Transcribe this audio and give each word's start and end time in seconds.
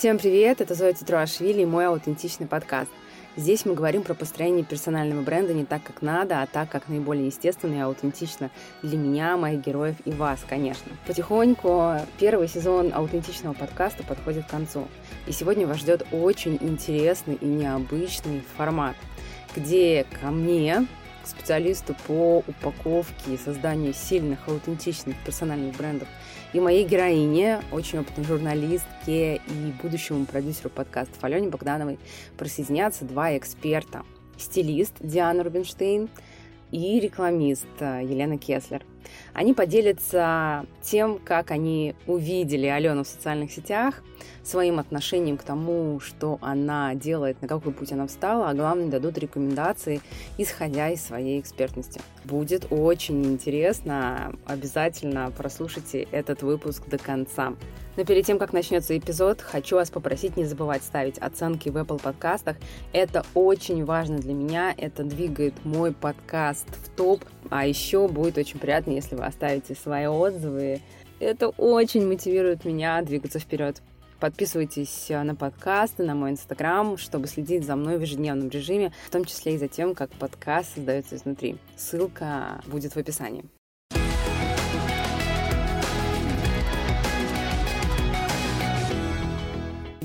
Всем 0.00 0.16
привет, 0.16 0.62
это 0.62 0.74
Зоя 0.74 0.94
Титруашвили 0.94 1.60
и 1.60 1.66
мой 1.66 1.86
аутентичный 1.86 2.46
подкаст. 2.46 2.90
Здесь 3.36 3.66
мы 3.66 3.74
говорим 3.74 4.02
про 4.02 4.14
построение 4.14 4.64
персонального 4.64 5.20
бренда 5.20 5.52
не 5.52 5.66
так, 5.66 5.82
как 5.82 6.00
надо, 6.00 6.40
а 6.40 6.46
так, 6.46 6.70
как 6.70 6.88
наиболее 6.88 7.26
естественно 7.26 7.74
и 7.74 7.80
аутентично 7.80 8.50
для 8.82 8.96
меня, 8.96 9.36
моих 9.36 9.60
героев 9.60 9.96
и 10.06 10.10
вас, 10.10 10.40
конечно. 10.48 10.90
Потихоньку 11.06 11.96
первый 12.18 12.48
сезон 12.48 12.92
аутентичного 12.94 13.52
подкаста 13.52 14.02
подходит 14.02 14.46
к 14.46 14.50
концу. 14.50 14.88
И 15.26 15.32
сегодня 15.32 15.66
вас 15.66 15.76
ждет 15.76 16.06
очень 16.12 16.56
интересный 16.62 17.34
и 17.34 17.44
необычный 17.44 18.42
формат, 18.56 18.96
где 19.54 20.06
ко 20.22 20.30
мне, 20.30 20.86
к 21.22 21.26
специалисту 21.26 21.94
по 22.06 22.42
упаковке 22.48 23.34
и 23.34 23.36
созданию 23.36 23.92
сильных, 23.92 24.48
аутентичных 24.48 25.14
персональных 25.26 25.76
брендов, 25.76 26.08
и 26.52 26.60
моей 26.60 26.84
героине, 26.84 27.60
очень 27.70 28.00
опытной 28.00 28.24
журналистке 28.24 29.36
и 29.36 29.72
будущему 29.82 30.26
продюсеру 30.26 30.68
подкастов 30.68 31.22
Алене 31.22 31.48
Богдановой 31.48 31.98
присоединятся 32.36 33.04
два 33.04 33.36
эксперта. 33.36 34.02
Стилист 34.36 34.94
Диана 35.00 35.44
Рубинштейн 35.44 36.08
и 36.72 36.98
рекламист 36.98 37.68
Елена 37.80 38.38
Кеслер. 38.38 38.84
Они 39.32 39.54
поделятся 39.54 40.66
тем, 40.82 41.18
как 41.18 41.50
они 41.50 41.94
увидели 42.06 42.66
Алену 42.66 43.04
в 43.04 43.08
социальных 43.08 43.52
сетях, 43.52 44.02
своим 44.42 44.78
отношением 44.78 45.36
к 45.36 45.42
тому, 45.42 46.00
что 46.00 46.38
она 46.40 46.94
делает, 46.94 47.40
на 47.42 47.48
какой 47.48 47.72
путь 47.72 47.92
она 47.92 48.06
встала, 48.06 48.50
а 48.50 48.54
главное 48.54 48.88
дадут 48.88 49.18
рекомендации, 49.18 50.00
исходя 50.38 50.90
из 50.90 51.02
своей 51.02 51.40
экспертности. 51.40 52.00
Будет 52.24 52.66
очень 52.70 53.24
интересно, 53.24 54.34
обязательно 54.46 55.32
прослушайте 55.36 56.06
этот 56.10 56.42
выпуск 56.42 56.88
до 56.88 56.98
конца. 56.98 57.54
Но 57.96 58.04
перед 58.04 58.24
тем, 58.24 58.38
как 58.38 58.52
начнется 58.52 58.96
эпизод, 58.96 59.40
хочу 59.40 59.76
вас 59.76 59.90
попросить 59.90 60.36
не 60.36 60.44
забывать 60.44 60.82
ставить 60.82 61.18
оценки 61.18 61.68
в 61.68 61.76
Apple 61.76 62.00
подкастах. 62.00 62.56
Это 62.92 63.24
очень 63.34 63.84
важно 63.84 64.18
для 64.18 64.32
меня, 64.32 64.74
это 64.76 65.02
двигает 65.02 65.54
мой 65.64 65.92
подкаст 65.92 66.66
в 66.68 66.88
топ. 66.96 67.24
А 67.50 67.66
еще 67.66 68.06
будет 68.08 68.38
очень 68.38 68.58
приятно, 68.58 68.92
если 69.00 69.16
вы 69.16 69.24
оставите 69.24 69.74
свои 69.74 70.06
отзывы. 70.06 70.80
Это 71.18 71.48
очень 71.48 72.06
мотивирует 72.06 72.64
меня 72.64 73.02
двигаться 73.02 73.38
вперед. 73.38 73.82
Подписывайтесь 74.20 75.06
на 75.08 75.34
подкасты, 75.34 76.04
на 76.04 76.14
мой 76.14 76.30
инстаграм, 76.30 76.98
чтобы 76.98 77.26
следить 77.26 77.64
за 77.64 77.74
мной 77.74 77.96
в 77.96 78.02
ежедневном 78.02 78.50
режиме, 78.50 78.92
в 79.06 79.10
том 79.10 79.24
числе 79.24 79.54
и 79.54 79.58
за 79.58 79.68
тем, 79.68 79.94
как 79.94 80.10
подкаст 80.10 80.74
создается 80.74 81.16
изнутри. 81.16 81.56
Ссылка 81.76 82.60
будет 82.66 82.92
в 82.92 82.98
описании. 82.98 83.44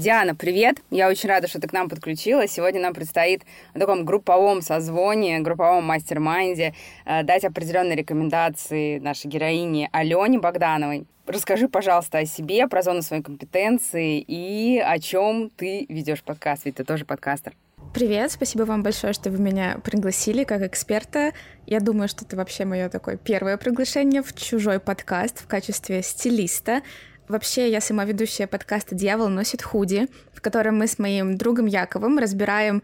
Диана, 0.06 0.36
привет! 0.36 0.84
Я 0.92 1.10
очень 1.10 1.28
рада, 1.30 1.48
что 1.48 1.60
ты 1.60 1.68
к 1.68 1.74
нам 1.74 1.90
подключилась. 1.90 2.52
Сегодня 2.52 2.80
нам 2.80 2.94
предстоит 2.94 3.42
в 3.74 3.80
таком 3.80 4.06
групповом 4.06 4.62
созвоне, 4.62 5.40
групповом 5.40 5.84
mastermind 5.84 6.68
е 6.68 6.76
э, 7.06 7.24
дать 7.24 7.44
определенные 7.44 7.96
рекомендации 7.96 9.00
нашей 9.00 9.26
героине 9.26 9.90
Алене 9.92 10.38
Богдановой. 10.38 11.08
Расскажи, 11.26 11.68
пожалуйста, 11.68 12.20
о 12.20 12.26
себе, 12.28 12.68
про 12.68 12.84
зону 12.84 13.02
своей 13.02 13.24
компетенции 13.24 14.20
и 14.20 14.78
о 14.78 15.00
чем 15.00 15.50
ты 15.58 15.88
ведешь 15.90 16.22
подкаст, 16.22 16.66
ведь 16.66 16.76
ты 16.76 16.84
тоже 16.84 17.04
подкастер. 17.04 17.54
Привет, 17.96 18.32
спасибо 18.32 18.62
вам 18.64 18.84
большое, 18.84 19.14
что 19.14 19.32
вы 19.32 19.40
меня 19.40 19.80
пригласили 19.84 20.44
как 20.44 20.62
эксперта. 20.62 21.32
Я 21.66 21.80
думаю, 21.80 22.10
что 22.10 22.26
это 22.26 22.36
вообще 22.36 22.66
мое 22.66 22.90
такое 22.90 23.18
первое 23.18 23.58
приглашение 23.58 24.22
в 24.22 24.36
чужой 24.36 24.80
подкаст 24.80 25.42
в 25.42 25.48
качестве 25.48 26.04
стилиста. 26.04 26.84
Вообще, 27.28 27.72
я 27.72 27.82
сама 27.82 28.06
ведущая 28.06 28.46
подкаста 28.46 28.94
«Дьявол 28.94 29.30
носит 29.30 29.64
худи», 29.64 30.08
в 30.34 30.42
котором 30.42 30.78
мы 30.78 30.88
с 30.88 31.00
моим 31.00 31.38
другом 31.38 31.66
Яковом 31.66 32.20
разбираем 32.20 32.84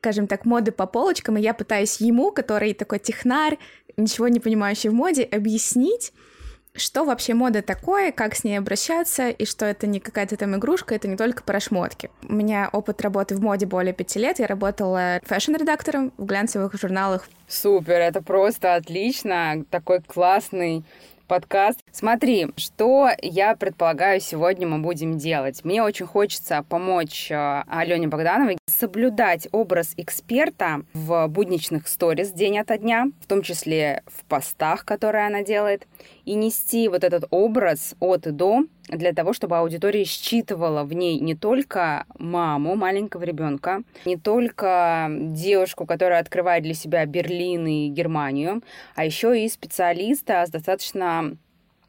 скажем 0.00 0.26
так, 0.26 0.46
моды 0.46 0.72
по 0.72 0.86
полочкам, 0.86 1.36
и 1.36 1.42
я 1.42 1.52
пытаюсь 1.52 2.00
ему, 2.00 2.32
который 2.32 2.72
такой 2.72 2.98
технарь, 2.98 3.58
ничего 3.98 4.28
не 4.28 4.40
понимающий 4.40 4.88
в 4.88 4.94
моде, 4.94 5.24
объяснить, 5.24 6.14
что 6.74 7.04
вообще 7.04 7.34
мода 7.34 7.62
такое, 7.62 8.12
как 8.12 8.34
с 8.34 8.44
ней 8.44 8.56
обращаться, 8.56 9.28
и 9.28 9.44
что 9.44 9.66
это 9.66 9.86
не 9.86 10.00
какая-то 10.00 10.36
там 10.36 10.56
игрушка, 10.56 10.94
это 10.94 11.08
не 11.08 11.16
только 11.16 11.42
про 11.42 11.60
шмотки. 11.60 12.10
У 12.26 12.32
меня 12.32 12.70
опыт 12.72 13.02
работы 13.02 13.34
в 13.34 13.40
моде 13.40 13.66
более 13.66 13.92
пяти 13.92 14.18
лет, 14.18 14.38
я 14.38 14.46
работала 14.46 15.20
фэшн-редактором 15.24 16.12
в 16.16 16.24
глянцевых 16.24 16.74
журналах. 16.80 17.28
Супер, 17.48 17.96
это 17.96 18.22
просто 18.22 18.76
отлично, 18.76 19.64
такой 19.70 20.00
классный 20.00 20.84
подкаст. 21.30 21.78
Смотри, 21.92 22.48
что 22.56 23.08
я 23.22 23.54
предполагаю 23.54 24.20
сегодня 24.20 24.66
мы 24.66 24.80
будем 24.80 25.16
делать. 25.16 25.64
Мне 25.64 25.80
очень 25.80 26.06
хочется 26.06 26.64
помочь 26.68 27.30
э, 27.30 27.62
Алене 27.68 28.08
Богдановой 28.08 28.58
соблюдать 28.66 29.46
образ 29.52 29.94
эксперта 29.96 30.82
в 30.92 31.28
будничных 31.28 31.86
сторис 31.86 32.32
день 32.32 32.58
ото 32.58 32.76
дня, 32.78 33.06
в 33.20 33.28
том 33.28 33.42
числе 33.42 34.02
в 34.06 34.24
постах, 34.24 34.84
которые 34.84 35.24
она 35.24 35.42
делает, 35.42 35.86
и 36.30 36.34
нести 36.34 36.86
вот 36.86 37.02
этот 37.02 37.24
образ 37.30 37.96
от 37.98 38.28
и 38.28 38.30
до 38.30 38.62
для 38.86 39.12
того, 39.12 39.32
чтобы 39.32 39.58
аудитория 39.58 40.04
считывала 40.04 40.84
в 40.84 40.92
ней 40.92 41.18
не 41.18 41.34
только 41.34 42.06
маму 42.18 42.76
маленького 42.76 43.24
ребенка, 43.24 43.82
не 44.04 44.16
только 44.16 45.08
девушку, 45.10 45.86
которая 45.86 46.20
открывает 46.20 46.62
для 46.62 46.74
себя 46.74 47.04
Берлин 47.04 47.66
и 47.66 47.88
Германию, 47.88 48.62
а 48.94 49.04
еще 49.04 49.44
и 49.44 49.48
специалиста 49.48 50.44
с 50.46 50.50
достаточно 50.50 51.36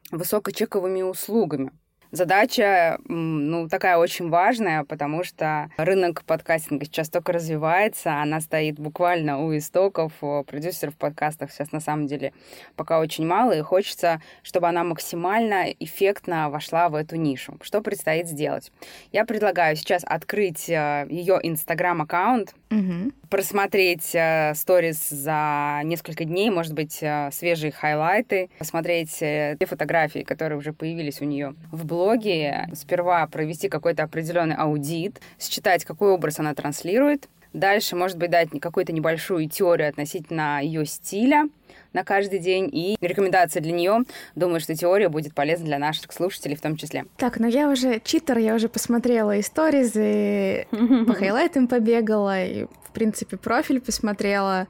высокочековыми 0.10 1.04
услугами. 1.04 1.72
Задача, 2.12 3.00
ну, 3.08 3.70
такая 3.70 3.98
очень 3.98 4.30
важная, 4.30 4.84
потому 4.84 5.24
что 5.24 5.70
рынок 5.78 6.26
подкастинга 6.26 6.84
сейчас 6.84 7.10
только 7.10 7.32
развивается, 7.32 8.22
она 8.22 8.42
стоит 8.42 8.78
буквально 8.78 9.40
у 9.40 9.56
истоков, 9.56 10.12
продюсеров 10.20 10.98
подкастов 10.98 11.54
сейчас 11.54 11.72
на 11.72 11.80
самом 11.80 12.08
деле 12.08 12.34
пока 12.76 13.00
очень 13.00 13.26
мало, 13.26 13.54
и 13.54 13.62
хочется, 13.62 14.22
чтобы 14.44 14.68
она 14.68 14.84
максимально 14.84 15.72
эффектно 15.80 16.50
вошла 16.50 16.90
в 16.90 16.96
эту 16.96 17.16
нишу. 17.16 17.58
Что 17.62 17.82
предстоит 17.82 18.28
сделать? 18.28 18.74
Я 19.14 19.24
предлагаю 19.24 19.78
сейчас 19.78 20.04
открыть 20.06 20.70
э, 20.70 21.08
ее 21.10 21.40
инстаграм-аккаунт, 21.42 22.56
угу. 22.72 23.12
просмотреть 23.30 24.16
э, 24.16 24.54
сторис 24.56 25.10
за 25.10 25.82
несколько 25.84 26.26
дней, 26.26 26.50
может 26.50 26.74
быть, 26.74 26.98
э, 27.02 27.30
свежие 27.32 27.72
хайлайты, 27.72 28.50
посмотреть 28.58 29.12
те 29.20 29.66
фотографии, 29.68 30.20
которые 30.20 30.58
уже 30.58 30.74
появились 30.74 31.22
у 31.22 31.26
нее 31.26 31.54
в 31.72 31.86
блоге 31.86 32.70
сперва 32.74 33.28
провести 33.28 33.70
какой-то 33.70 34.04
определенный 34.04 34.56
аудит, 34.56 35.22
считать, 35.40 35.86
какой 35.86 36.12
образ 36.12 36.40
она 36.40 36.56
транслирует, 36.56 37.30
Дальше, 37.54 37.96
может 37.96 38.18
быть, 38.18 38.30
дать 38.30 38.50
какую-то 38.62 38.94
небольшую 38.94 39.50
теорию 39.50 39.90
относительно 39.90 40.64
ее 40.64 40.86
стиля 40.86 41.50
на 41.94 42.04
каждый 42.04 42.40
день 42.40 42.70
и 42.72 42.98
рекомендации 43.02 43.60
для 43.60 43.74
нее. 43.74 44.00
Думаю, 44.36 44.60
что 44.60 44.76
теория 44.76 45.10
будет 45.10 45.34
полезна 45.34 45.66
для 45.66 45.78
наших 45.78 46.14
слушателей 46.14 46.56
в 46.56 46.62
том 46.62 46.78
числе. 46.78 47.06
Так, 47.18 47.40
ну 47.40 47.48
я 47.48 47.70
уже 47.70 48.00
читер, 48.04 48.38
я 48.38 48.56
уже 48.56 48.70
посмотрела 48.70 49.40
истории, 49.40 49.90
и 49.96 51.06
по 51.06 51.14
хайлайтам 51.14 51.68
побегала, 51.68 52.44
и, 52.44 52.66
в 52.66 52.92
принципе, 52.94 53.38
профиль 53.38 53.82
посмотрела. 53.82 54.68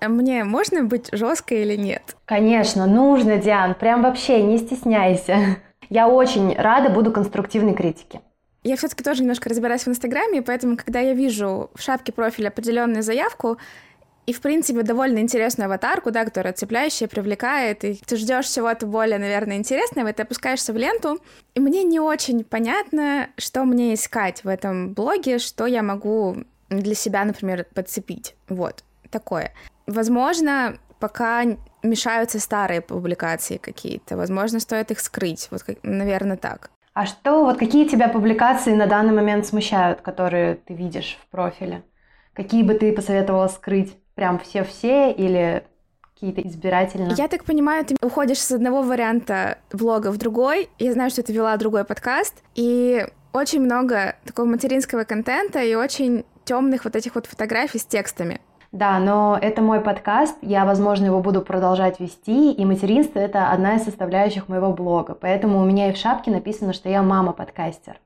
А 0.00 0.08
мне 0.08 0.42
можно 0.44 0.82
быть 0.84 1.08
жесткой 1.12 1.62
или 1.62 1.76
нет? 1.76 2.16
Конечно, 2.24 2.86
нужно, 2.86 3.36
Диан. 3.36 3.74
Прям 3.74 4.02
вообще 4.02 4.42
не 4.42 4.58
стесняйся. 4.58 5.58
Я 5.88 6.08
очень 6.08 6.54
рада 6.56 6.90
буду 6.90 7.12
конструктивной 7.12 7.74
критике. 7.74 8.20
Я 8.66 8.76
все-таки 8.76 9.04
тоже 9.04 9.22
немножко 9.22 9.48
разбираюсь 9.48 9.84
в 9.84 9.88
Инстаграме, 9.88 10.42
поэтому, 10.42 10.76
когда 10.76 10.98
я 10.98 11.14
вижу 11.14 11.70
в 11.72 11.80
шапке 11.80 12.10
профиля 12.10 12.48
определенную 12.48 13.04
заявку, 13.04 13.58
и, 14.26 14.32
в 14.32 14.40
принципе, 14.40 14.82
довольно 14.82 15.20
интересную 15.20 15.66
аватарку, 15.66 16.10
да, 16.10 16.24
которая 16.24 16.52
цепляющая, 16.52 17.06
привлекает, 17.06 17.84
и 17.84 17.94
ты 17.94 18.16
ждешь 18.16 18.48
чего-то 18.48 18.86
более, 18.86 19.20
наверное, 19.20 19.56
интересного, 19.56 20.08
и 20.08 20.12
ты 20.12 20.24
опускаешься 20.24 20.72
в 20.72 20.76
ленту. 20.76 21.20
И 21.54 21.60
мне 21.60 21.84
не 21.84 22.00
очень 22.00 22.42
понятно, 22.42 23.28
что 23.38 23.64
мне 23.64 23.94
искать 23.94 24.42
в 24.42 24.48
этом 24.48 24.94
блоге, 24.94 25.38
что 25.38 25.66
я 25.66 25.84
могу 25.84 26.38
для 26.68 26.96
себя, 26.96 27.24
например, 27.24 27.66
подцепить. 27.72 28.34
Вот, 28.48 28.82
такое. 29.10 29.52
Возможно, 29.86 30.76
пока 30.98 31.44
мешаются 31.84 32.40
старые 32.40 32.80
публикации 32.80 33.58
какие-то. 33.58 34.16
Возможно, 34.16 34.58
стоит 34.58 34.90
их 34.90 34.98
скрыть. 34.98 35.46
Вот, 35.52 35.62
наверное, 35.84 36.36
так. 36.36 36.72
А 36.96 37.04
что, 37.04 37.44
вот 37.44 37.58
какие 37.58 37.86
тебя 37.86 38.08
публикации 38.08 38.72
на 38.72 38.86
данный 38.86 39.12
момент 39.12 39.44
смущают, 39.46 40.00
которые 40.00 40.54
ты 40.54 40.72
видишь 40.72 41.18
в 41.20 41.30
профиле? 41.30 41.82
Какие 42.32 42.62
бы 42.62 42.72
ты 42.72 42.90
посоветовала 42.90 43.48
скрыть? 43.48 43.94
Прям 44.14 44.38
все-все 44.38 45.12
или 45.12 45.62
какие-то 46.00 46.40
избирательно? 46.40 47.12
Я 47.14 47.28
так 47.28 47.44
понимаю, 47.44 47.84
ты 47.84 47.96
уходишь 48.00 48.38
с 48.38 48.50
одного 48.50 48.80
варианта 48.80 49.58
влога 49.70 50.10
в 50.10 50.16
другой. 50.16 50.70
Я 50.78 50.94
знаю, 50.94 51.10
что 51.10 51.22
ты 51.22 51.34
вела 51.34 51.54
другой 51.58 51.84
подкаст, 51.84 52.42
и 52.54 53.06
очень 53.34 53.60
много 53.60 54.16
такого 54.24 54.46
материнского 54.46 55.04
контента 55.04 55.62
и 55.62 55.74
очень 55.74 56.24
темных 56.46 56.86
вот 56.86 56.96
этих 56.96 57.14
вот 57.14 57.26
фотографий 57.26 57.78
с 57.78 57.84
текстами. 57.84 58.40
Да, 58.72 58.98
но 58.98 59.38
это 59.40 59.62
мой 59.62 59.80
подкаст, 59.80 60.36
я, 60.42 60.64
возможно, 60.64 61.06
его 61.06 61.20
буду 61.20 61.40
продолжать 61.40 62.00
вести, 62.00 62.52
и 62.52 62.64
материнство— 62.64 63.18
это 63.20 63.50
одна 63.50 63.76
из 63.76 63.84
составляющих 63.84 64.48
моего 64.48 64.72
блога, 64.72 65.14
поэтому 65.14 65.60
у 65.60 65.64
меня 65.64 65.88
и 65.90 65.92
в 65.92 65.96
шапке 65.96 66.30
написано, 66.30 66.72
что 66.72 66.88
я 66.88 67.02
мама-подкастер. 67.02 67.98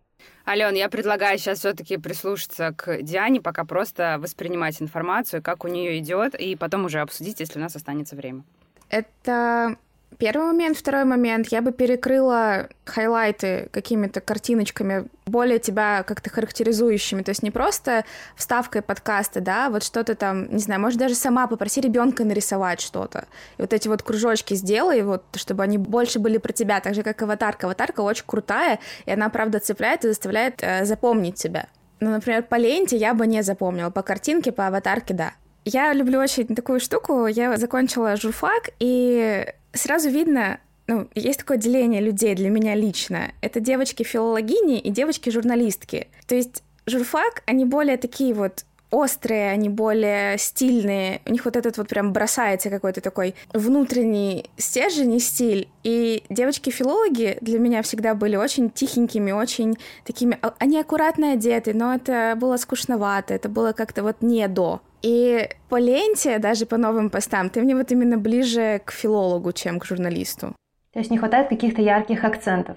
Ален, 0.47 0.75
я 0.75 0.89
предлагаю 0.89 1.39
сейчас 1.39 1.61
все-таки 1.61 1.97
прислушаться 1.97 2.73
к 2.77 3.03
Диане, 3.03 3.41
пока 3.41 3.65
просто 3.65 4.17
воспринимать 4.19 4.81
информацию, 4.83 5.43
как 5.43 5.65
у 5.65 5.69
нее 5.69 5.99
идет, 5.99 6.35
и 6.35 6.57
потом 6.57 6.85
уже 6.87 7.01
обсудить, 7.01 7.41
если 7.41 7.59
у 7.59 7.63
нас 7.63 7.77
останется 7.77 8.17
время. 8.17 8.43
Это 8.89 9.77
Первый 10.19 10.47
момент. 10.49 10.77
Второй 10.77 11.05
момент. 11.05 11.49
Я 11.49 11.63
бы 11.63 11.73
перекрыла 11.73 12.69
хайлайты 12.85 13.69
какими-то 13.71 14.21
картиночками, 14.21 15.07
более 15.25 15.59
тебя 15.59 16.03
как-то 16.03 16.29
характеризующими. 16.29 17.23
То 17.23 17.31
есть 17.31 17.43
не 17.43 17.51
просто 17.51 18.05
вставкой 18.37 18.83
подкаста, 18.83 19.41
да, 19.41 19.71
вот 19.71 19.83
что-то 19.85 20.15
там, 20.15 20.51
не 20.51 20.59
знаю, 20.59 20.81
может 20.81 20.99
даже 20.99 21.15
сама 21.15 21.47
попроси 21.47 21.81
ребенка 21.81 22.25
нарисовать 22.25 22.81
что-то. 22.81 23.27
И 23.57 23.63
вот 23.63 23.73
эти 23.73 23.89
вот 23.89 24.03
кружочки 24.03 24.55
сделай, 24.55 25.03
вот, 25.03 25.25
чтобы 25.37 25.63
они 25.63 25.79
больше 25.79 26.19
были 26.19 26.39
про 26.39 26.53
тебя, 26.53 26.81
так 26.81 26.95
же, 26.95 27.03
как 27.03 27.23
аватарка. 27.23 27.67
Аватарка 27.67 28.01
очень 28.01 28.25
крутая, 28.27 28.81
и 29.07 29.13
она, 29.13 29.29
правда, 29.29 29.61
цепляет 29.61 30.05
и 30.05 30.09
заставляет 30.09 30.63
э, 30.63 30.85
запомнить 30.85 31.37
тебя. 31.37 31.67
Ну, 32.01 32.11
например, 32.11 32.43
по 32.43 32.57
ленте 32.57 32.97
я 32.97 33.15
бы 33.15 33.27
не 33.27 33.43
запомнила, 33.43 33.91
по 33.91 34.03
картинке, 34.03 34.53
по 34.53 34.67
аватарке, 34.67 35.15
да. 35.15 35.33
Я 35.65 35.93
люблю 35.93 36.19
очень 36.19 36.47
такую 36.47 36.81
штуку. 36.81 37.27
Я 37.27 37.57
закончила 37.57 38.17
журфак, 38.17 38.71
и 38.79 39.47
сразу 39.73 40.09
видно, 40.11 40.59
ну, 40.87 41.09
есть 41.15 41.41
такое 41.41 41.59
деление 41.59 42.01
людей 42.01 42.35
для 42.35 42.51
меня 42.51 42.75
лично. 42.75 43.33
Это 43.41 43.61
девочки-филологини 43.61 44.79
и 44.79 44.91
девочки-журналистки. 44.91 46.09
То 46.27 46.35
есть 46.35 46.63
журфак, 46.87 47.43
они 47.47 47.65
более 47.65 47.97
такие 47.97 48.35
вот 48.35 48.65
острые, 48.91 49.51
они 49.51 49.69
более 49.69 50.37
стильные. 50.39 51.21
У 51.27 51.33
них 51.33 51.45
вот 51.45 51.57
этот 51.57 51.79
вот 51.79 51.89
прям 51.89 52.13
бросается 52.13 52.71
какой-то 52.71 53.01
такой 53.01 53.35
внутренний 53.53 54.51
стержень 54.57 55.15
и 55.15 55.21
стиль. 55.21 55.69
И 55.85 56.25
девочки-филологи 56.29 57.39
для 57.41 57.59
меня 57.59 57.83
всегда 57.83 58.15
были 58.15 58.37
очень 58.37 58.71
тихенькими, 58.71 59.33
очень 59.33 59.77
такими... 60.05 60.39
А, 60.43 60.55
они 60.59 60.79
аккуратно 60.79 61.33
одеты, 61.33 61.73
но 61.73 61.95
это 61.95 62.35
было 62.37 62.57
скучновато, 62.57 63.35
это 63.35 63.49
было 63.49 63.73
как-то 63.73 64.03
вот 64.03 64.23
не 64.23 64.49
до. 64.49 64.81
И 65.03 65.49
по 65.69 65.79
ленте, 65.79 66.39
даже 66.39 66.67
по 66.67 66.77
новым 66.77 67.11
постам, 67.11 67.49
ты 67.49 67.63
мне 67.63 67.75
вот 67.75 67.91
именно 67.91 68.19
ближе 68.19 68.81
к 68.85 68.93
филологу, 68.93 69.53
чем 69.53 69.79
к 69.79 69.87
журналисту. 69.87 70.55
То 70.93 70.99
есть 70.99 71.11
не 71.11 71.19
хватает 71.19 71.49
каких-то 71.49 71.81
ярких 71.81 72.25
акцентов? 72.25 72.77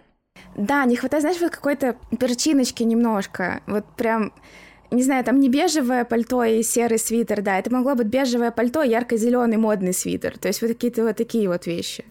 Да, 0.55 0.85
не 0.85 0.95
хватает, 0.95 1.21
знаешь, 1.21 1.41
вот 1.41 1.51
какой-то 1.51 1.95
перчиночки 2.19 2.83
немножко. 2.83 3.61
Вот 3.65 3.85
прям, 3.97 4.33
не 4.91 5.03
знаю, 5.03 5.23
там 5.23 5.39
не 5.39 5.49
бежевое 5.49 6.05
пальто 6.05 6.43
и 6.43 6.61
серый 6.63 6.99
свитер, 6.99 7.41
да, 7.41 7.57
это 7.59 7.71
могло 7.71 7.95
быть 7.95 8.07
бежевое 8.07 8.51
пальто, 8.51 8.83
ярко-зеленый 8.83 9.57
модный 9.57 9.93
свитер. 9.93 10.37
То 10.37 10.47
есть 10.47 10.61
вот 10.61 10.69
какие-то 10.69 11.03
вот 11.03 11.17
такие 11.17 11.47
вот 11.49 11.65
вещи. 11.65 12.05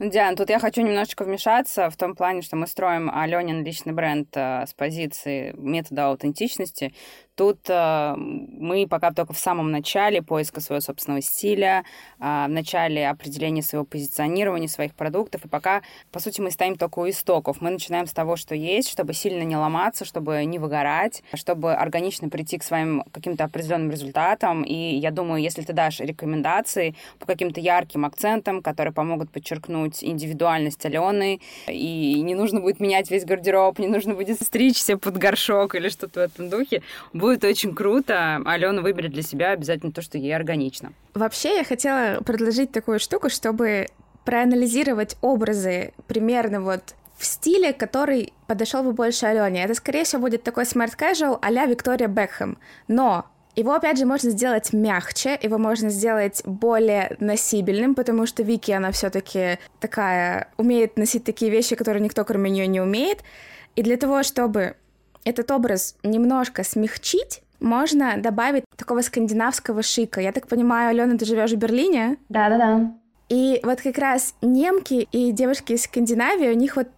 Ну, 0.00 0.08
Диан, 0.08 0.34
тут 0.34 0.48
я 0.48 0.58
хочу 0.58 0.80
немножечко 0.80 1.24
вмешаться 1.24 1.90
в 1.90 1.96
том 1.98 2.14
плане, 2.14 2.40
что 2.40 2.56
мы 2.56 2.66
строим 2.66 3.10
Аленин 3.12 3.62
личный 3.62 3.92
бренд 3.92 4.28
э, 4.34 4.64
с 4.66 4.72
позиции 4.72 5.52
метода 5.58 6.06
аутентичности. 6.06 6.94
Тут 7.40 7.70
э, 7.70 8.14
мы 8.18 8.86
пока 8.86 9.12
только 9.12 9.32
в 9.32 9.38
самом 9.38 9.70
начале 9.70 10.20
поиска 10.20 10.60
своего 10.60 10.82
собственного 10.82 11.22
стиля, 11.22 11.84
э, 12.18 12.44
в 12.46 12.50
начале 12.50 13.08
определения 13.08 13.62
своего 13.62 13.86
позиционирования, 13.86 14.68
своих 14.68 14.94
продуктов, 14.94 15.46
и 15.46 15.48
пока, 15.48 15.80
по 16.12 16.20
сути, 16.20 16.42
мы 16.42 16.50
стоим 16.50 16.76
только 16.76 16.98
у 16.98 17.08
истоков. 17.08 17.62
Мы 17.62 17.70
начинаем 17.70 18.06
с 18.06 18.12
того, 18.12 18.36
что 18.36 18.54
есть, 18.54 18.90
чтобы 18.90 19.14
сильно 19.14 19.42
не 19.42 19.56
ломаться, 19.56 20.04
чтобы 20.04 20.44
не 20.44 20.58
выгорать, 20.58 21.22
чтобы 21.32 21.72
органично 21.72 22.28
прийти 22.28 22.58
к 22.58 22.62
своим 22.62 23.04
каким-то 23.10 23.44
определенным 23.44 23.90
результатам. 23.90 24.62
И 24.62 24.74
я 24.74 25.10
думаю, 25.10 25.40
если 25.40 25.62
ты 25.62 25.72
дашь 25.72 26.00
рекомендации 26.00 26.94
по 27.18 27.24
каким-то 27.24 27.58
ярким 27.58 28.04
акцентам, 28.04 28.60
которые 28.60 28.92
помогут 28.92 29.30
подчеркнуть 29.30 30.04
индивидуальность 30.04 30.84
Алены, 30.84 31.40
и 31.68 32.20
не 32.20 32.34
нужно 32.34 32.60
будет 32.60 32.80
менять 32.80 33.10
весь 33.10 33.24
гардероб, 33.24 33.78
не 33.78 33.88
нужно 33.88 34.12
будет 34.12 34.42
стричься 34.42 34.98
под 34.98 35.16
горшок 35.16 35.74
или 35.74 35.88
что-то 35.88 36.20
в 36.20 36.22
этом 36.24 36.50
духе, 36.50 36.82
будет 37.14 37.29
будет 37.30 37.44
очень 37.44 37.74
круто. 37.74 38.42
Алена 38.44 38.82
выберет 38.82 39.12
для 39.12 39.22
себя 39.22 39.52
обязательно 39.52 39.92
то, 39.92 40.02
что 40.02 40.18
ей 40.18 40.34
органично. 40.34 40.92
Вообще, 41.14 41.58
я 41.58 41.64
хотела 41.64 42.20
предложить 42.22 42.72
такую 42.72 42.98
штуку, 42.98 43.30
чтобы 43.30 43.86
проанализировать 44.24 45.16
образы 45.20 45.92
примерно 46.08 46.60
вот 46.60 46.94
в 47.16 47.24
стиле, 47.24 47.72
который 47.72 48.32
подошел 48.48 48.82
бы 48.82 48.92
больше 48.92 49.26
Алене. 49.26 49.64
Это, 49.64 49.74
скорее 49.74 50.04
всего, 50.04 50.22
будет 50.22 50.42
такой 50.42 50.64
smart 50.64 50.96
casual 50.98 51.38
а-ля 51.40 51.66
Виктория 51.66 52.08
Бекхэм. 52.08 52.58
Но 52.88 53.26
его, 53.54 53.74
опять 53.74 53.98
же, 53.98 54.06
можно 54.06 54.30
сделать 54.30 54.72
мягче, 54.72 55.38
его 55.40 55.58
можно 55.58 55.90
сделать 55.90 56.42
более 56.44 57.16
носибельным, 57.20 57.94
потому 57.94 58.26
что 58.26 58.42
Вики, 58.42 58.72
она 58.72 58.90
все-таки 58.90 59.58
такая, 59.78 60.48
умеет 60.56 60.96
носить 60.96 61.24
такие 61.24 61.50
вещи, 61.50 61.76
которые 61.76 62.02
никто, 62.02 62.24
кроме 62.24 62.50
нее, 62.50 62.66
не 62.66 62.80
умеет. 62.80 63.18
И 63.76 63.82
для 63.82 63.96
того, 63.96 64.22
чтобы 64.22 64.76
этот 65.24 65.50
образ 65.50 65.96
немножко 66.02 66.64
смягчить, 66.64 67.42
можно 67.60 68.16
добавить 68.16 68.64
такого 68.76 69.02
скандинавского 69.02 69.82
шика. 69.82 70.20
Я 70.20 70.32
так 70.32 70.48
понимаю, 70.48 70.90
Алена, 70.90 71.16
ты 71.18 71.24
живешь 71.24 71.52
в 71.52 71.56
Берлине? 71.56 72.16
Да-да-да. 72.28 72.94
И 73.28 73.60
вот 73.62 73.80
как 73.80 73.98
раз 73.98 74.34
немки 74.42 75.06
и 75.12 75.30
девушки 75.30 75.74
из 75.74 75.84
Скандинавии, 75.84 76.48
у 76.48 76.56
них 76.56 76.76
вот 76.76 76.88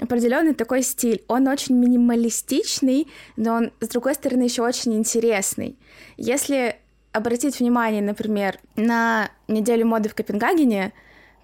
определенный 0.00 0.54
такой 0.54 0.82
стиль. 0.82 1.24
Он 1.28 1.48
очень 1.48 1.76
минималистичный, 1.76 3.08
но 3.36 3.54
он, 3.54 3.72
с 3.80 3.88
другой 3.88 4.14
стороны, 4.14 4.42
еще 4.42 4.62
очень 4.62 4.94
интересный. 4.94 5.78
Если 6.16 6.76
обратить 7.12 7.58
внимание, 7.58 8.02
например, 8.02 8.58
на 8.76 9.30
неделю 9.46 9.86
моды 9.86 10.08
в 10.08 10.14
Копенгагене, 10.14 10.92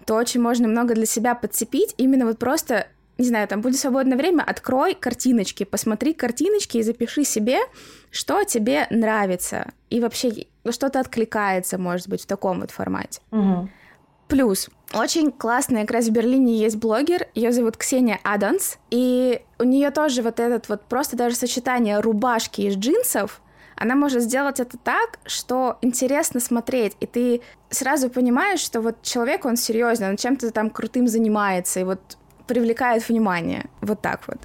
то 0.05 0.15
очень 0.15 0.41
можно 0.41 0.67
много 0.67 0.93
для 0.93 1.07
себя 1.07 1.33
подцепить, 1.33 1.95
именно 1.97 2.25
вот 2.27 2.37
просто 2.37 2.87
не 3.17 3.25
знаю, 3.25 3.47
там 3.47 3.61
будет 3.61 3.77
свободное 3.77 4.17
время, 4.17 4.43
открой 4.43 4.93
картиночки, 4.93 5.63
посмотри 5.63 6.13
картиночки 6.13 6.77
и 6.77 6.83
запиши 6.83 7.23
себе, 7.23 7.59
что 8.11 8.43
тебе 8.43 8.87
нравится. 8.89 9.71
И 9.89 9.99
вообще 9.99 10.47
что-то 10.69 10.99
откликается, 10.99 11.77
может 11.77 12.09
быть, 12.09 12.23
в 12.23 12.25
таком 12.25 12.61
вот 12.61 12.71
формате. 12.71 13.21
Угу. 13.31 13.69
Плюс, 14.27 14.69
очень 14.93 15.31
классная, 15.31 15.81
как 15.81 15.91
раз 15.91 16.07
в 16.07 16.11
Берлине 16.11 16.57
есть 16.57 16.77
блогер, 16.77 17.27
ее 17.35 17.51
зовут 17.51 17.77
Ксения 17.77 18.19
Адамс, 18.23 18.77
и 18.89 19.41
у 19.59 19.63
нее 19.63 19.91
тоже 19.91 20.23
вот 20.23 20.39
этот 20.39 20.67
вот 20.67 20.85
просто 20.85 21.15
даже 21.15 21.35
сочетание 21.35 21.99
рубашки 21.99 22.61
из 22.61 22.75
джинсов, 22.75 23.41
она 23.75 23.95
может 23.95 24.23
сделать 24.23 24.59
это 24.59 24.77
так, 24.77 25.19
что 25.25 25.77
интересно 25.81 26.39
смотреть, 26.39 26.95
и 27.01 27.05
ты 27.05 27.41
сразу 27.69 28.09
понимаешь, 28.09 28.61
что 28.61 28.81
вот 28.81 29.01
человек, 29.03 29.45
он 29.45 29.57
серьезный, 29.57 30.09
он 30.09 30.17
чем-то 30.17 30.49
там 30.51 30.69
крутым 30.69 31.07
занимается, 31.07 31.81
и 31.81 31.83
вот 31.83 32.17
привлекает 32.47 33.07
внимание. 33.07 33.65
Вот 33.81 34.01
так 34.01 34.21
вот. 34.27 34.39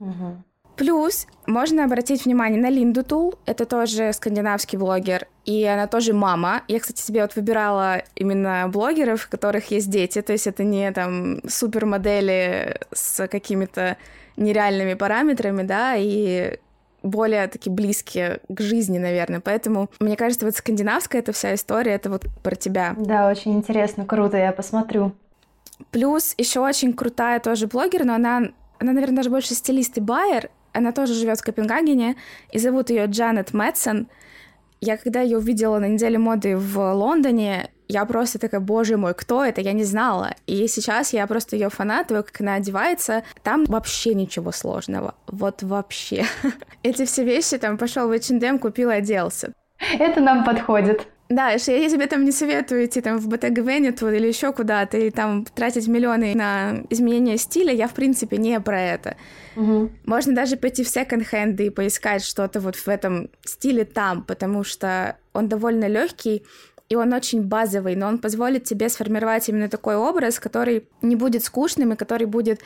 Угу. 0.00 0.42
Плюс 0.78 1.26
можно 1.46 1.84
обратить 1.84 2.24
внимание 2.24 2.60
на 2.60 2.70
Линду 2.70 3.02
Тул, 3.02 3.34
это 3.46 3.64
тоже 3.64 4.12
скандинавский 4.12 4.78
блогер, 4.78 5.26
и 5.44 5.64
она 5.64 5.88
тоже 5.88 6.12
мама. 6.12 6.62
Я, 6.68 6.78
кстати, 6.78 7.00
себе 7.00 7.22
вот 7.22 7.34
выбирала 7.34 8.04
именно 8.14 8.68
блогеров, 8.68 9.26
у 9.26 9.30
которых 9.30 9.72
есть 9.72 9.90
дети, 9.90 10.22
то 10.22 10.32
есть 10.32 10.46
это 10.46 10.62
не 10.62 10.92
там 10.92 11.40
супермодели 11.48 12.78
с 12.92 13.26
какими-то 13.26 13.96
нереальными 14.36 14.94
параметрами, 14.94 15.64
да, 15.64 15.96
и 15.96 16.58
более 17.02 17.48
такие 17.48 17.72
близкие 17.72 18.40
к 18.48 18.60
жизни, 18.60 18.98
наверное. 18.98 19.40
Поэтому, 19.40 19.90
мне 19.98 20.16
кажется, 20.16 20.46
вот 20.46 20.54
скандинавская 20.54 21.22
эта 21.22 21.32
вся 21.32 21.54
история, 21.54 21.92
это 21.94 22.08
вот 22.08 22.26
про 22.44 22.54
тебя. 22.54 22.94
Да, 22.96 23.28
очень 23.28 23.54
интересно, 23.54 24.06
круто, 24.06 24.36
я 24.36 24.52
посмотрю. 24.52 25.12
Плюс 25.90 26.34
еще 26.38 26.60
очень 26.60 26.92
крутая 26.92 27.40
тоже 27.40 27.66
блогер, 27.66 28.04
но 28.04 28.14
она, 28.14 28.42
она, 28.78 28.92
наверное, 28.92 29.16
даже 29.16 29.30
больше 29.30 29.54
стилист 29.54 29.98
и 29.98 30.00
байер. 30.00 30.50
Она 30.72 30.92
тоже 30.92 31.14
живет 31.14 31.38
в 31.38 31.44
Копенгагене, 31.44 32.16
и 32.52 32.58
зовут 32.58 32.90
ее 32.90 33.06
Джанет 33.06 33.54
Мэтсон. 33.54 34.08
Я 34.80 34.96
когда 34.96 35.20
ее 35.22 35.38
увидела 35.38 35.78
на 35.78 35.86
неделе 35.86 36.18
моды 36.18 36.56
в 36.56 36.78
Лондоне, 36.94 37.70
я 37.88 38.04
просто 38.04 38.38
такая, 38.38 38.60
боже 38.60 38.98
мой, 38.98 39.14
кто 39.14 39.42
это? 39.42 39.62
Я 39.62 39.72
не 39.72 39.82
знала. 39.82 40.34
И 40.46 40.68
сейчас 40.68 41.14
я 41.14 41.26
просто 41.26 41.56
ее 41.56 41.70
фанатую, 41.70 42.22
как 42.22 42.40
она 42.42 42.54
одевается. 42.54 43.24
Там 43.42 43.64
вообще 43.64 44.14
ничего 44.14 44.52
сложного. 44.52 45.14
Вот 45.26 45.62
вообще. 45.62 46.26
Эти 46.82 47.06
все 47.06 47.24
вещи, 47.24 47.56
там, 47.56 47.78
пошел 47.78 48.06
в 48.06 48.12
H&M, 48.12 48.58
купил, 48.58 48.90
оделся. 48.90 49.54
Это 49.98 50.20
нам 50.20 50.44
подходит. 50.44 51.08
Да, 51.28 51.50
я 51.50 51.58
тебе 51.58 52.06
там 52.06 52.24
не 52.24 52.32
советую 52.32 52.86
идти 52.86 53.02
там 53.02 53.18
в 53.18 53.28
Bottega 53.28 53.62
Veneta 53.62 54.14
или 54.16 54.26
еще 54.26 54.52
куда-то, 54.52 54.96
и 54.96 55.10
там 55.10 55.44
тратить 55.44 55.86
миллионы 55.86 56.34
на 56.34 56.84
изменение 56.88 57.36
стиля, 57.36 57.72
я, 57.72 57.86
в 57.86 57.92
принципе, 57.92 58.38
не 58.38 58.58
про 58.60 58.80
это. 58.80 59.16
Угу. 59.54 59.90
Можно 60.06 60.34
даже 60.34 60.56
пойти 60.56 60.84
в 60.84 60.88
секонд-хенды 60.88 61.66
и 61.66 61.70
поискать 61.70 62.24
что-то 62.24 62.60
вот 62.60 62.76
в 62.76 62.88
этом 62.88 63.28
стиле 63.44 63.84
там, 63.84 64.24
потому 64.24 64.64
что 64.64 65.18
он 65.34 65.48
довольно 65.48 65.86
легкий, 65.86 66.44
и 66.88 66.96
он 66.96 67.12
очень 67.12 67.42
базовый, 67.42 67.94
но 67.94 68.06
он 68.06 68.18
позволит 68.18 68.64
тебе 68.64 68.88
сформировать 68.88 69.46
именно 69.50 69.68
такой 69.68 69.96
образ, 69.96 70.40
который 70.40 70.88
не 71.02 71.16
будет 71.16 71.44
скучным 71.44 71.92
и 71.92 71.96
который 71.96 72.26
будет 72.26 72.60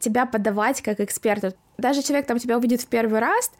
тебя 0.00 0.26
подавать 0.26 0.82
как 0.82 0.98
эксперта. 0.98 1.54
Даже 1.76 2.02
человек 2.02 2.26
там 2.26 2.38
тебя 2.38 2.58
увидит 2.58 2.80
в 2.80 2.88
первый 2.88 3.20
раз, 3.20 3.52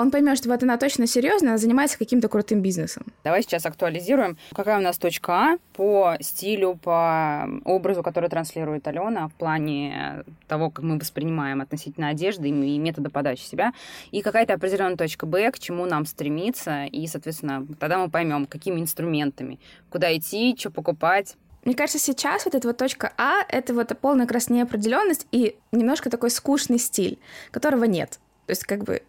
он 0.00 0.10
поймет, 0.10 0.38
что 0.38 0.48
вот 0.48 0.62
она 0.62 0.78
точно 0.78 1.06
серьезно, 1.06 1.50
она 1.50 1.58
занимается 1.58 1.98
каким-то 1.98 2.28
крутым 2.28 2.62
бизнесом. 2.62 3.04
Давай 3.22 3.42
сейчас 3.42 3.66
актуализируем, 3.66 4.38
какая 4.54 4.78
у 4.78 4.82
нас 4.82 4.96
точка 4.98 5.32
А 5.32 5.58
по 5.74 6.16
стилю, 6.20 6.78
по 6.82 7.48
образу, 7.64 8.02
который 8.02 8.30
транслирует 8.30 8.88
Алена 8.88 9.28
в 9.28 9.34
плане 9.34 10.24
того, 10.48 10.70
как 10.70 10.84
мы 10.84 10.98
воспринимаем 10.98 11.60
относительно 11.60 12.08
одежды 12.08 12.48
и 12.48 12.78
метода 12.78 13.10
подачи 13.10 13.42
себя, 13.42 13.72
и 14.10 14.22
какая-то 14.22 14.54
определенная 14.54 14.96
точка 14.96 15.26
Б, 15.26 15.50
к 15.50 15.58
чему 15.58 15.84
нам 15.84 16.06
стремиться, 16.06 16.84
и, 16.84 17.06
соответственно, 17.06 17.66
тогда 17.78 17.98
мы 17.98 18.10
поймем, 18.10 18.46
какими 18.46 18.80
инструментами, 18.80 19.60
куда 19.90 20.16
идти, 20.16 20.56
что 20.58 20.70
покупать, 20.70 21.36
мне 21.64 21.74
кажется, 21.74 21.98
сейчас 21.98 22.46
вот 22.46 22.54
эта 22.54 22.66
вот 22.66 22.78
точка 22.78 23.12
А— 23.18 23.42
это 23.48 23.74
вот 23.74 23.94
полная 24.00 24.24
как 24.24 24.32
раз 24.32 24.48
неопределенность 24.48 25.26
и 25.30 25.56
немножко 25.72 26.08
такой 26.08 26.30
скучный 26.30 26.78
стиль, 26.78 27.18
которого 27.50 27.84
нет. 27.84 28.18
То 28.46 28.52
есть 28.52 28.64
как 28.64 28.82
бы 28.82 29.02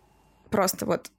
просто 0.51 0.85
вот 0.85 1.09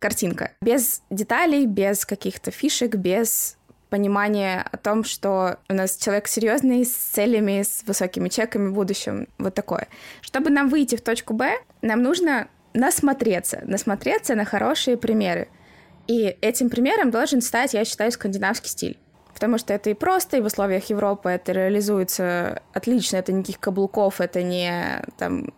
картинка. 0.00 0.52
Без 0.60 1.02
деталей, 1.10 1.66
без 1.66 2.04
каких-то 2.04 2.50
фишек, 2.50 2.96
без 2.96 3.56
понимания 3.90 4.66
о 4.70 4.76
том, 4.76 5.04
что 5.04 5.58
у 5.68 5.74
нас 5.74 5.96
человек 5.96 6.28
серьезный, 6.28 6.84
с 6.84 6.90
целями, 6.90 7.62
с 7.62 7.84
высокими 7.86 8.28
чеками 8.28 8.68
в 8.68 8.74
будущем. 8.74 9.28
Вот 9.38 9.54
такое. 9.54 9.88
Чтобы 10.20 10.50
нам 10.50 10.68
выйти 10.68 10.96
в 10.96 11.00
точку 11.00 11.34
Б, 11.34 11.58
нам 11.80 12.02
нужно 12.02 12.48
насмотреться, 12.74 13.62
насмотреться 13.64 14.34
на 14.34 14.44
хорошие 14.44 14.96
примеры. 14.96 15.48
И 16.06 16.36
этим 16.40 16.70
примером 16.70 17.10
должен 17.10 17.40
стать, 17.40 17.74
я 17.74 17.84
считаю, 17.84 18.10
скандинавский 18.12 18.70
стиль 18.70 18.98
потому 19.34 19.56
что 19.58 19.72
это 19.72 19.88
и 19.90 19.94
просто, 19.94 20.36
и 20.36 20.40
в 20.40 20.46
условиях 20.46 20.90
Европы 20.90 21.28
это 21.28 21.52
реализуется 21.52 22.60
отлично, 22.72 23.18
это 23.18 23.30
никаких 23.30 23.60
каблуков, 23.60 24.20
это 24.20 24.42
не 24.42 25.00
там 25.16 25.54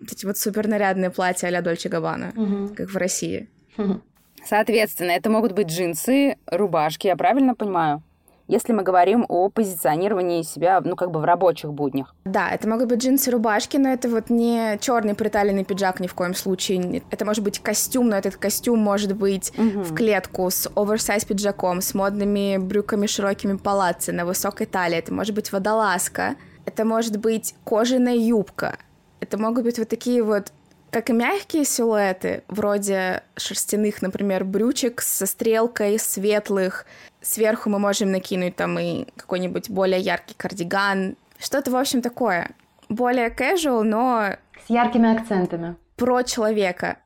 эти 0.00 0.26
вот 0.26 0.38
супернарядные 0.38 1.10
платья 1.10 1.48
а-ля 1.48 1.60
Дольче 1.60 1.88
Габбана, 1.88 2.32
угу. 2.36 2.74
как 2.74 2.90
в 2.90 2.96
России. 2.96 3.48
Соответственно, 4.44 5.10
это 5.10 5.30
могут 5.30 5.52
быть 5.52 5.68
джинсы, 5.68 6.36
рубашки, 6.46 7.06
я 7.06 7.16
правильно 7.16 7.54
понимаю? 7.54 8.02
если 8.48 8.72
мы 8.72 8.82
говорим 8.82 9.26
о 9.28 9.50
позиционировании 9.50 10.42
себя, 10.42 10.80
ну, 10.82 10.96
как 10.96 11.10
бы 11.10 11.20
в 11.20 11.24
рабочих 11.24 11.72
буднях. 11.72 12.14
Да, 12.24 12.50
это 12.50 12.66
могут 12.66 12.88
быть 12.88 13.00
джинсы, 13.00 13.30
рубашки, 13.30 13.76
но 13.76 13.90
это 13.90 14.08
вот 14.08 14.30
не 14.30 14.78
черный 14.80 15.14
приталенный 15.14 15.64
пиджак 15.64 16.00
ни 16.00 16.06
в 16.06 16.14
коем 16.14 16.34
случае. 16.34 17.02
Это 17.10 17.26
может 17.26 17.44
быть 17.44 17.60
костюм, 17.60 18.08
но 18.08 18.16
этот 18.16 18.36
костюм 18.36 18.78
может 18.78 19.14
быть 19.14 19.52
угу. 19.56 19.82
в 19.82 19.94
клетку 19.94 20.50
с 20.50 20.68
оверсайз 20.74 21.26
пиджаком, 21.26 21.82
с 21.82 21.94
модными 21.94 22.56
брюками 22.56 23.06
широкими 23.06 23.56
палацци 23.58 24.12
на 24.12 24.24
высокой 24.24 24.66
талии. 24.66 24.96
Это 24.96 25.12
может 25.12 25.34
быть 25.34 25.52
водолазка, 25.52 26.36
это 26.64 26.86
может 26.86 27.18
быть 27.18 27.54
кожаная 27.64 28.16
юбка. 28.16 28.78
Это 29.20 29.38
могут 29.38 29.64
быть 29.64 29.78
вот 29.78 29.88
такие 29.88 30.22
вот 30.22 30.52
как 30.90 31.10
и 31.10 31.12
мягкие 31.12 31.64
силуэты, 31.64 32.44
вроде 32.48 33.22
шерстяных, 33.36 34.00
например, 34.00 34.44
брючек 34.44 35.02
со 35.02 35.26
стрелкой, 35.26 35.98
светлых. 35.98 36.86
Сверху 37.20 37.68
мы 37.68 37.78
можем 37.78 38.10
накинуть 38.10 38.56
там 38.56 38.78
и 38.78 39.06
какой-нибудь 39.16 39.68
более 39.70 40.00
яркий 40.00 40.34
кардиган. 40.34 41.16
Что-то, 41.38 41.70
в 41.70 41.76
общем, 41.76 42.00
такое. 42.00 42.50
Более 42.88 43.28
casual, 43.28 43.82
но... 43.82 44.36
С 44.66 44.70
яркими 44.70 45.14
акцентами. 45.14 45.76
Про 45.96 46.22
человека. 46.22 46.98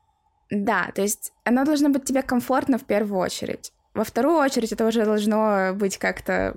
Да, 0.51 0.91
то 0.95 1.03
есть 1.03 1.33
оно 1.45 1.65
должно 1.65 1.89
быть 1.89 2.05
тебе 2.05 2.23
комфортно 2.23 2.79
в 2.79 2.85
первую 2.85 3.21
очередь. 3.21 3.73
Во 3.95 4.05
вторую 4.05 4.37
очередь 4.37 4.73
это 4.73 4.87
уже 4.87 5.05
должно 5.05 5.73
быть 5.75 5.99
как-то 5.99 6.55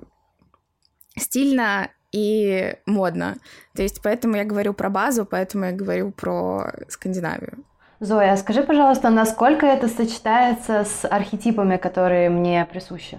стильно 1.17 1.89
и 2.15 2.75
модно. 2.85 3.35
То 3.75 3.83
есть 3.83 4.01
поэтому 4.01 4.37
я 4.37 4.45
говорю 4.45 4.73
про 4.73 4.89
базу, 4.89 5.25
поэтому 5.25 5.65
я 5.65 5.71
говорю 5.71 6.11
про 6.11 6.71
Скандинавию. 6.87 7.57
Зоя, 7.99 8.33
а 8.33 8.37
скажи, 8.37 8.63
пожалуйста, 8.63 9.09
насколько 9.09 9.65
это 9.65 9.87
сочетается 9.87 10.85
с 10.85 11.07
архетипами, 11.07 11.77
которые 11.77 12.29
мне 12.29 12.65
присущи? 12.65 13.17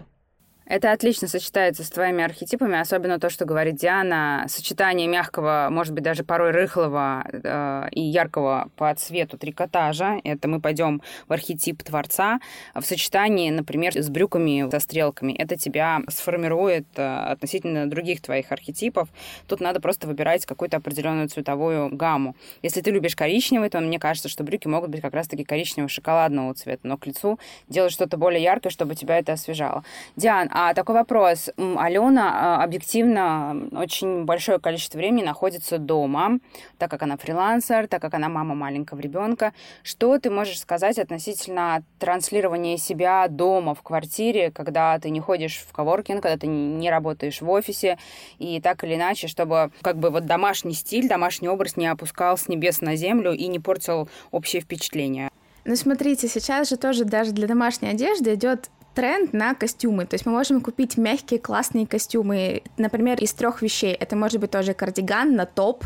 Это 0.69 0.91
отлично 0.91 1.29
сочетается 1.29 1.85
с 1.85 1.91
твоими 1.91 2.25
архетипами, 2.25 2.81
особенно 2.81 3.21
то, 3.21 3.31
что 3.31 3.45
говорит 3.45 3.77
Диана. 3.77 4.47
Сочетание 4.49 5.07
мягкого, 5.07 5.69
может 5.71 5.95
быть, 5.95 6.03
даже 6.03 6.25
порой 6.25 6.51
рыхлого 6.51 7.25
э, 7.31 7.89
и 7.93 8.01
яркого 8.01 8.69
по 8.75 8.93
цвету 8.97 9.39
трикотажа. 9.39 10.21
Это 10.25 10.49
мы 10.49 10.61
пойдем 10.61 11.03
в 11.29 11.33
архетип 11.33 11.85
творца. 11.85 12.41
В 12.75 12.83
сочетании, 12.83 13.51
например, 13.51 13.97
с 13.97 14.11
брюками 14.11 14.69
со 14.69 14.81
стрелками. 14.81 15.35
Это 15.35 15.57
тебя 15.57 16.01
сформирует 16.09 16.87
э, 16.97 17.17
относительно 17.31 17.89
других 17.89 18.21
твоих 18.21 18.51
архетипов. 18.51 19.09
Тут 19.47 19.61
надо 19.61 19.81
просто 19.81 20.09
выбирать 20.09 20.47
какую-то 20.47 20.79
определенную 20.79 21.29
цветовую 21.29 21.95
гамму. 21.95 22.35
Если 22.63 22.81
ты 22.81 22.91
любишь 22.91 23.15
коричневый, 23.15 23.71
то 23.71 23.79
мне 23.79 24.01
кажется, 24.01 24.29
что 24.29 24.43
брюки 24.43 24.67
могут 24.67 24.91
быть 24.91 25.01
как 25.01 25.15
раз-таки 25.15 25.45
коричневого 25.45 25.89
шоколадного 25.89 26.55
цвета. 26.55 26.89
Но 26.89 26.99
к 26.99 27.07
лицу 27.07 27.39
делать 27.69 27.93
что-то 27.93 28.17
более 28.17 28.43
яркое, 28.43 28.73
чтобы 28.73 28.97
тебя 28.97 29.17
это 29.21 29.33
освежало. 29.35 29.85
Диан, 30.17 30.51
а 30.59 30.73
такой 30.73 30.95
вопрос. 30.95 31.51
Алена 31.59 32.57
а, 32.57 32.65
объективно 32.65 33.69
очень 33.73 34.25
большое 34.25 34.59
количество 34.59 34.97
времени 34.97 35.23
находится 35.23 35.77
дома, 35.77 36.39
так 36.79 36.91
как 36.91 37.03
она 37.03 37.19
фрилансер, 37.19 37.87
так 37.89 38.01
как 38.01 38.15
она 38.15 38.31
мама 38.31 38.55
маленького 38.55 38.99
ребенка. 39.01 39.53
Что 39.83 40.19
ты 40.19 40.31
можешь 40.31 40.59
сказать 40.59 40.99
относительно 40.99 41.83
транслирования 41.99 42.79
себя 42.79 43.29
дома 43.29 43.75
в 43.75 43.83
квартире, 43.83 44.51
когда 44.51 44.99
ты 44.99 45.11
не 45.11 45.21
ходишь 45.21 45.59
в 45.59 45.75
коворкинг, 45.75 46.23
когда 46.23 46.39
ты 46.39 46.47
не 46.47 46.89
работаешь 46.89 47.43
в 47.43 47.51
офисе, 47.51 47.99
и 48.39 48.59
так 48.63 48.83
или 48.83 48.95
иначе, 48.95 49.29
чтобы 49.29 49.71
как 49.83 49.99
бы 49.99 50.09
вот 50.09 50.25
домашний 50.25 50.73
стиль, 50.73 51.07
домашний 51.07 51.51
образ 51.51 51.77
не 51.77 51.87
опускал 51.87 52.39
с 52.39 52.49
небес 52.49 52.81
на 52.81 52.97
землю 52.97 53.33
и 53.33 53.47
не 53.49 53.59
портил 53.59 54.09
общее 54.31 54.63
впечатление? 54.63 55.29
Ну, 55.67 55.77
смотрите, 55.77 56.29
сейчас 56.29 56.71
же 56.71 56.79
тоже 56.79 57.05
даже 57.05 57.33
для 57.33 57.47
домашней 57.47 57.89
одежды 57.89 58.33
идет 58.35 58.71
тренд 58.97 59.35
на 59.35 59.55
костюмы. 59.55 60.07
То 60.07 60.15
есть 60.15 60.27
мы 60.27 60.33
можем 60.33 60.61
купить 60.61 60.97
мягкие 60.97 61.39
классные 61.39 61.87
костюмы, 61.87 62.63
например, 62.79 63.23
из 63.23 63.33
трех 63.35 63.61
вещей. 63.61 63.93
Это 63.93 64.17
может 64.17 64.41
быть 64.41 64.51
тоже 64.51 64.73
кардиган 64.73 65.37
на 65.37 65.45
топ, 65.45 65.85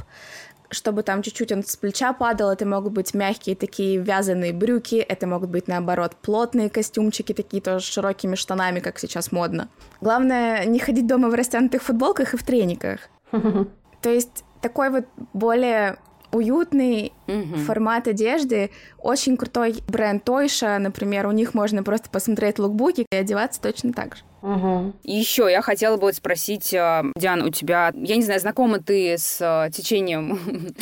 чтобы 0.70 1.02
там 1.02 1.20
чуть-чуть 1.22 1.50
он 1.50 1.64
с 1.64 1.76
плеча 1.76 2.12
падал, 2.12 2.50
это 2.50 2.64
могут 2.64 2.92
быть 2.92 3.12
мягкие 3.12 3.56
такие 3.56 3.98
вязаные 3.98 4.52
брюки, 4.52 4.94
это 4.94 5.26
могут 5.26 5.50
быть, 5.50 5.66
наоборот, 5.66 6.14
плотные 6.22 6.70
костюмчики, 6.70 7.32
такие 7.32 7.60
тоже 7.60 7.84
с 7.84 7.88
широкими 7.88 8.36
штанами, 8.36 8.78
как 8.78 9.00
сейчас 9.00 9.32
модно. 9.32 9.68
Главное, 10.00 10.64
не 10.66 10.78
ходить 10.78 11.08
дома 11.08 11.28
в 11.28 11.34
растянутых 11.34 11.82
футболках 11.82 12.34
и 12.34 12.36
в 12.36 12.44
трениках. 12.44 13.00
То 13.32 14.08
есть 14.08 14.44
такой 14.60 14.90
вот 14.90 15.06
более 15.32 15.98
уютный 16.32 17.12
mm-hmm. 17.26 17.56
формат 17.64 18.08
одежды, 18.08 18.70
очень 18.98 19.36
крутой 19.36 19.76
бренд 19.88 20.24
Тойша, 20.24 20.78
например, 20.78 21.26
у 21.26 21.32
них 21.32 21.54
можно 21.54 21.82
просто 21.82 22.10
посмотреть 22.10 22.58
лукбуки 22.58 23.06
и 23.10 23.16
одеваться 23.16 23.60
точно 23.60 23.92
так 23.92 24.16
же. 24.16 24.22
Угу. 24.42 24.92
И 25.04 25.12
еще 25.12 25.48
я 25.50 25.62
хотела 25.62 25.96
бы 25.96 26.12
спросить, 26.12 26.72
э, 26.72 27.02
Диан, 27.16 27.42
у 27.42 27.50
тебя, 27.50 27.92
я 27.94 28.16
не 28.16 28.22
знаю, 28.22 28.40
знакома 28.40 28.80
ты 28.80 29.14
с 29.18 29.38
э, 29.40 29.70
течением 29.70 30.38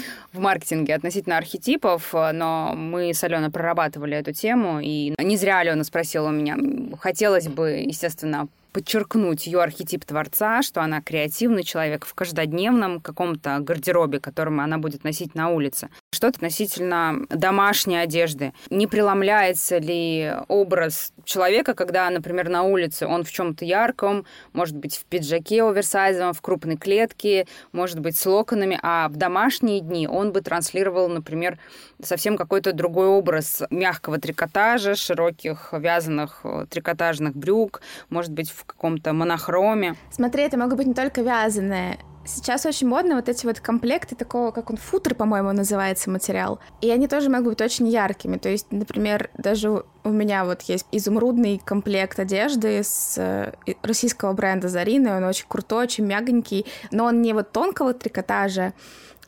в 0.32 0.38
маркетинге 0.38 0.94
относительно 0.94 1.36
архетипов, 1.36 2.14
э, 2.14 2.32
но 2.32 2.74
мы 2.74 3.12
с 3.12 3.22
Аленой 3.24 3.50
прорабатывали 3.50 4.16
эту 4.16 4.32
тему, 4.32 4.80
и 4.80 5.14
не 5.18 5.36
зря 5.36 5.58
Алена 5.58 5.84
спросила 5.84 6.28
у 6.28 6.32
меня. 6.32 6.56
Хотелось 7.00 7.48
бы, 7.48 7.70
естественно, 7.86 8.48
подчеркнуть 8.72 9.46
ее 9.46 9.60
архетип 9.60 10.04
творца, 10.04 10.62
что 10.62 10.82
она 10.82 11.00
креативный 11.00 11.64
человек 11.64 12.04
в 12.04 12.14
каждодневном 12.14 13.00
каком-то 13.00 13.58
гардеробе, 13.60 14.20
которым 14.20 14.60
она 14.60 14.78
будет 14.78 15.04
носить 15.04 15.34
на 15.34 15.48
улице. 15.48 15.88
Что 16.10 16.28
относительно 16.28 17.26
домашней 17.28 17.98
одежды? 17.98 18.54
Не 18.70 18.86
преломляется 18.86 19.76
ли 19.76 20.32
образ 20.48 21.12
человека, 21.24 21.74
когда, 21.74 22.08
например, 22.08 22.48
на 22.48 22.62
улице 22.62 23.06
он 23.06 23.24
в 23.24 23.30
чем-то 23.30 23.66
ярком, 23.66 24.24
может 24.54 24.74
быть, 24.74 24.96
в 24.96 25.04
пиджаке 25.04 25.62
оверсайзовом, 25.62 26.32
в 26.32 26.40
крупной 26.40 26.78
клетке, 26.78 27.46
может 27.72 28.00
быть, 28.00 28.16
с 28.16 28.24
локонами, 28.24 28.80
а 28.82 29.10
в 29.10 29.16
домашние 29.16 29.80
дни 29.80 30.08
он 30.08 30.32
бы 30.32 30.40
транслировал, 30.40 31.10
например, 31.10 31.58
совсем 32.02 32.38
какой-то 32.38 32.72
другой 32.72 33.08
образ 33.08 33.62
мягкого 33.68 34.18
трикотажа, 34.18 34.94
широких 34.94 35.74
вязаных 35.74 36.40
э, 36.44 36.64
трикотажных 36.70 37.36
брюк, 37.36 37.82
может 38.08 38.32
быть, 38.32 38.50
в 38.50 38.64
каком-то 38.64 39.12
монохроме. 39.12 39.94
Смотри, 40.10 40.44
это 40.44 40.56
могут 40.56 40.78
быть 40.78 40.86
не 40.86 40.94
только 40.94 41.20
вязаные. 41.20 41.98
Сейчас 42.28 42.66
очень 42.66 42.86
модно 42.86 43.16
вот 43.16 43.28
эти 43.30 43.46
вот 43.46 43.58
комплекты 43.58 44.14
такого, 44.14 44.50
как 44.50 44.68
он 44.68 44.76
футер, 44.76 45.14
по-моему, 45.14 45.50
называется 45.52 46.10
материал. 46.10 46.60
И 46.82 46.90
они 46.90 47.08
тоже 47.08 47.30
могут 47.30 47.48
быть 47.48 47.60
очень 47.62 47.88
яркими. 47.88 48.36
То 48.36 48.50
есть, 48.50 48.66
например, 48.70 49.30
даже 49.38 49.82
у 50.04 50.10
меня 50.10 50.44
вот 50.44 50.60
есть 50.62 50.86
изумрудный 50.92 51.58
комплект 51.64 52.18
одежды 52.18 52.82
с 52.82 53.14
э, 53.16 53.54
российского 53.82 54.34
бренда 54.34 54.68
Зарина. 54.68 55.16
Он 55.16 55.24
очень 55.24 55.46
крутой, 55.48 55.84
очень 55.84 56.04
мягонький, 56.04 56.66
но 56.90 57.06
он 57.06 57.22
не 57.22 57.32
вот 57.32 57.50
тонкого 57.50 57.94
трикотажа, 57.94 58.74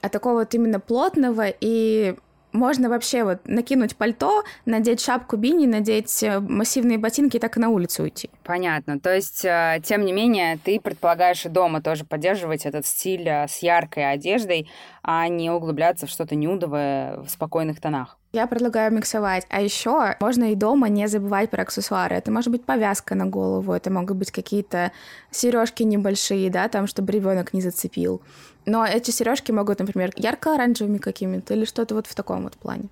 а 0.03 0.11
такого 0.11 0.41
вот 0.41 0.55
именно 0.55 0.79
плотного 0.79 1.47
и 1.49 2.17
можно 2.53 2.89
вообще 2.89 3.25
вот 3.25 3.41
накинуть 3.47 3.97
пальто, 3.97 4.45
надеть 4.65 5.01
шапку 5.01 5.37
бини, 5.37 5.67
надеть 5.67 6.23
э, 6.23 6.41
массивные 6.41 6.99
ботинки 6.99 7.37
и 7.37 7.41
так 7.41 7.57
и 7.57 7.61
на 7.61 7.69
улицу 7.69 8.05
уйти. 8.05 8.31
Понятно. 8.45 8.99
То 8.99 9.15
есть, 9.15 9.45
э, 9.45 9.81
тем 9.85 10.05
не 10.05 10.13
менее, 10.13 10.59
ты 10.63 10.81
предполагаешь 10.81 11.47
и 11.47 11.49
дома 11.49 11.83
тоже 11.83 12.05
поддерживать 12.05 12.67
этот 12.67 12.87
стиль 12.87 13.29
э, 13.29 13.47
с 13.49 13.59
яркой 13.59 14.13
одеждой, 14.13 14.69
а 15.03 15.29
не 15.29 15.51
углубляться 15.51 16.07
в 16.07 16.11
что-то 16.11 16.35
нюдовое 16.35 17.19
в 17.19 17.29
спокойных 17.29 17.81
тонах. 17.81 18.17
Я 18.33 18.47
предлагаю 18.47 18.93
миксовать. 18.93 19.45
А 19.51 19.61
еще 19.61 20.15
можно 20.21 20.53
и 20.53 20.55
дома 20.55 20.89
не 20.89 21.09
забывать 21.09 21.51
про 21.51 21.63
аксессуары. 21.63 22.15
Это 22.15 22.31
может 22.31 22.53
быть 22.53 22.65
повязка 22.65 23.17
на 23.17 23.27
голову, 23.27 23.73
это 23.73 23.91
могут 23.91 24.17
быть 24.17 24.31
какие-то 24.31 24.93
сережки 25.33 25.83
небольшие, 25.83 26.49
да, 26.49 26.69
там, 26.69 26.87
чтобы 26.87 27.13
ребенок 27.13 27.53
не 27.53 27.61
зацепил. 27.61 28.23
Но 28.67 28.85
эти 28.85 29.11
сережки 29.11 29.53
могут, 29.53 29.79
например, 29.79 30.13
ярко-оранжевыми 30.17 30.99
какими-то 30.99 31.55
или 31.55 31.65
что-то 31.65 31.95
вот 31.95 32.07
в 32.07 32.15
таком 32.15 32.45
вот 32.45 32.55
плане. 32.55 32.85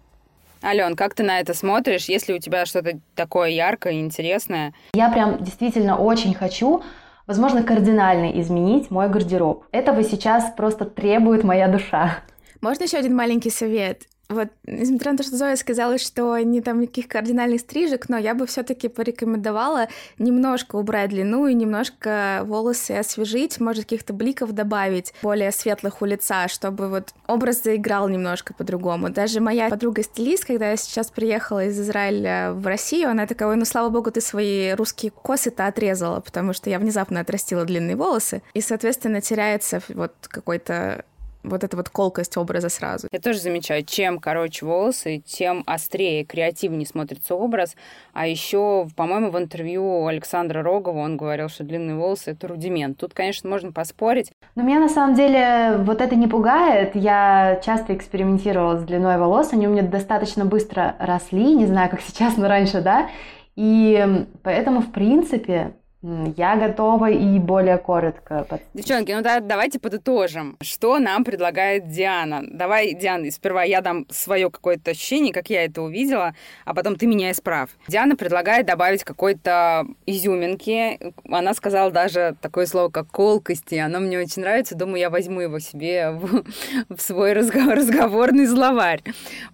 Ален, 0.62 0.96
как 0.96 1.14
ты 1.14 1.22
на 1.22 1.38
это 1.40 1.54
смотришь, 1.54 2.06
если 2.06 2.32
у 2.32 2.38
тебя 2.38 2.66
что-то 2.66 2.98
такое 3.14 3.50
яркое 3.50 3.92
и 3.94 4.00
интересное? 4.00 4.74
Я 4.94 5.08
прям 5.08 5.42
действительно 5.42 5.96
очень 5.96 6.34
хочу, 6.34 6.82
возможно, 7.26 7.62
кардинально 7.62 8.40
изменить 8.40 8.90
мой 8.90 9.08
гардероб. 9.08 9.64
Этого 9.70 10.02
сейчас 10.02 10.52
просто 10.56 10.84
требует 10.84 11.44
моя 11.44 11.68
душа. 11.68 12.18
Можно 12.60 12.84
еще 12.84 12.96
один 12.98 13.14
маленький 13.14 13.50
совет? 13.50 14.08
Вот, 14.28 14.48
несмотря 14.66 15.12
на 15.12 15.18
то, 15.18 15.24
что 15.24 15.36
Зоя 15.36 15.56
сказала, 15.56 15.96
что 15.96 16.36
не 16.38 16.60
там 16.60 16.80
никаких 16.80 17.08
кардинальных 17.08 17.62
стрижек, 17.62 18.10
но 18.10 18.18
я 18.18 18.34
бы 18.34 18.46
все 18.46 18.62
таки 18.62 18.88
порекомендовала 18.88 19.88
немножко 20.18 20.76
убрать 20.76 21.10
длину 21.10 21.46
и 21.46 21.54
немножко 21.54 22.42
волосы 22.44 22.92
освежить, 22.92 23.58
может, 23.58 23.84
каких-то 23.84 24.12
бликов 24.12 24.52
добавить, 24.52 25.14
более 25.22 25.50
светлых 25.50 26.02
у 26.02 26.04
лица, 26.04 26.46
чтобы 26.48 26.88
вот 26.88 27.14
образ 27.26 27.62
заиграл 27.62 28.08
немножко 28.08 28.52
по-другому. 28.52 29.08
Даже 29.08 29.40
моя 29.40 29.70
подруга-стилист, 29.70 30.44
когда 30.44 30.72
я 30.72 30.76
сейчас 30.76 31.10
приехала 31.10 31.64
из 31.64 31.80
Израиля 31.80 32.52
в 32.52 32.66
Россию, 32.66 33.08
она 33.08 33.26
такая, 33.26 33.54
ну, 33.54 33.64
слава 33.64 33.88
богу, 33.88 34.10
ты 34.10 34.20
свои 34.20 34.72
русские 34.72 35.10
косы-то 35.10 35.66
отрезала, 35.66 36.20
потому 36.20 36.52
что 36.52 36.68
я 36.68 36.78
внезапно 36.78 37.20
отрастила 37.20 37.64
длинные 37.64 37.96
волосы, 37.96 38.42
и, 38.52 38.60
соответственно, 38.60 39.22
теряется 39.22 39.80
вот 39.88 40.12
какой-то 40.28 41.06
вот 41.48 41.64
эта 41.64 41.76
вот 41.76 41.88
колкость 41.88 42.36
образа 42.36 42.68
сразу. 42.68 43.08
Я 43.12 43.20
тоже 43.20 43.38
замечаю, 43.38 43.84
чем 43.84 44.18
короче 44.18 44.64
волосы, 44.64 45.22
тем 45.24 45.62
острее, 45.66 46.24
креативнее 46.24 46.86
смотрится 46.86 47.34
образ. 47.34 47.74
А 48.12 48.26
еще, 48.26 48.88
по-моему, 48.96 49.30
в 49.30 49.38
интервью 49.38 50.06
Александра 50.06 50.62
Рогова 50.62 50.98
он 50.98 51.16
говорил, 51.16 51.48
что 51.48 51.64
длинные 51.64 51.96
волосы— 51.96 52.30
это 52.32 52.48
рудимент. 52.48 52.98
Тут, 52.98 53.14
конечно, 53.14 53.48
можно 53.48 53.72
поспорить. 53.72 54.30
Но 54.54 54.62
меня 54.62 54.80
на 54.80 54.88
самом 54.88 55.14
деле 55.14 55.76
вот 55.78 56.00
это 56.00 56.16
не 56.16 56.26
пугает. 56.26 56.94
Я 56.94 57.60
часто 57.64 57.94
экспериментировала 57.94 58.78
с 58.78 58.84
длиной 58.84 59.18
волос, 59.18 59.52
они 59.52 59.66
у 59.66 59.70
меня 59.70 59.82
достаточно 59.82 60.44
быстро 60.44 60.96
росли, 60.98 61.54
не 61.54 61.66
знаю, 61.66 61.90
как 61.90 62.00
сейчас, 62.00 62.36
но 62.36 62.48
раньше, 62.48 62.80
да. 62.80 63.08
И 63.56 64.26
поэтому, 64.44 64.80
в 64.80 64.92
принципе, 64.92 65.74
я 66.02 66.56
готова 66.56 67.10
и 67.10 67.40
более 67.40 67.76
коротко. 67.76 68.46
Девчонки, 68.72 69.10
ну 69.10 69.20
да, 69.20 69.40
давайте 69.40 69.80
подытожим. 69.80 70.56
Что 70.60 71.00
нам 71.00 71.24
предлагает 71.24 71.88
Диана? 71.88 72.42
Давай, 72.48 72.94
Диана, 72.94 73.28
сперва 73.32 73.64
я 73.64 73.80
дам 73.80 74.06
свое 74.08 74.48
какое-то 74.48 74.92
ощущение, 74.92 75.32
как 75.32 75.50
я 75.50 75.64
это 75.64 75.82
увидела, 75.82 76.34
а 76.64 76.72
потом 76.72 76.94
ты 76.94 77.06
меня 77.06 77.32
исправь. 77.32 77.70
Диана 77.88 78.14
предлагает 78.14 78.66
добавить 78.66 79.02
какой-то 79.02 79.86
изюминки. 80.06 81.12
Она 81.28 81.52
сказала 81.54 81.90
даже 81.90 82.36
такое 82.40 82.66
слово, 82.66 82.90
как 82.90 83.08
колкости. 83.08 83.74
Оно 83.74 83.98
мне 83.98 84.20
очень 84.20 84.42
нравится. 84.42 84.76
Думаю, 84.76 85.00
я 85.00 85.10
возьму 85.10 85.40
его 85.40 85.58
себе 85.58 86.10
в, 86.10 86.44
в 86.88 87.00
свой 87.00 87.32
разговор, 87.32 87.74
разговорный 87.74 88.46
словарь, 88.46 89.02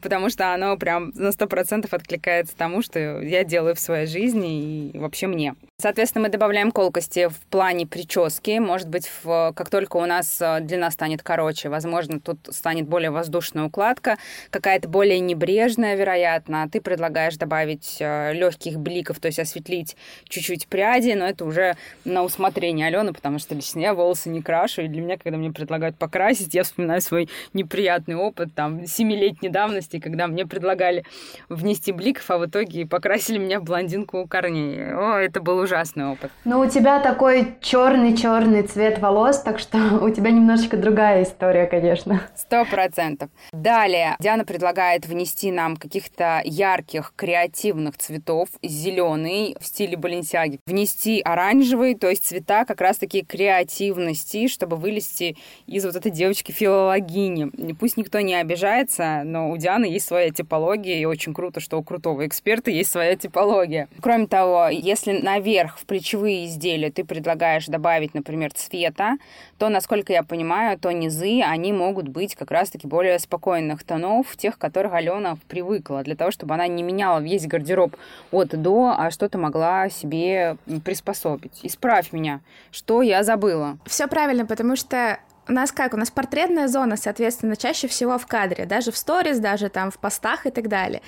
потому 0.02 0.28
что 0.28 0.52
оно 0.52 0.76
прям 0.76 1.10
на 1.14 1.32
сто 1.32 1.46
процентов 1.46 1.94
откликается 1.94 2.54
тому, 2.54 2.82
что 2.82 3.22
я 3.22 3.44
делаю 3.44 3.74
в 3.74 3.80
своей 3.80 4.06
жизни 4.06 4.90
и 4.90 4.98
вообще 4.98 5.26
мне. 5.26 5.54
Соответственно, 5.76 6.22
мы 6.22 6.28
добавляем 6.28 6.70
колкости 6.70 7.26
в 7.26 7.36
плане 7.50 7.84
прически. 7.84 8.58
Может 8.60 8.88
быть, 8.88 9.10
в, 9.24 9.52
как 9.56 9.70
только 9.70 9.96
у 9.96 10.06
нас 10.06 10.40
э, 10.40 10.60
длина 10.60 10.88
станет 10.92 11.24
короче, 11.24 11.68
возможно, 11.68 12.20
тут 12.20 12.38
станет 12.52 12.86
более 12.86 13.10
воздушная 13.10 13.64
укладка, 13.64 14.16
какая-то 14.50 14.88
более 14.88 15.18
небрежная, 15.18 15.96
вероятно. 15.96 16.68
Ты 16.70 16.80
предлагаешь 16.80 17.36
добавить 17.36 17.96
э, 17.98 18.32
легких 18.34 18.78
бликов, 18.78 19.18
то 19.18 19.26
есть 19.26 19.40
осветлить 19.40 19.96
чуть-чуть 20.28 20.68
пряди, 20.68 21.10
но 21.14 21.26
это 21.26 21.44
уже 21.44 21.74
на 22.04 22.22
усмотрение 22.22 22.86
Алены, 22.86 23.12
потому 23.12 23.40
что 23.40 23.56
лично 23.56 23.80
я 23.80 23.94
волосы 23.94 24.30
не 24.30 24.42
крашу, 24.42 24.82
и 24.82 24.88
для 24.88 25.02
меня, 25.02 25.18
когда 25.18 25.36
мне 25.36 25.50
предлагают 25.50 25.96
покрасить, 25.96 26.54
я 26.54 26.62
вспоминаю 26.62 27.00
свой 27.00 27.28
неприятный 27.52 28.14
опыт 28.14 28.54
там 28.54 28.86
семилетней 28.86 29.50
давности, 29.50 29.98
когда 29.98 30.28
мне 30.28 30.46
предлагали 30.46 31.04
внести 31.48 31.90
бликов, 31.90 32.30
а 32.30 32.38
в 32.38 32.46
итоге 32.46 32.86
покрасили 32.86 33.38
меня 33.38 33.60
блондинку 33.60 34.20
у 34.20 34.28
корней. 34.28 34.94
О, 34.94 35.18
это 35.18 35.40
был 35.40 35.64
ужасный 35.74 36.06
опыт. 36.06 36.30
Ну, 36.44 36.60
у 36.60 36.66
тебя 36.66 37.00
такой 37.00 37.54
черный-черный 37.60 38.62
цвет 38.62 39.00
волос, 39.00 39.40
так 39.40 39.58
что 39.58 39.78
у 40.02 40.10
тебя 40.10 40.30
немножечко 40.30 40.76
другая 40.76 41.24
история, 41.24 41.66
конечно. 41.66 42.22
Сто 42.36 42.64
процентов. 42.64 43.28
Далее 43.52 44.16
Диана 44.20 44.44
предлагает 44.44 45.06
внести 45.06 45.50
нам 45.50 45.76
каких-то 45.76 46.40
ярких, 46.44 47.12
креативных 47.16 47.98
цветов. 47.98 48.48
Зеленый 48.62 49.56
в 49.60 49.66
стиле 49.66 49.96
Баленсиаги. 49.96 50.60
Внести 50.66 51.20
оранжевый, 51.20 51.94
то 51.94 52.08
есть 52.08 52.24
цвета 52.24 52.64
как 52.64 52.80
раз-таки 52.80 53.22
креативности, 53.22 54.48
чтобы 54.48 54.76
вылезти 54.76 55.36
из 55.66 55.84
вот 55.84 55.96
этой 55.96 56.10
девочки-филологини. 56.10 57.74
Пусть 57.74 57.96
никто 57.96 58.20
не 58.20 58.34
обижается, 58.34 59.22
но 59.24 59.50
у 59.50 59.56
Дианы 59.56 59.86
есть 59.86 60.06
своя 60.06 60.30
типология, 60.30 60.98
и 60.98 61.04
очень 61.04 61.34
круто, 61.34 61.60
что 61.60 61.78
у 61.78 61.82
крутого 61.82 62.26
эксперта 62.26 62.70
есть 62.70 62.90
своя 62.90 63.16
типология. 63.16 63.88
Кроме 64.00 64.26
того, 64.26 64.68
если 64.68 65.12
наверх 65.54 65.78
в 65.78 65.86
плечо 65.86 66.04
ключевые 66.04 66.46
изделия 66.46 66.90
ты 66.90 67.02
предлагаешь 67.02 67.66
добавить, 67.66 68.14
например, 68.14 68.52
цвета, 68.52 69.16
то, 69.58 69.68
насколько 69.68 70.12
я 70.12 70.22
понимаю, 70.22 70.78
то 70.78 70.92
низы, 70.92 71.40
они 71.40 71.72
могут 71.72 72.08
быть 72.08 72.34
как 72.34 72.50
раз-таки 72.50 72.86
более 72.86 73.18
спокойных 73.18 73.84
тонов, 73.84 74.36
тех, 74.36 74.58
которых 74.58 74.92
Алена 74.92 75.38
привыкла, 75.48 76.02
для 76.02 76.14
того, 76.14 76.30
чтобы 76.30 76.54
она 76.54 76.66
не 76.66 76.82
меняла 76.82 77.20
весь 77.20 77.46
гардероб 77.46 77.96
от 78.30 78.54
и 78.54 78.56
до, 78.56 78.94
а 78.96 79.10
что-то 79.10 79.38
могла 79.38 79.88
себе 79.88 80.56
приспособить. 80.84 81.60
Исправь 81.62 82.12
меня, 82.12 82.40
что 82.70 83.02
я 83.02 83.22
забыла. 83.22 83.78
Все 83.86 84.06
правильно, 84.06 84.44
потому 84.44 84.76
что 84.76 85.18
у 85.48 85.52
нас 85.52 85.72
как? 85.72 85.94
У 85.94 85.96
нас 85.96 86.10
портретная 86.10 86.68
зона, 86.68 86.96
соответственно, 86.96 87.56
чаще 87.56 87.88
всего 87.88 88.18
в 88.18 88.26
кадре, 88.26 88.66
даже 88.66 88.90
в 88.92 88.96
сторис, 88.96 89.38
даже 89.38 89.68
там 89.68 89.90
в 89.90 89.98
постах 89.98 90.46
и 90.46 90.50
так 90.50 90.68
далее. 90.68 91.02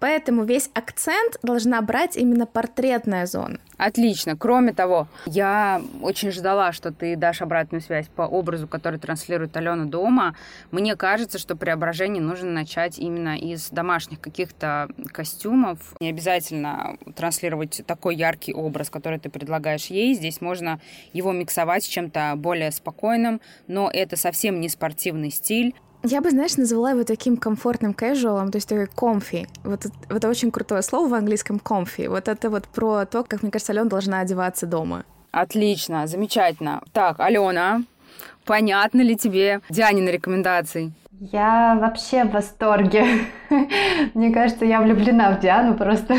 Поэтому 0.00 0.44
весь 0.44 0.70
акцент 0.74 1.38
должна 1.42 1.80
брать 1.82 2.16
именно 2.16 2.46
портретная 2.46 3.26
зона. 3.26 3.58
Отлично. 3.78 4.36
Кроме 4.36 4.72
того, 4.72 5.08
я 5.26 5.82
очень 6.02 6.30
ждала, 6.30 6.72
что 6.72 6.92
ты 6.92 7.16
дашь 7.16 7.42
обратную 7.42 7.80
связь 7.80 8.06
по 8.06 8.22
образу, 8.22 8.68
который 8.68 8.98
транслирует 8.98 9.56
Алена 9.56 9.86
дома. 9.86 10.36
Мне 10.70 10.94
кажется, 10.94 11.38
что 11.38 11.56
преображение 11.56 12.22
нужно 12.22 12.50
начать 12.50 12.98
именно 12.98 13.36
из 13.36 13.70
домашних 13.70 14.20
каких-то 14.20 14.88
костюмов. 15.12 15.78
Не 16.00 16.10
обязательно 16.10 16.96
транслировать 17.16 17.82
такой 17.86 18.14
яркий 18.14 18.54
образ, 18.54 18.90
который 18.90 19.18
ты 19.18 19.30
предлагаешь 19.30 19.86
ей. 19.86 20.14
Здесь 20.14 20.40
можно 20.40 20.80
его 21.12 21.32
миксовать 21.32 21.84
с 21.84 21.88
чем-то 21.88 22.34
более 22.36 22.70
спокойным, 22.70 23.40
но 23.66 23.90
это 23.92 24.16
совсем 24.16 24.60
не 24.60 24.68
спортивный 24.68 25.30
стиль. 25.30 25.74
Я 26.04 26.20
бы, 26.20 26.30
знаешь, 26.30 26.56
назвала 26.56 26.90
его 26.90 27.04
таким 27.04 27.36
комфортным 27.36 27.92
casual, 27.92 28.50
то 28.50 28.56
есть 28.56 28.68
такой 28.68 28.86
comfy. 28.86 29.46
Вот 29.62 29.84
вот 29.84 30.16
это 30.16 30.28
очень 30.28 30.50
крутое 30.50 30.82
слово 30.82 31.08
в 31.08 31.14
английском 31.14 31.60
comfy. 31.62 32.08
Вот 32.08 32.26
это 32.26 32.50
вот 32.50 32.66
про 32.66 33.04
то, 33.06 33.22
как, 33.22 33.42
мне 33.42 33.52
кажется, 33.52 33.72
Алена 33.72 33.88
должна 33.88 34.20
одеваться 34.20 34.66
дома. 34.66 35.04
Отлично, 35.30 36.06
замечательно. 36.06 36.82
Так, 36.92 37.20
Алена, 37.20 37.82
понятно 38.44 39.00
ли 39.00 39.16
тебе 39.16 39.60
Дианины 39.70 40.10
рекомендации? 40.10 40.92
Я 41.30 41.78
вообще 41.80 42.24
в 42.24 42.32
восторге. 42.32 43.04
Мне 44.14 44.32
кажется, 44.32 44.64
я 44.64 44.80
влюблена 44.80 45.30
в 45.30 45.40
Диану 45.40 45.74
просто. 45.74 46.16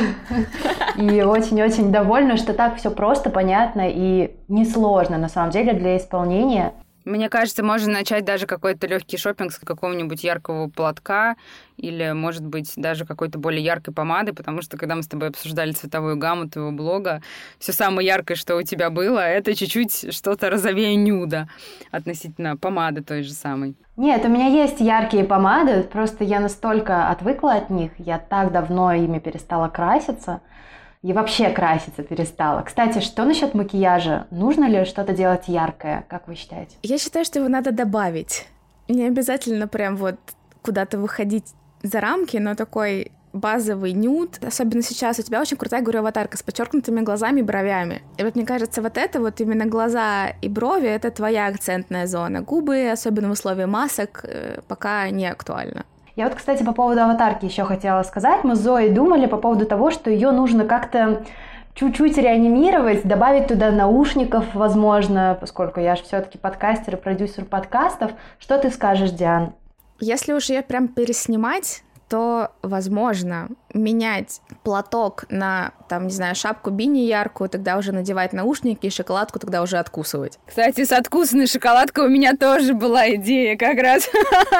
И 0.97 1.21
очень-очень 1.21 1.91
довольна, 1.91 2.37
что 2.37 2.53
так 2.53 2.77
все 2.77 2.89
просто, 2.89 3.29
понятно 3.29 3.89
и 3.89 4.33
несложно 4.47 5.17
на 5.17 5.27
самом 5.27 5.51
деле 5.51 5.73
для 5.73 5.97
исполнения. 5.97 6.71
Мне 7.05 7.29
кажется, 7.29 7.63
можно 7.63 7.91
начать 7.91 8.23
даже 8.23 8.47
какой-то 8.47 8.87
легкий 8.87 9.17
шопинг 9.17 9.51
с 9.51 9.59
какого-нибудь 9.59 10.23
яркого 10.23 10.69
платка 10.69 11.35
или, 11.75 12.13
может 12.13 12.45
быть, 12.45 12.73
даже 12.77 13.05
какой-то 13.05 13.37
более 13.37 13.63
яркой 13.63 13.93
помады, 13.93 14.33
потому 14.33 14.61
что, 14.61 14.77
когда 14.77 14.95
мы 14.95 15.03
с 15.03 15.07
тобой 15.07 15.29
обсуждали 15.29 15.71
цветовую 15.71 16.17
гамму 16.17 16.49
твоего 16.49 16.71
блога, 16.71 17.21
все 17.59 17.73
самое 17.73 18.07
яркое, 18.07 18.37
что 18.37 18.55
у 18.55 18.63
тебя 18.63 18.89
было, 18.89 19.19
это 19.19 19.55
чуть-чуть 19.55 20.13
что-то 20.13 20.49
розовее 20.49 20.95
нюда 20.95 21.49
относительно 21.91 22.55
помады 22.55 23.03
той 23.03 23.23
же 23.23 23.33
самой. 23.33 23.75
Нет, 23.95 24.25
у 24.25 24.29
меня 24.29 24.47
есть 24.47 24.79
яркие 24.79 25.23
помады, 25.23 25.83
просто 25.83 26.23
я 26.23 26.39
настолько 26.39 27.09
отвыкла 27.09 27.53
от 27.53 27.69
них, 27.69 27.91
я 27.97 28.17
так 28.17 28.51
давно 28.51 28.93
ими 28.93 29.19
перестала 29.19 29.67
краситься, 29.67 30.41
и 31.03 31.11
вообще 31.11 31.49
краситься 31.49 32.01
перестала. 32.01 32.61
Кстати, 32.61 32.99
что 32.99 33.25
насчет 33.25 33.53
макияжа? 33.53 34.25
Нужно 34.31 34.65
ли 34.65 34.85
что-то 34.85 35.13
делать 35.13 35.47
яркое, 35.47 36.05
как 36.07 36.27
вы 36.27 36.35
считаете? 36.35 36.77
Я 36.81 36.97
считаю, 36.97 37.25
что 37.25 37.39
его 37.39 37.49
надо 37.49 37.71
добавить. 37.71 38.47
Не 38.87 39.05
обязательно 39.05 39.67
прям 39.67 39.97
вот 39.97 40.15
куда-то 40.61 40.97
выходить 40.97 41.53
за 41.83 41.99
рамки, 41.99 42.37
но 42.37 42.55
такой 42.55 43.11
базовый 43.33 43.93
нюд, 43.93 44.39
особенно 44.45 44.83
сейчас, 44.83 45.19
у 45.19 45.23
тебя 45.23 45.41
очень 45.41 45.57
крутая, 45.57 45.81
говорю, 45.81 45.99
аватарка 45.99 46.37
с 46.37 46.43
подчеркнутыми 46.43 47.01
глазами 47.01 47.39
и 47.39 47.43
бровями. 47.43 48.03
И 48.17 48.23
вот 48.23 48.35
мне 48.35 48.45
кажется, 48.45 48.81
вот 48.81 48.97
это 48.97 49.19
вот 49.19 49.41
именно 49.41 49.65
глаза 49.65 50.29
и 50.41 50.47
брови, 50.47 50.87
это 50.87 51.09
твоя 51.09 51.47
акцентная 51.47 52.05
зона. 52.05 52.41
Губы, 52.41 52.89
особенно 52.91 53.29
в 53.29 53.31
условии 53.31 53.65
масок, 53.65 54.23
э, 54.23 54.61
пока 54.67 55.09
не 55.09 55.25
актуально. 55.25 55.83
Я 56.15 56.25
вот, 56.25 56.35
кстати, 56.35 56.63
по 56.63 56.73
поводу 56.73 57.01
аватарки 57.01 57.45
еще 57.45 57.63
хотела 57.63 58.03
сказать. 58.03 58.43
Мы 58.43 58.55
с 58.55 58.59
Зоей 58.59 58.91
думали 58.91 59.25
по 59.25 59.37
поводу 59.37 59.65
того, 59.65 59.89
что 59.89 60.11
ее 60.11 60.31
нужно 60.31 60.65
как-то 60.65 61.23
чуть-чуть 61.73 62.17
реанимировать, 62.17 63.03
добавить 63.03 63.47
туда 63.47 63.71
наушников, 63.71 64.45
возможно, 64.53 65.35
поскольку 65.39 65.79
я 65.79 65.95
же 65.95 66.03
все-таки 66.03 66.37
подкастер 66.37 66.95
и 66.95 66.99
продюсер 66.99 67.45
подкастов. 67.45 68.11
Что 68.37 68.59
ты 68.59 68.69
скажешь, 68.69 69.09
Диан? 69.11 69.53
Если 69.99 70.33
уж 70.33 70.49
ее 70.49 70.61
прям 70.61 70.87
переснимать, 70.87 71.83
то, 72.13 72.51
возможно, 72.61 73.49
менять 73.73 74.41
платок 74.61 75.25
на, 75.29 75.71
там, 75.89 76.05
не 76.05 76.13
знаю, 76.13 76.35
шапку 76.35 76.69
Бини 76.69 76.99
яркую, 76.99 77.49
тогда 77.49 77.75
уже 77.75 77.91
надевать 77.91 78.33
наушники, 78.33 78.85
и 78.85 78.91
шоколадку 78.91 79.39
тогда 79.39 79.63
уже 79.63 79.79
откусывать. 79.79 80.37
Кстати, 80.45 80.83
с 80.85 80.91
откусанной 80.91 81.47
шоколадкой 81.47 82.05
у 82.05 82.09
меня 82.09 82.35
тоже 82.35 82.75
была 82.75 83.09
идея 83.15 83.57
как 83.57 83.79
раз. 83.79 84.07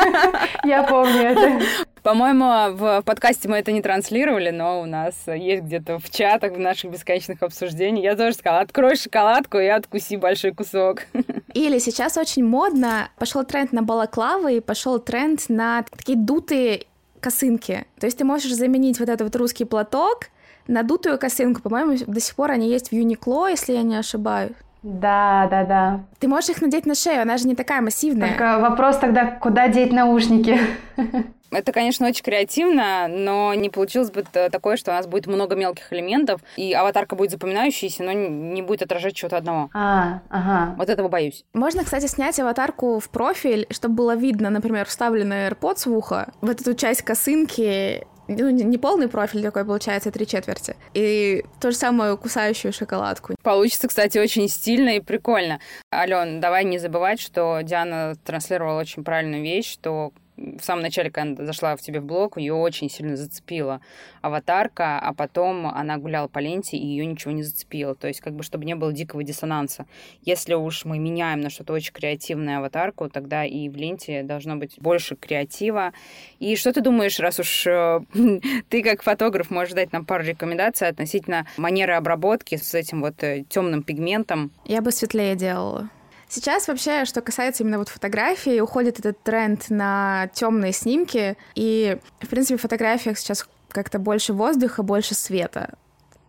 Я 0.63 0.81
помню 0.81 1.21
это. 1.21 1.63
По-моему, 2.01 2.75
в 2.75 3.03
подкасте 3.03 3.47
мы 3.47 3.57
это 3.57 3.71
не 3.71 3.83
транслировали, 3.83 4.49
но 4.49 4.81
у 4.81 4.85
нас 4.85 5.13
есть 5.27 5.63
где-то 5.63 5.99
в 5.99 6.09
чатах, 6.09 6.53
в 6.53 6.59
наших 6.59 6.89
бесконечных 6.89 7.43
обсуждениях. 7.43 8.03
Я 8.03 8.15
тоже 8.15 8.33
сказала, 8.33 8.61
открой 8.61 8.95
шоколадку 8.95 9.59
и 9.59 9.67
откуси 9.67 10.15
большой 10.15 10.55
кусок. 10.55 11.03
Или 11.53 11.77
сейчас 11.77 12.17
очень 12.17 12.43
модно, 12.43 13.09
пошел 13.19 13.43
тренд 13.43 13.73
на 13.73 13.83
балаклавы 13.83 14.57
и 14.57 14.59
пошел 14.59 14.97
тренд 14.97 15.47
на 15.49 15.85
такие 15.95 16.17
дутые 16.17 16.87
косынки. 17.23 17.85
То 17.99 18.05
есть 18.05 18.17
ты 18.17 18.25
можешь 18.25 18.53
заменить 18.53 18.99
вот 18.99 19.09
этот 19.09 19.21
вот 19.21 19.35
русский 19.35 19.65
платок 19.65 20.27
на 20.67 20.83
дутую 20.83 21.17
косынку. 21.17 21.61
По-моему, 21.61 21.97
до 22.05 22.19
сих 22.19 22.35
пор 22.35 22.51
они 22.51 22.69
есть 22.69 22.89
в 22.89 22.93
Юникло, 22.93 23.47
если 23.49 23.73
я 23.73 23.83
не 23.83 23.95
ошибаюсь. 23.95 24.53
Да, 24.83 25.47
да, 25.49 25.63
да. 25.63 26.03
Ты 26.19 26.27
можешь 26.27 26.49
их 26.49 26.61
надеть 26.61 26.85
на 26.85 26.93
шею, 26.93 27.21
она 27.21 27.37
же 27.37 27.47
не 27.47 27.55
такая 27.55 27.81
массивная. 27.81 28.27
Только 28.29 28.59
вопрос 28.59 28.97
тогда, 28.97 29.25
куда 29.25 29.69
деть 29.69 29.93
наушники? 29.93 30.59
Это, 31.55 31.71
конечно, 31.71 32.07
очень 32.07 32.23
креативно, 32.23 33.07
но 33.07 33.53
не 33.53 33.69
получилось 33.69 34.11
бы 34.11 34.23
такое, 34.23 34.77
что 34.77 34.91
у 34.91 34.93
нас 34.93 35.07
будет 35.07 35.27
много 35.27 35.55
мелких 35.55 35.91
элементов, 35.93 36.41
и 36.55 36.73
аватарка 36.73 37.15
будет 37.15 37.31
запоминающейся, 37.31 38.03
но 38.03 38.11
не 38.11 38.61
будет 38.61 38.81
отражать 38.81 39.15
чего-то 39.15 39.37
одного. 39.37 39.69
А, 39.73 40.21
ага. 40.29 40.75
Вот 40.77 40.89
этого 40.89 41.07
боюсь. 41.07 41.45
Можно, 41.53 41.83
кстати, 41.83 42.07
снять 42.07 42.39
аватарку 42.39 42.99
в 42.99 43.09
профиль, 43.09 43.67
чтобы 43.69 43.95
было 43.95 44.15
видно, 44.15 44.49
например, 44.49 44.85
вставленный 44.85 45.47
AirPods 45.47 45.89
в 45.89 45.97
ухо, 45.97 46.31
вот 46.41 46.61
эту 46.61 46.73
часть 46.73 47.01
косынки 47.01 48.05
ну, 48.27 48.49
не 48.49 48.77
полный 48.77 49.07
профиль 49.07 49.41
такой 49.41 49.65
получается, 49.65 50.11
три 50.11 50.25
четверти. 50.25 50.75
И 50.93 51.43
то 51.59 51.71
же 51.71 51.77
самое 51.77 52.17
кусающую 52.17 52.71
шоколадку. 52.71 53.35
Получится, 53.43 53.87
кстати, 53.87 54.17
очень 54.17 54.47
стильно 54.47 54.95
и 54.95 54.99
прикольно. 54.99 55.59
Ален, 55.93 56.39
давай 56.39 56.63
не 56.63 56.79
забывать, 56.79 57.19
что 57.19 57.59
Диана 57.63 58.15
транслировала 58.23 58.79
очень 58.79 59.03
правильную 59.03 59.43
вещь, 59.43 59.71
что 59.71 60.13
в 60.37 60.61
самом 60.61 60.81
начале, 60.81 61.11
когда 61.11 61.45
зашла 61.45 61.75
в 61.75 61.81
тебе 61.81 61.99
в 61.99 62.05
блог, 62.05 62.37
ее 62.37 62.53
очень 62.53 62.89
сильно 62.89 63.15
зацепила 63.15 63.81
аватарка, 64.21 64.99
а 64.99 65.13
потом 65.13 65.67
она 65.67 65.97
гуляла 65.97 66.27
по 66.27 66.39
ленте, 66.39 66.77
и 66.77 66.85
ее 66.85 67.05
ничего 67.05 67.31
не 67.31 67.43
зацепило. 67.43 67.95
То 67.95 68.07
есть, 68.07 68.21
как 68.21 68.33
бы, 68.33 68.43
чтобы 68.43 68.65
не 68.65 68.75
было 68.75 68.91
дикого 68.91 69.23
диссонанса. 69.23 69.85
Если 70.21 70.53
уж 70.53 70.85
мы 70.85 70.99
меняем 70.99 71.41
на 71.41 71.49
что-то 71.49 71.73
очень 71.73 71.93
креативное 71.93 72.57
аватарку, 72.57 73.09
тогда 73.09 73.45
и 73.45 73.69
в 73.69 73.75
ленте 73.75 74.23
должно 74.23 74.55
быть 74.55 74.75
больше 74.79 75.15
креатива. 75.15 75.93
И 76.39 76.55
что 76.55 76.73
ты 76.73 76.81
думаешь, 76.81 77.19
раз 77.19 77.39
уж 77.39 77.67
э, 77.67 77.99
ты 78.69 78.83
как 78.83 79.03
фотограф 79.03 79.51
можешь 79.51 79.73
дать 79.73 79.91
нам 79.91 80.05
пару 80.05 80.23
рекомендаций 80.23 80.87
относительно 80.87 81.45
манеры 81.57 81.93
обработки 81.93 82.55
с 82.55 82.73
этим 82.73 83.01
вот 83.01 83.23
э, 83.23 83.43
темным 83.47 83.83
пигментом? 83.83 84.51
Я 84.65 84.81
бы 84.81 84.91
светлее 84.91 85.35
делала. 85.35 85.89
Сейчас 86.33 86.67
вообще, 86.67 87.05
что 87.05 87.21
касается 87.21 87.61
именно 87.61 87.77
вот 87.77 87.89
фотографии, 87.89 88.59
уходит 88.59 88.97
этот 88.97 89.21
тренд 89.21 89.69
на 89.69 90.31
темные 90.33 90.73
снимки, 90.73 91.37
и, 91.53 91.99
в 92.21 92.27
принципе, 92.27 92.57
в 92.57 92.61
фотографиях 92.61 93.19
сейчас 93.19 93.47
как-то 93.69 93.99
больше 93.99 94.33
воздуха, 94.33 94.81
больше 94.81 95.13
света. 95.13 95.75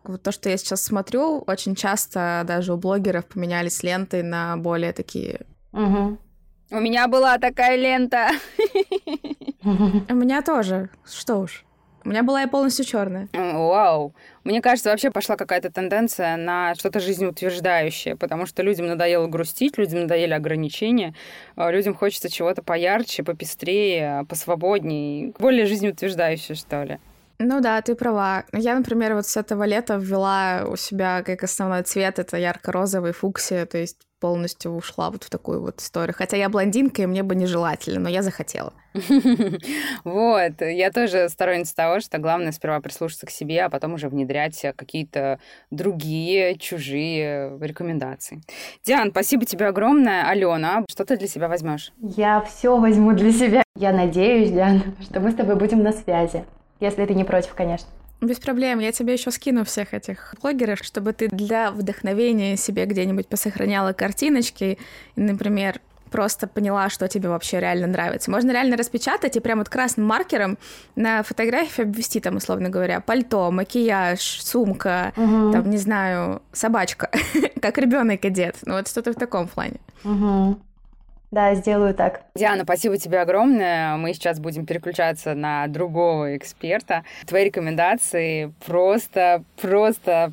Вот 0.02 0.22
то, 0.22 0.30
что 0.30 0.50
я 0.50 0.58
сейчас 0.58 0.82
смотрю, 0.82 1.38
очень 1.46 1.74
часто 1.74 2.44
даже 2.46 2.74
у 2.74 2.76
блогеров 2.76 3.24
поменялись 3.24 3.82
ленты 3.82 4.22
на 4.22 4.58
более 4.58 4.92
такие... 4.92 5.46
Угу. 5.72 6.18
У 6.72 6.80
меня 6.80 7.08
была 7.08 7.38
такая 7.38 7.76
лента. 7.76 8.28
У 9.62 10.14
меня 10.14 10.42
тоже. 10.42 10.90
Что 11.06 11.36
уж. 11.36 11.63
У 12.04 12.10
меня 12.10 12.22
была 12.22 12.42
и 12.42 12.46
полностью 12.46 12.84
черная. 12.84 13.28
Вау. 13.32 14.14
Мне 14.44 14.60
кажется, 14.60 14.90
вообще 14.90 15.10
пошла 15.10 15.36
какая-то 15.36 15.70
тенденция 15.70 16.36
на 16.36 16.74
что-то 16.74 17.00
жизнеутверждающее, 17.00 18.14
потому 18.14 18.44
что 18.44 18.62
людям 18.62 18.86
надоело 18.86 19.26
грустить, 19.26 19.78
людям 19.78 20.02
надоели 20.02 20.34
ограничения, 20.34 21.14
а 21.56 21.70
людям 21.70 21.94
хочется 21.94 22.30
чего-то 22.30 22.62
поярче, 22.62 23.22
попестрее, 23.22 24.26
посвободнее, 24.28 25.32
более 25.38 25.64
жизнеутверждающее, 25.64 26.56
что 26.56 26.82
ли. 26.82 26.98
Ну 27.38 27.60
да, 27.60 27.80
ты 27.82 27.94
права. 27.94 28.44
Я, 28.52 28.74
например, 28.74 29.14
вот 29.14 29.26
с 29.26 29.36
этого 29.36 29.64
лета 29.64 29.96
ввела 29.96 30.64
у 30.68 30.76
себя 30.76 31.22
как 31.22 31.42
основной 31.42 31.82
цвет 31.82 32.18
это 32.18 32.36
ярко-розовый 32.36 33.12
фуксия, 33.12 33.66
то 33.66 33.78
есть 33.78 33.98
полностью 34.24 34.72
ушла 34.72 35.10
вот 35.10 35.24
в 35.24 35.28
такую 35.28 35.60
вот 35.60 35.82
историю. 35.82 36.14
Хотя 36.16 36.38
я 36.38 36.48
блондинка, 36.48 37.02
и 37.02 37.06
мне 37.06 37.22
бы 37.22 37.34
нежелательно, 37.34 38.00
но 38.00 38.08
я 38.08 38.22
захотела. 38.22 38.72
Вот, 40.04 40.60
я 40.60 40.90
тоже 40.90 41.28
сторонница 41.28 41.74
того, 41.74 42.00
что 42.00 42.16
главное 42.18 42.52
сперва 42.52 42.80
прислушаться 42.80 43.26
к 43.26 43.30
себе, 43.30 43.64
а 43.64 43.68
потом 43.68 43.94
уже 43.94 44.08
внедрять 44.08 44.64
какие-то 44.76 45.40
другие, 45.70 46.56
чужие 46.56 47.58
рекомендации. 47.60 48.40
Диан, 48.86 49.10
спасибо 49.10 49.44
тебе 49.44 49.66
огромное. 49.66 50.26
Алена, 50.26 50.84
что 50.88 51.04
ты 51.04 51.18
для 51.18 51.28
себя 51.28 51.48
возьмешь? 51.48 51.92
Я 52.00 52.40
все 52.40 52.78
возьму 52.78 53.12
для 53.12 53.32
себя. 53.32 53.62
Я 53.76 53.92
надеюсь, 53.92 54.50
Диан, 54.50 54.96
что 55.02 55.20
мы 55.20 55.32
с 55.32 55.34
тобой 55.34 55.56
будем 55.56 55.82
на 55.82 55.92
связи. 55.92 56.44
Если 56.80 57.04
ты 57.06 57.14
не 57.14 57.24
против, 57.24 57.54
конечно. 57.54 57.88
Без 58.20 58.38
проблем, 58.38 58.78
я 58.78 58.92
тебе 58.92 59.12
еще 59.12 59.30
скину 59.30 59.64
всех 59.64 59.92
этих 59.92 60.34
блогеров, 60.40 60.78
чтобы 60.82 61.12
ты 61.12 61.28
для 61.28 61.70
вдохновения 61.70 62.56
себе 62.56 62.86
где-нибудь 62.86 63.28
посохраняла 63.28 63.92
картиночки, 63.92 64.78
и, 65.14 65.20
например, 65.20 65.80
просто 66.10 66.46
поняла, 66.46 66.90
что 66.90 67.08
тебе 67.08 67.28
вообще 67.28 67.58
реально 67.58 67.88
нравится. 67.88 68.30
Можно 68.30 68.52
реально 68.52 68.76
распечатать 68.76 69.36
и 69.36 69.40
прям 69.40 69.58
вот 69.58 69.68
красным 69.68 70.06
маркером 70.06 70.58
на 70.94 71.24
фотографии 71.24 71.82
обвести, 71.82 72.20
там, 72.20 72.36
условно 72.36 72.68
говоря, 72.68 73.00
пальто, 73.00 73.50
макияж, 73.50 74.20
сумка, 74.20 75.12
угу. 75.16 75.50
там, 75.50 75.68
не 75.68 75.76
знаю, 75.76 76.40
собачка, 76.52 77.10
как 77.60 77.78
ребенок 77.78 78.24
одет. 78.24 78.56
Ну 78.64 78.74
вот 78.74 78.86
что-то 78.86 79.12
в 79.12 79.16
таком 79.16 79.48
плане. 79.48 79.80
Угу. 80.04 80.60
Да, 81.34 81.52
сделаю 81.56 81.94
так. 81.94 82.22
Диана, 82.36 82.62
спасибо 82.62 82.96
тебе 82.96 83.18
огромное. 83.20 83.96
Мы 83.96 84.14
сейчас 84.14 84.38
будем 84.38 84.66
переключаться 84.66 85.34
на 85.34 85.66
другого 85.66 86.36
эксперта. 86.36 87.02
Твои 87.26 87.46
рекомендации 87.46 88.54
просто, 88.64 89.42
просто 89.60 90.32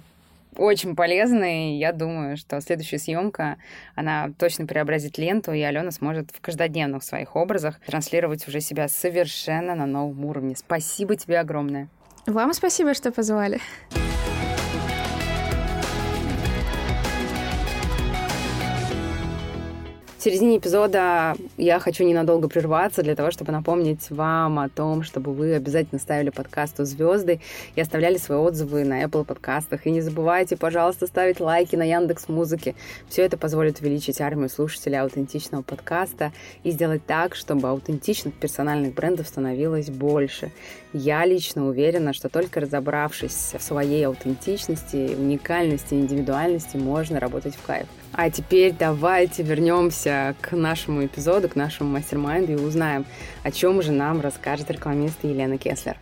очень 0.56 0.96
полезные. 0.96 1.80
Я 1.80 1.92
думаю, 1.92 2.38
что 2.38 2.62
следующая 2.62 3.00
съемка, 3.00 3.58
она 3.96 4.30
точно 4.38 4.68
преобразит 4.68 5.18
ленту, 5.18 5.54
и 5.54 5.62
Алена 5.62 5.90
сможет 5.90 6.30
в 6.30 6.40
каждодневных 6.40 7.04
своих 7.04 7.36
образах 7.36 7.80
транслировать 7.80 8.48
уже 8.48 8.62
себя 8.62 8.88
совершенно 8.88 9.74
на 9.74 9.88
новом 9.88 10.24
уровне. 10.24 10.56
Спасибо 10.56 11.16
тебе 11.16 11.40
огромное. 11.40 11.88
Вам 12.28 12.54
спасибо, 12.54 12.94
что 12.94 13.12
позвали. 13.12 13.60
В 20.22 20.24
середине 20.24 20.60
эпизода 20.60 21.36
я 21.58 21.80
хочу 21.80 22.04
ненадолго 22.04 22.48
прерваться 22.48 23.02
для 23.02 23.16
того, 23.16 23.32
чтобы 23.32 23.52
напомнить 23.52 24.12
вам 24.12 24.60
о 24.60 24.70
том, 24.70 25.02
чтобы 25.02 25.34
вы 25.34 25.56
обязательно 25.56 26.00
ставили 26.00 26.30
подкасту 26.30 26.86
звезды 26.86 27.40
и 27.76 27.82
оставляли 27.82 28.18
свои 28.18 28.38
отзывы 28.38 28.84
на 28.84 29.04
Apple 29.04 29.26
подкастах. 29.26 29.88
И 29.88 29.90
не 29.90 30.00
забывайте, 30.02 30.58
пожалуйста, 30.58 31.08
ставить 31.08 31.40
лайки 31.40 31.76
на 31.76 31.82
Яндекс 31.82 32.30
Музыке. 32.30 32.76
Все 33.10 33.24
это 33.24 33.36
позволит 33.36 33.82
увеличить 33.82 34.22
армию 34.22 34.50
слушателей 34.50 35.00
аутентичного 35.00 35.64
подкаста 35.64 36.34
и 36.64 36.70
сделать 36.70 37.04
так, 37.04 37.34
чтобы 37.34 37.70
аутентичных 37.70 38.36
персональных 38.36 38.94
брендов 38.94 39.28
становилось 39.28 39.90
больше. 39.90 40.52
Я 40.94 41.26
лично 41.26 41.68
уверена, 41.68 42.14
что 42.14 42.30
только 42.30 42.60
разобравшись 42.60 43.56
в 43.58 43.64
своей 43.64 44.06
аутентичности, 44.06 45.16
уникальности, 45.18 45.96
индивидуальности, 45.96 46.78
можно 46.78 47.20
работать 47.20 47.56
в 47.56 47.66
кайф. 47.66 47.88
А 48.13 48.30
теперь 48.30 48.74
давайте 48.78 49.41
вернемся 49.41 50.36
к 50.41 50.52
нашему 50.52 51.06
эпизоду, 51.06 51.47
к 51.47 51.56
нашему 51.56 51.91
мастер-майнду 51.91 52.54
и 52.54 52.56
узнаем, 52.56 53.06
о 53.43 53.52
чем 53.52 53.82
же 53.82 53.91
нам 53.91 54.21
расскажет 54.21 54.69
рекламист 54.69 55.19
Елена 55.24 55.58
Кеслер. 55.58 55.97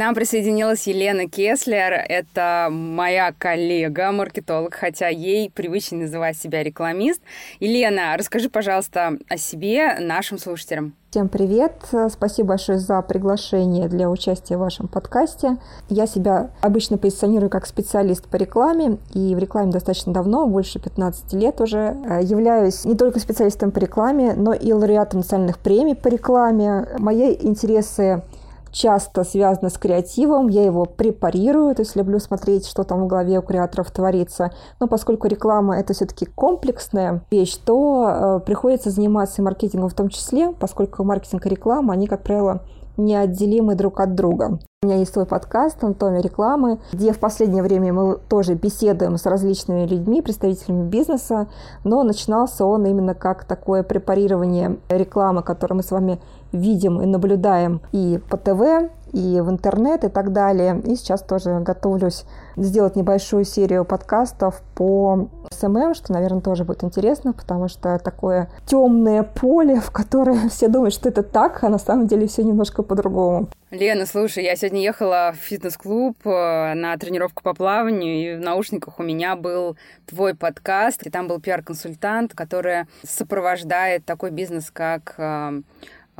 Нам 0.00 0.14
присоединилась 0.14 0.86
Елена 0.86 1.28
Кеслер. 1.28 1.92
Это 1.92 2.68
моя 2.70 3.34
коллега, 3.36 4.10
маркетолог, 4.12 4.72
хотя 4.72 5.08
ей 5.08 5.50
привычно 5.50 5.98
называть 5.98 6.38
себя 6.38 6.62
рекламист. 6.62 7.20
Елена, 7.60 8.16
расскажи, 8.16 8.48
пожалуйста, 8.48 9.18
о 9.28 9.36
себе 9.36 9.98
нашим 10.00 10.38
слушателям. 10.38 10.94
Всем 11.10 11.28
привет! 11.28 11.72
Спасибо 12.08 12.50
большое 12.50 12.78
за 12.78 13.02
приглашение 13.02 13.88
для 13.88 14.08
участия 14.08 14.56
в 14.56 14.60
вашем 14.60 14.88
подкасте. 14.88 15.58
Я 15.90 16.06
себя 16.06 16.50
обычно 16.62 16.96
позиционирую 16.96 17.50
как 17.50 17.66
специалист 17.66 18.26
по 18.26 18.36
рекламе, 18.36 18.96
и 19.12 19.34
в 19.34 19.38
рекламе 19.38 19.70
достаточно 19.70 20.14
давно, 20.14 20.46
больше 20.46 20.78
15 20.78 21.34
лет 21.34 21.60
уже. 21.60 21.96
Являюсь 22.22 22.86
не 22.86 22.94
только 22.94 23.18
специалистом 23.18 23.70
по 23.70 23.80
рекламе, 23.80 24.32
но 24.34 24.54
и 24.54 24.72
лауреатом 24.72 25.20
национальных 25.20 25.58
премий 25.58 25.94
по 25.94 26.08
рекламе. 26.08 26.86
Мои 26.98 27.36
интересы 27.38 28.22
часто 28.70 29.24
связано 29.24 29.70
с 29.70 29.78
креативом, 29.78 30.48
я 30.48 30.64
его 30.64 30.84
препарирую, 30.84 31.74
то 31.74 31.82
есть 31.82 31.96
люблю 31.96 32.18
смотреть, 32.18 32.66
что 32.66 32.84
там 32.84 33.04
в 33.04 33.06
голове 33.06 33.38
у 33.38 33.42
креаторов 33.42 33.90
творится. 33.90 34.52
Но 34.78 34.86
поскольку 34.86 35.26
реклама 35.26 35.78
это 35.78 35.92
все-таки 35.92 36.26
комплексная 36.26 37.22
вещь, 37.30 37.56
то 37.56 38.08
э, 38.08 38.40
приходится 38.46 38.90
заниматься 38.90 39.42
маркетингом 39.42 39.88
в 39.88 39.94
том 39.94 40.08
числе, 40.08 40.52
поскольку 40.52 41.04
маркетинг 41.04 41.46
и 41.46 41.50
реклама, 41.50 41.94
они, 41.94 42.06
как 42.06 42.22
правило, 42.22 42.62
неотделимы 42.96 43.74
друг 43.74 44.00
от 44.00 44.14
друга. 44.14 44.58
У 44.82 44.86
меня 44.86 44.96
есть 44.96 45.12
свой 45.12 45.26
подкаст 45.26 45.84
«Анатомия 45.84 46.22
рекламы», 46.22 46.78
где 46.90 47.12
в 47.12 47.18
последнее 47.18 47.62
время 47.62 47.92
мы 47.92 48.16
тоже 48.16 48.54
беседуем 48.54 49.18
с 49.18 49.26
различными 49.26 49.84
людьми, 49.84 50.22
представителями 50.22 50.88
бизнеса, 50.88 51.48
но 51.84 52.02
начинался 52.02 52.64
он 52.64 52.86
именно 52.86 53.14
как 53.14 53.44
такое 53.44 53.82
препарирование 53.82 54.78
рекламы, 54.88 55.42
которую 55.42 55.76
мы 55.76 55.82
с 55.82 55.90
вами 55.90 56.18
видим 56.52 57.02
и 57.02 57.04
наблюдаем 57.04 57.82
и 57.92 58.22
по 58.30 58.38
ТВ, 58.38 58.90
и 59.12 59.42
в 59.42 59.50
интернет 59.50 60.04
и 60.04 60.08
так 60.08 60.32
далее. 60.32 60.80
И 60.86 60.96
сейчас 60.96 61.20
тоже 61.20 61.60
готовлюсь 61.60 62.24
сделать 62.56 62.96
небольшую 62.96 63.44
серию 63.44 63.84
подкастов 63.84 64.62
по 64.74 65.28
СММ, 65.50 65.92
что, 65.92 66.14
наверное, 66.14 66.40
тоже 66.40 66.64
будет 66.64 66.84
интересно, 66.84 67.34
потому 67.34 67.68
что 67.68 67.98
такое 67.98 68.48
темное 68.64 69.24
поле, 69.24 69.78
в 69.80 69.90
которое 69.90 70.48
все 70.48 70.68
думают, 70.68 70.94
что 70.94 71.10
это 71.10 71.22
так, 71.22 71.62
а 71.64 71.68
на 71.68 71.78
самом 71.78 72.06
деле 72.06 72.26
все 72.26 72.42
немножко 72.42 72.82
по-другому. 72.82 73.48
Лена, 73.70 74.06
слушай, 74.06 74.42
я 74.42 74.56
сегодня 74.56 74.82
ехала 74.82 75.32
в 75.32 75.40
фитнес-клуб 75.40 76.16
э, 76.24 76.74
на 76.74 76.96
тренировку 76.96 77.42
по 77.42 77.54
плаванию, 77.54 78.34
и 78.34 78.36
в 78.36 78.40
наушниках 78.40 78.98
у 78.98 79.02
меня 79.02 79.36
был 79.36 79.76
твой 80.06 80.34
подкаст, 80.34 81.06
и 81.06 81.10
там 81.10 81.28
был 81.28 81.40
пиар-консультант, 81.40 82.34
который 82.34 82.86
сопровождает 83.04 84.04
такой 84.04 84.30
бизнес, 84.30 84.70
как 84.72 85.14
э, 85.18 85.62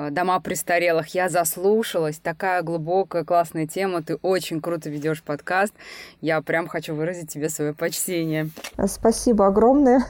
Э, 0.00 0.10
дома 0.10 0.40
престарелых. 0.40 1.08
Я 1.14 1.28
заслушалась. 1.28 2.18
Такая 2.18 2.62
глубокая, 2.62 3.24
классная 3.24 3.66
тема. 3.66 4.02
Ты 4.02 4.16
очень 4.16 4.60
круто 4.60 4.88
ведешь 4.88 5.22
подкаст. 5.22 5.74
Я 6.20 6.40
прям 6.40 6.68
хочу 6.68 6.94
выразить 6.94 7.30
тебе 7.30 7.48
свое 7.48 7.74
почтение. 7.74 8.48
Спасибо 8.86 9.46
огромное. 9.46 10.06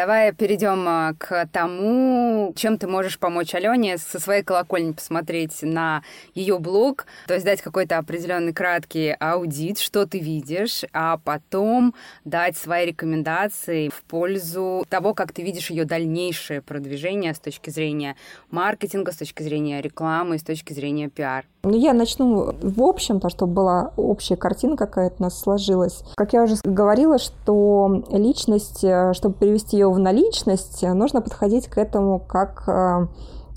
Давай 0.00 0.32
перейдем 0.32 0.88
а, 0.88 1.12
к 1.12 1.46
тому, 1.52 2.54
чем 2.56 2.78
ты 2.78 2.86
можешь 2.86 3.18
помочь 3.18 3.54
Алене 3.54 3.98
со 3.98 4.18
своей 4.18 4.42
колокольни 4.42 4.92
посмотреть 4.92 5.58
на 5.60 6.02
ее 6.34 6.58
блог, 6.58 7.04
то 7.26 7.34
есть 7.34 7.44
дать 7.44 7.60
какой-то 7.60 7.98
определенный 7.98 8.54
краткий 8.54 9.14
аудит, 9.20 9.78
что 9.78 10.06
ты 10.06 10.18
видишь, 10.18 10.86
а 10.94 11.18
потом 11.18 11.94
дать 12.24 12.56
свои 12.56 12.86
рекомендации 12.86 13.90
в 13.90 14.02
пользу 14.04 14.86
того, 14.88 15.12
как 15.12 15.32
ты 15.32 15.42
видишь 15.42 15.68
ее 15.68 15.84
дальнейшее 15.84 16.62
продвижение 16.62 17.34
с 17.34 17.38
точки 17.38 17.68
зрения 17.68 18.16
маркетинга, 18.50 19.12
с 19.12 19.18
точки 19.18 19.42
зрения 19.42 19.82
рекламы, 19.82 20.38
с 20.38 20.42
точки 20.42 20.72
зрения 20.72 21.10
пиар. 21.10 21.44
Ну, 21.62 21.76
я 21.76 21.92
начну 21.92 22.54
в 22.62 22.82
общем, 22.82 23.20
то, 23.20 23.28
чтобы 23.28 23.52
была 23.52 23.92
общая 23.96 24.36
картина 24.36 24.78
какая-то 24.78 25.16
у 25.18 25.22
нас 25.24 25.38
сложилась. 25.38 26.02
Как 26.16 26.32
я 26.32 26.44
уже 26.44 26.56
говорила, 26.64 27.18
что 27.18 28.02
личность, 28.10 28.82
э, 28.82 29.12
чтобы 29.12 29.34
перевести 29.34 29.76
ее 29.76 29.89
в 29.92 29.98
наличность, 29.98 30.82
нужно 30.82 31.20
подходить 31.20 31.68
к 31.68 31.78
этому 31.78 32.18
как 32.20 32.64
э, 32.68 33.06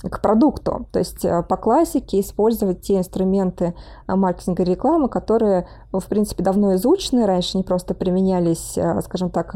к 0.10 0.22
продукту. 0.22 0.88
То 0.92 1.00
есть 1.00 1.24
э, 1.26 1.44
по 1.44 1.58
классике 1.58 2.20
использовать 2.20 2.82
те 2.82 2.98
инструменты 2.98 3.74
маркетинга 4.08 4.64
и 4.64 4.66
рекламы, 4.68 5.10
которые, 5.10 5.68
в 5.92 6.06
принципе, 6.08 6.44
давно 6.44 6.76
изучены, 6.76 7.26
раньше 7.26 7.58
не 7.58 7.64
просто 7.64 7.94
применялись, 7.94 8.78
скажем 9.04 9.30
так, 9.30 9.56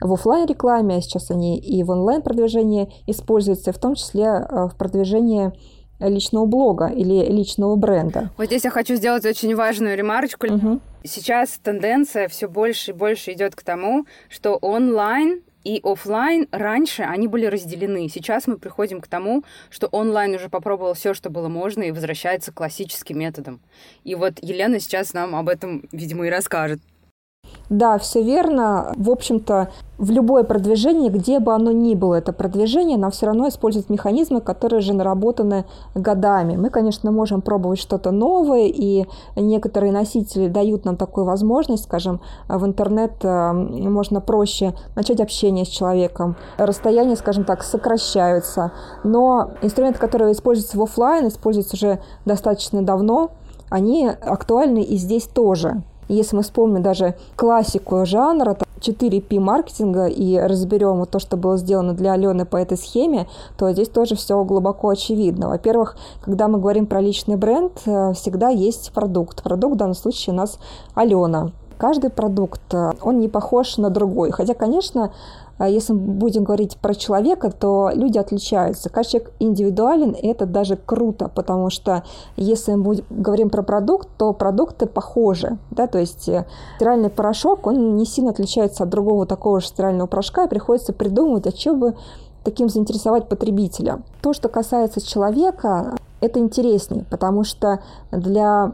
в 0.00 0.12
офлайн 0.12 0.46
рекламе, 0.46 0.96
а 0.96 1.00
сейчас 1.00 1.30
они 1.30 1.58
и 1.58 1.82
в 1.82 1.90
онлайн 1.90 2.22
продвижении 2.22 2.92
используются, 3.06 3.72
в 3.72 3.78
том 3.78 3.94
числе 3.94 4.46
в 4.48 4.76
продвижении 4.78 5.52
личного 6.00 6.46
блога 6.46 6.86
или 6.86 7.26
личного 7.30 7.76
бренда. 7.76 8.30
Вот 8.36 8.46
здесь 8.46 8.64
я 8.64 8.70
хочу 8.70 8.94
сделать 8.94 9.24
очень 9.24 9.54
важную 9.54 9.96
ремарочку. 9.96 10.46
Угу. 10.46 10.80
Сейчас 11.04 11.58
тенденция 11.62 12.28
все 12.28 12.48
больше 12.48 12.92
и 12.92 12.94
больше 12.94 13.32
идет 13.32 13.54
к 13.54 13.62
тому, 13.62 14.06
что 14.28 14.56
онлайн 14.56 15.42
и 15.68 15.80
офлайн 15.84 16.48
раньше 16.50 17.02
они 17.02 17.28
были 17.28 17.44
разделены. 17.44 18.08
Сейчас 18.08 18.46
мы 18.46 18.56
приходим 18.56 19.02
к 19.02 19.06
тому, 19.06 19.44
что 19.68 19.86
онлайн 19.88 20.34
уже 20.34 20.48
попробовал 20.48 20.94
все, 20.94 21.12
что 21.12 21.28
было 21.28 21.48
можно, 21.48 21.82
и 21.82 21.90
возвращается 21.90 22.52
к 22.52 22.54
классическим 22.54 23.18
методам. 23.18 23.60
И 24.02 24.14
вот 24.14 24.38
Елена 24.40 24.80
сейчас 24.80 25.12
нам 25.12 25.36
об 25.36 25.50
этом, 25.50 25.86
видимо, 25.92 26.26
и 26.26 26.30
расскажет. 26.30 26.80
Да, 27.70 27.98
все 27.98 28.22
верно. 28.22 28.92
В 28.96 29.10
общем-то, 29.10 29.68
в 29.98 30.10
любое 30.10 30.44
продвижение, 30.44 31.10
где 31.10 31.38
бы 31.38 31.52
оно 31.52 31.70
ни 31.70 31.94
было, 31.94 32.14
это 32.14 32.32
продвижение, 32.32 32.96
нам 32.96 33.10
все 33.10 33.26
равно 33.26 33.48
используют 33.48 33.90
механизмы, 33.90 34.40
которые 34.40 34.80
же 34.80 34.94
наработаны 34.94 35.66
годами. 35.94 36.56
Мы, 36.56 36.70
конечно, 36.70 37.10
можем 37.10 37.42
пробовать 37.42 37.78
что-то 37.78 38.10
новое, 38.10 38.68
и 38.68 39.06
некоторые 39.36 39.92
носители 39.92 40.48
дают 40.48 40.84
нам 40.84 40.96
такую 40.96 41.26
возможность, 41.26 41.84
скажем, 41.84 42.20
в 42.48 42.64
интернет 42.64 43.12
э, 43.22 43.52
можно 43.52 44.20
проще 44.20 44.74
начать 44.94 45.20
общение 45.20 45.64
с 45.64 45.68
человеком, 45.68 46.36
расстояния, 46.56 47.16
скажем 47.16 47.44
так, 47.44 47.62
сокращаются. 47.62 48.72
Но 49.04 49.50
инструменты, 49.60 49.98
которые 49.98 50.32
используются 50.32 50.78
в 50.78 50.82
офлайн, 50.82 51.28
используются 51.28 51.76
уже 51.76 52.00
достаточно 52.24 52.82
давно, 52.82 53.32
они 53.68 54.08
актуальны 54.08 54.82
и 54.82 54.96
здесь 54.96 55.24
тоже. 55.24 55.82
Если 56.08 56.36
мы 56.36 56.42
вспомним 56.42 56.82
даже 56.82 57.14
классику 57.36 58.04
жанра, 58.04 58.56
4P 58.80 59.40
маркетинга 59.40 60.06
и 60.06 60.38
разберем 60.38 60.98
вот 60.98 61.10
то, 61.10 61.18
что 61.18 61.36
было 61.36 61.56
сделано 61.56 61.94
для 61.94 62.12
Алены 62.12 62.46
по 62.46 62.56
этой 62.56 62.78
схеме, 62.78 63.26
то 63.56 63.70
здесь 63.72 63.88
тоже 63.88 64.14
все 64.14 64.42
глубоко 64.44 64.88
очевидно. 64.88 65.48
Во-первых, 65.48 65.96
когда 66.20 66.48
мы 66.48 66.58
говорим 66.58 66.86
про 66.86 67.00
личный 67.00 67.36
бренд, 67.36 67.72
э, 67.86 68.12
всегда 68.14 68.48
есть 68.48 68.92
продукт. 68.92 69.42
Продукт 69.42 69.74
в 69.74 69.78
данном 69.78 69.94
случае 69.94 70.34
у 70.34 70.36
нас 70.36 70.58
Алена. 70.94 71.50
Каждый 71.76 72.10
продукт, 72.10 72.62
э, 72.72 72.92
он 73.02 73.20
не 73.20 73.28
похож 73.28 73.76
на 73.76 73.90
другой. 73.90 74.30
Хотя, 74.30 74.54
конечно, 74.54 75.12
если 75.66 75.92
мы 75.92 76.00
будем 76.00 76.44
говорить 76.44 76.76
про 76.76 76.94
человека, 76.94 77.50
то 77.50 77.90
люди 77.92 78.18
отличаются. 78.18 78.90
Каждый 78.90 79.12
человек 79.12 79.32
индивидуален, 79.40 80.12
и 80.12 80.26
это 80.28 80.46
даже 80.46 80.76
круто, 80.76 81.28
потому 81.34 81.70
что 81.70 82.04
если 82.36 82.74
мы 82.74 82.82
будем, 82.82 83.04
говорим 83.10 83.50
про 83.50 83.62
продукт, 83.62 84.08
то 84.16 84.32
продукты 84.32 84.86
похожи. 84.86 85.58
Да? 85.70 85.86
То 85.86 85.98
есть 85.98 86.28
э, 86.28 86.46
стиральный 86.76 87.10
порошок, 87.10 87.66
он 87.66 87.96
не 87.96 88.06
сильно 88.06 88.30
отличается 88.30 88.84
от 88.84 88.90
другого 88.90 89.26
такого 89.26 89.60
же 89.60 89.66
стирального 89.66 90.06
порошка, 90.06 90.44
и 90.44 90.48
приходится 90.48 90.92
придумывать, 90.92 91.46
а 91.46 91.50
что 91.50 91.74
бы 91.74 91.94
таким 92.44 92.68
заинтересовать 92.68 93.28
потребителя. 93.28 94.02
То, 94.22 94.32
что 94.32 94.48
касается 94.48 95.00
человека, 95.00 95.96
это 96.20 96.38
интереснее, 96.38 97.04
потому 97.10 97.44
что 97.44 97.80
для 98.10 98.72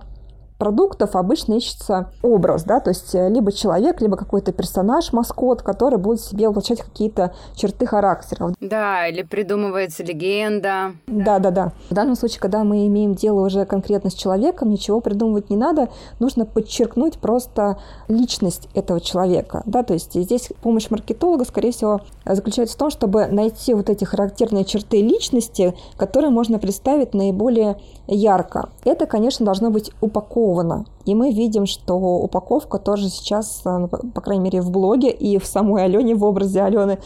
продуктов 0.58 1.16
обычно 1.16 1.54
ищется 1.54 2.10
образ, 2.22 2.64
да, 2.64 2.80
то 2.80 2.90
есть 2.90 3.14
э, 3.14 3.28
либо 3.28 3.52
человек, 3.52 4.00
либо 4.00 4.16
какой-то 4.16 4.52
персонаж, 4.52 5.12
маскот, 5.12 5.62
который 5.62 5.98
будет 5.98 6.20
себе 6.20 6.48
воплощать 6.48 6.80
какие-то 6.80 7.34
черты 7.54 7.86
характера. 7.86 8.52
Да, 8.60 9.06
или 9.06 9.22
придумывается 9.22 10.04
легенда. 10.04 10.92
Да, 11.06 11.38
да, 11.38 11.50
да. 11.50 11.72
В 11.90 11.94
данном 11.94 12.14
случае, 12.14 12.40
когда 12.40 12.62
мы 12.64 12.86
имеем 12.86 13.14
дело 13.14 13.44
уже 13.44 13.64
конкретно 13.64 14.10
с 14.10 14.14
человеком, 14.14 14.70
ничего 14.70 15.00
придумывать 15.00 15.50
не 15.50 15.56
надо, 15.56 15.88
нужно 16.20 16.46
подчеркнуть 16.46 17.18
просто 17.18 17.78
личность 18.08 18.68
этого 18.74 19.00
человека, 19.00 19.62
да, 19.66 19.82
то 19.82 19.94
есть 19.94 20.14
здесь 20.14 20.50
помощь 20.62 20.88
маркетолога, 20.90 21.44
скорее 21.44 21.72
всего, 21.72 22.00
заключается 22.24 22.76
в 22.76 22.78
том, 22.78 22.90
чтобы 22.90 23.26
найти 23.26 23.74
вот 23.74 23.90
эти 23.90 24.04
характерные 24.04 24.64
черты 24.64 25.02
личности, 25.02 25.74
которые 25.96 26.30
можно 26.30 26.58
представить 26.58 27.14
наиболее 27.14 27.76
ярко. 28.06 28.68
Это, 28.84 29.06
конечно, 29.06 29.44
должно 29.44 29.70
быть 29.70 29.90
упаковано. 30.00 30.43
И 31.06 31.14
мы 31.14 31.32
видим, 31.32 31.66
что 31.66 31.96
упаковка 31.96 32.78
тоже 32.78 33.08
сейчас, 33.08 33.62
э, 33.64 33.88
по 33.88 34.20
крайней 34.20 34.44
мере, 34.44 34.60
в 34.60 34.70
блоге 34.70 35.10
и 35.10 35.38
в 35.38 35.46
самой 35.46 35.84
Алене, 35.84 36.14
в 36.14 36.24
образе 36.24 36.62
Алены, 36.62 36.98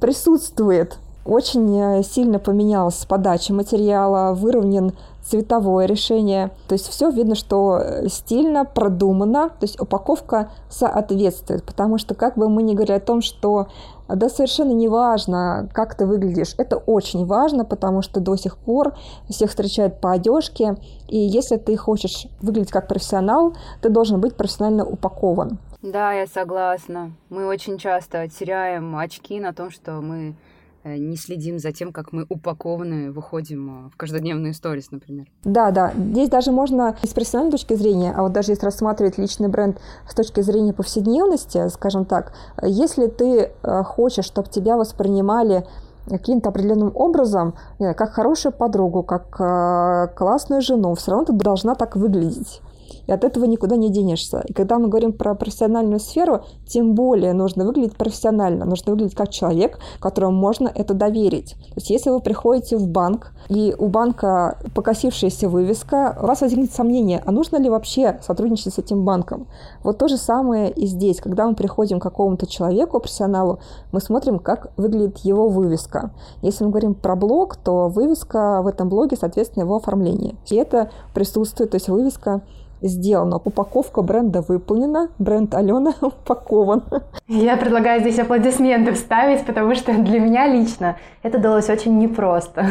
присутствует. 0.00 0.98
Очень 1.24 2.02
сильно 2.02 2.38
поменялась 2.38 3.04
подача 3.04 3.52
материала, 3.52 4.34
выровнен 4.34 4.92
цветовое 5.22 5.86
решение. 5.86 6.50
То 6.66 6.72
есть 6.72 6.88
все 6.88 7.10
видно, 7.10 7.34
что 7.34 7.80
стильно, 8.08 8.64
продумано, 8.64 9.50
то 9.50 9.62
есть 9.62 9.78
упаковка 9.80 10.50
соответствует. 10.70 11.64
Потому 11.64 11.98
что 11.98 12.14
как 12.14 12.36
бы 12.36 12.48
мы 12.48 12.62
ни 12.62 12.74
говорили 12.74 12.96
о 12.96 13.00
том, 13.00 13.20
что 13.20 13.68
да 14.08 14.28
совершенно 14.28 14.72
не 14.72 14.88
важно, 14.88 15.68
как 15.72 15.94
ты 15.94 16.06
выглядишь. 16.06 16.54
Это 16.56 16.76
очень 16.76 17.26
важно, 17.26 17.64
потому 17.64 18.02
что 18.02 18.20
до 18.20 18.36
сих 18.36 18.56
пор 18.56 18.94
всех 19.28 19.50
встречают 19.50 20.00
по 20.00 20.12
одежке. 20.12 20.76
И 21.06 21.18
если 21.18 21.58
ты 21.58 21.76
хочешь 21.76 22.26
выглядеть 22.40 22.72
как 22.72 22.88
профессионал, 22.88 23.54
ты 23.82 23.90
должен 23.90 24.20
быть 24.20 24.36
профессионально 24.36 24.84
упакован. 24.84 25.58
Да, 25.82 26.12
я 26.12 26.26
согласна. 26.26 27.12
Мы 27.28 27.46
очень 27.46 27.78
часто 27.78 28.26
теряем 28.28 28.96
очки 28.96 29.38
на 29.38 29.52
том, 29.52 29.70
что 29.70 29.92
мы 30.00 30.34
Э, 30.40 30.49
не 30.84 31.16
следим 31.16 31.58
за 31.58 31.72
тем, 31.72 31.92
как 31.92 32.12
мы 32.12 32.26
упакованы 32.28 33.12
выходим 33.12 33.86
э, 33.86 33.90
в 33.90 33.96
каждодневные 33.96 34.54
сторис, 34.54 34.90
например. 34.90 35.26
Да, 35.44 35.70
да. 35.70 35.92
Здесь 35.94 36.28
даже 36.28 36.52
можно 36.52 36.96
с 37.02 37.12
профессиональной 37.12 37.52
точки 37.52 37.74
зрения, 37.74 38.12
а 38.16 38.22
вот 38.22 38.32
даже 38.32 38.52
если 38.52 38.64
рассматривать 38.64 39.18
личный 39.18 39.48
бренд 39.48 39.78
с 40.08 40.14
точки 40.14 40.40
зрения 40.40 40.72
повседневности, 40.72 41.68
скажем 41.68 42.04
так, 42.04 42.32
если 42.62 43.08
ты 43.08 43.50
э, 43.62 43.82
хочешь, 43.82 44.24
чтобы 44.24 44.48
тебя 44.48 44.76
воспринимали 44.76 45.66
каким-то 46.08 46.48
определенным 46.48 46.90
образом, 46.94 47.54
как 47.78 48.12
хорошую 48.14 48.52
подругу, 48.52 49.04
как 49.04 50.16
классную 50.16 50.60
жену, 50.60 50.94
все 50.94 51.12
равно 51.12 51.26
ты 51.26 51.32
должна 51.34 51.76
так 51.76 51.94
выглядеть 51.94 52.62
и 53.06 53.12
от 53.12 53.24
этого 53.24 53.44
никуда 53.44 53.76
не 53.76 53.90
денешься. 53.90 54.42
И 54.46 54.52
когда 54.52 54.78
мы 54.78 54.88
говорим 54.88 55.12
про 55.12 55.34
профессиональную 55.34 56.00
сферу, 56.00 56.44
тем 56.66 56.94
более 56.94 57.32
нужно 57.32 57.64
выглядеть 57.64 57.96
профессионально, 57.96 58.64
нужно 58.64 58.92
выглядеть 58.92 59.14
как 59.14 59.30
человек, 59.30 59.78
которому 60.00 60.36
можно 60.36 60.70
это 60.74 60.94
доверить. 60.94 61.56
То 61.70 61.74
есть 61.76 61.90
если 61.90 62.10
вы 62.10 62.20
приходите 62.20 62.76
в 62.76 62.88
банк, 62.88 63.32
и 63.48 63.74
у 63.78 63.88
банка 63.88 64.58
покосившаяся 64.74 65.48
вывеска, 65.48 66.16
у 66.22 66.26
вас 66.26 66.40
возникнет 66.40 66.72
сомнение, 66.72 67.22
а 67.24 67.32
нужно 67.32 67.56
ли 67.56 67.68
вообще 67.68 68.20
сотрудничать 68.22 68.74
с 68.74 68.78
этим 68.78 69.04
банком? 69.04 69.46
Вот 69.82 69.98
то 69.98 70.08
же 70.08 70.16
самое 70.16 70.70
и 70.70 70.86
здесь. 70.86 71.20
Когда 71.20 71.46
мы 71.46 71.54
приходим 71.54 71.98
к 71.98 72.02
какому-то 72.02 72.46
человеку, 72.46 73.00
профессионалу, 73.00 73.58
мы 73.92 74.00
смотрим, 74.00 74.38
как 74.38 74.72
выглядит 74.76 75.18
его 75.18 75.48
вывеска. 75.48 76.12
Если 76.42 76.64
мы 76.64 76.70
говорим 76.70 76.94
про 76.94 77.16
блог, 77.16 77.56
то 77.56 77.88
вывеска 77.88 78.62
в 78.62 78.66
этом 78.66 78.88
блоге, 78.88 79.16
соответственно, 79.16 79.64
его 79.64 79.76
оформление. 79.76 80.36
И 80.48 80.56
это 80.56 80.90
присутствует, 81.14 81.70
то 81.70 81.76
есть 81.76 81.88
вывеска 81.88 82.42
сделано. 82.82 83.36
Упаковка 83.36 84.02
бренда 84.02 84.42
выполнена, 84.42 85.08
бренд 85.18 85.54
Алена 85.54 85.94
упакован. 86.00 86.82
Я 87.28 87.56
предлагаю 87.56 88.00
здесь 88.00 88.18
аплодисменты 88.18 88.92
вставить, 88.92 89.44
потому 89.44 89.74
что 89.74 89.92
для 89.92 90.20
меня 90.20 90.46
лично 90.46 90.96
это 91.22 91.38
далось 91.38 91.68
очень 91.68 91.98
непросто. 91.98 92.66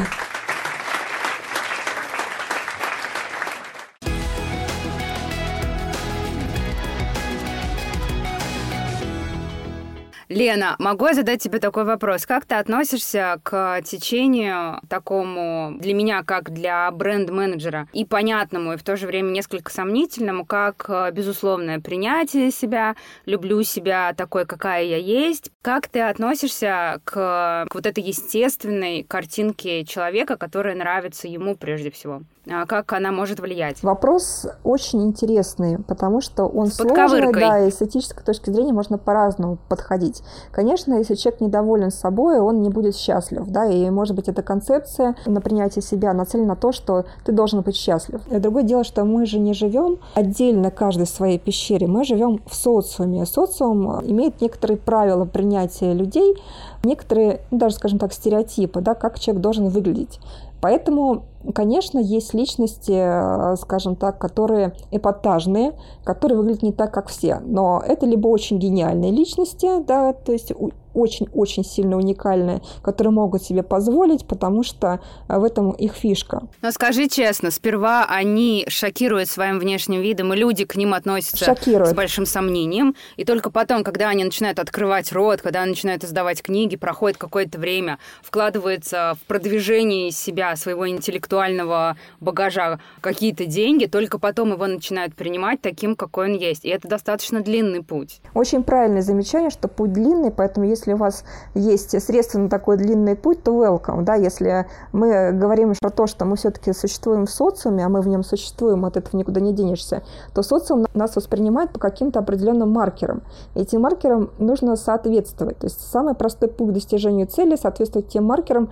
Лена, 10.30 10.76
могу 10.78 11.08
я 11.08 11.16
задать 11.16 11.42
тебе 11.42 11.58
такой 11.58 11.86
вопрос? 11.86 12.28
Как 12.28 12.46
ты 12.46 12.54
относишься 12.54 13.40
к 13.42 13.82
течению 13.82 14.80
такому 14.88 15.74
для 15.80 15.96
меня, 15.96 16.22
как 16.24 16.52
для 16.52 16.92
бренд-менеджера, 16.92 17.88
и 17.94 18.06
понятному, 18.06 18.74
и 18.74 18.78
в 18.78 18.84
то 18.84 18.96
же 18.96 19.08
время 19.08 19.32
несколько 19.32 19.72
сомнительному, 19.72 20.46
как 20.46 20.86
э, 20.88 21.10
безусловное 21.12 21.80
принятие 21.80 22.52
себя, 22.52 22.96
люблю 23.26 23.64
себя 23.64 24.14
такой, 24.14 24.46
какая 24.46 24.84
я 24.84 24.98
есть? 24.98 25.50
Как 25.64 25.88
ты 25.88 26.02
относишься 26.02 27.02
к, 27.06 27.66
к 27.68 27.74
вот 27.74 27.88
этой 27.88 28.04
естественной 28.04 29.02
картинке 29.02 29.84
человека, 29.84 30.38
которая 30.38 30.76
нравится 30.76 31.28
ему 31.28 31.56
прежде 31.56 31.90
всего? 31.90 32.22
А 32.48 32.66
как 32.66 32.94
она 32.94 33.12
может 33.12 33.40
влиять? 33.40 33.84
Вопрос 33.84 34.48
очень 34.64 35.04
интересный, 35.04 35.78
потому 35.80 36.22
что 36.22 36.46
он 36.46 36.68
С 36.68 36.76
сложный, 36.76 37.34
да, 37.34 37.66
и 37.66 37.72
с 37.72 37.82
этической 37.82 38.24
точки 38.24 38.50
зрения 38.50 38.72
можно 38.72 38.98
по-разному 38.98 39.58
подходить. 39.68 40.24
Конечно, 40.52 40.94
если 40.94 41.16
человек 41.16 41.42
недоволен 41.42 41.92
собой, 41.92 42.40
он 42.40 42.62
не 42.62 42.70
будет 42.70 42.96
счастлив, 42.96 43.46
да, 43.48 43.66
и, 43.66 43.90
может 43.90 44.16
быть, 44.16 44.30
эта 44.30 44.42
концепция 44.42 45.16
на 45.26 45.42
принятие 45.42 45.82
себя 45.82 46.14
нацелена 46.14 46.50
на 46.50 46.56
то, 46.56 46.72
что 46.72 47.06
ты 47.26 47.32
должен 47.32 47.62
быть 47.62 47.76
счастлив. 47.76 48.22
И 48.32 48.40
другое 48.40 48.64
дело, 48.64 48.84
что 48.84 49.04
мы 49.04 49.26
же 49.26 49.38
не 49.38 49.54
живем 49.54 50.00
отдельно 50.16 50.72
каждый 50.72 51.06
в 51.06 51.10
своей 51.10 51.38
пещере, 51.38 51.88
мы 51.88 52.04
живем 52.06 52.42
в 52.48 52.56
социуме. 52.56 53.26
Социум 53.26 54.02
имеет 54.06 54.42
некоторые 54.42 54.78
правила 54.78 55.26
принятия 55.26 55.94
людей, 55.94 56.36
некоторые, 56.84 57.42
ну, 57.52 57.58
даже, 57.60 57.76
скажем 57.76 58.00
так, 58.00 58.14
стереотипы, 58.14 58.82
да, 58.82 58.96
как 58.96 59.20
человек 59.20 59.42
должен 59.42 59.68
выглядеть. 59.68 60.20
Поэтому 60.62 61.24
Конечно, 61.56 62.00
есть 62.00 62.34
личности, 62.34 62.92
э, 62.92 63.56
скажем 63.58 63.96
так, 63.96 64.20
которые 64.20 64.74
эпатажные, 64.92 65.74
которые 66.04 66.38
выглядят 66.38 66.64
не 66.64 66.74
так, 66.74 66.94
как 66.94 67.08
все. 67.08 67.40
Но 67.46 67.82
это 67.86 68.06
либо 68.06 68.28
очень 68.28 68.60
гениальные 68.60 69.12
личности, 69.12 69.82
да, 69.86 70.14
то 70.14 70.34
есть 70.34 70.52
очень-очень 70.94 71.64
сильно 71.64 71.98
уникальные, 71.98 72.62
которые 72.82 73.12
могут 73.12 73.44
себе 73.44 73.64
позволить, 73.64 74.26
потому 74.26 74.64
что 74.64 75.00
э, 75.28 75.38
в 75.38 75.44
этом 75.44 75.72
их 75.72 75.94
фишка. 75.94 76.44
Но 76.62 76.72
скажи 76.72 77.08
честно, 77.08 77.52
сперва 77.52 78.06
они 78.06 78.66
шокируют 78.68 79.30
своим 79.30 79.60
внешним 79.60 80.02
видом, 80.02 80.34
и 80.34 80.38
люди 80.38 80.66
к 80.66 80.76
ним 80.76 80.94
относятся 80.94 81.46
шокируют. 81.46 81.90
с 81.90 81.94
большим 81.94 82.26
сомнением, 82.26 82.96
и 83.18 83.26
только 83.26 83.52
потом, 83.52 83.84
когда 83.84 84.10
они 84.10 84.24
начинают 84.24 84.60
открывать 84.60 85.12
рот, 85.12 85.42
когда 85.42 85.62
они 85.62 85.72
начинают 85.72 86.04
издавать 86.04 86.42
книги, 86.42 86.76
проходит 86.76 87.18
какое-то 87.18 87.60
время, 87.60 88.00
вкладывается 88.24 89.16
в 89.22 89.28
продвижение 89.28 90.12
себя, 90.12 90.56
своего 90.56 90.88
интеллектуального 91.30 91.96
багажа 92.20 92.80
какие-то 93.02 93.46
деньги, 93.46 93.86
только 93.86 94.20
потом 94.20 94.54
его 94.54 94.66
начинают 94.68 95.16
принимать 95.16 95.62
таким, 95.62 95.96
какой 95.96 96.32
он 96.32 96.38
есть. 96.38 96.66
И 96.66 96.70
это 96.70 96.88
достаточно 96.88 97.42
длинный 97.42 97.84
путь. 97.84 98.22
Очень 98.34 98.64
правильное 98.64 99.02
замечание, 99.02 99.50
что 99.50 99.68
путь 99.68 99.94
длинный, 99.94 100.32
поэтому 100.32 100.66
если 100.66 100.94
у 100.94 100.98
вас 100.98 101.24
есть 101.54 102.02
средства 102.02 102.40
на 102.40 102.50
такой 102.50 102.78
длинный 102.78 103.16
путь, 103.16 103.44
то 103.44 103.52
welcome. 103.52 104.04
Да? 104.04 104.16
Если 104.16 104.66
мы 104.92 105.32
говорим 105.32 105.74
про 105.80 105.90
то, 105.90 106.08
что 106.08 106.26
мы 106.26 106.36
все-таки 106.36 106.74
существуем 106.74 107.26
в 107.26 107.30
социуме, 107.30 107.86
а 107.86 107.90
мы 107.90 108.02
в 108.02 108.08
нем 108.08 108.24
существуем, 108.24 108.86
от 108.86 108.98
этого 108.98 109.18
никуда 109.18 109.40
не 109.40 109.54
денешься, 109.54 110.04
то 110.34 110.42
социум 110.42 110.86
нас 110.94 111.16
воспринимает 111.16 111.72
по 111.72 111.80
каким-то 111.80 112.20
определенным 112.20 112.72
маркерам. 112.72 113.22
Этим 113.56 113.82
маркерам 113.82 114.32
нужно 114.40 114.76
соответствовать. 114.76 115.58
То 115.60 115.68
есть 115.68 115.82
самый 115.82 116.16
простой 116.16 116.50
путь 116.50 116.70
к 116.70 116.74
достижению 116.74 117.28
цели– 117.28 117.56
соответствовать 117.60 118.08
тем 118.08 118.26
маркерам, 118.26 118.72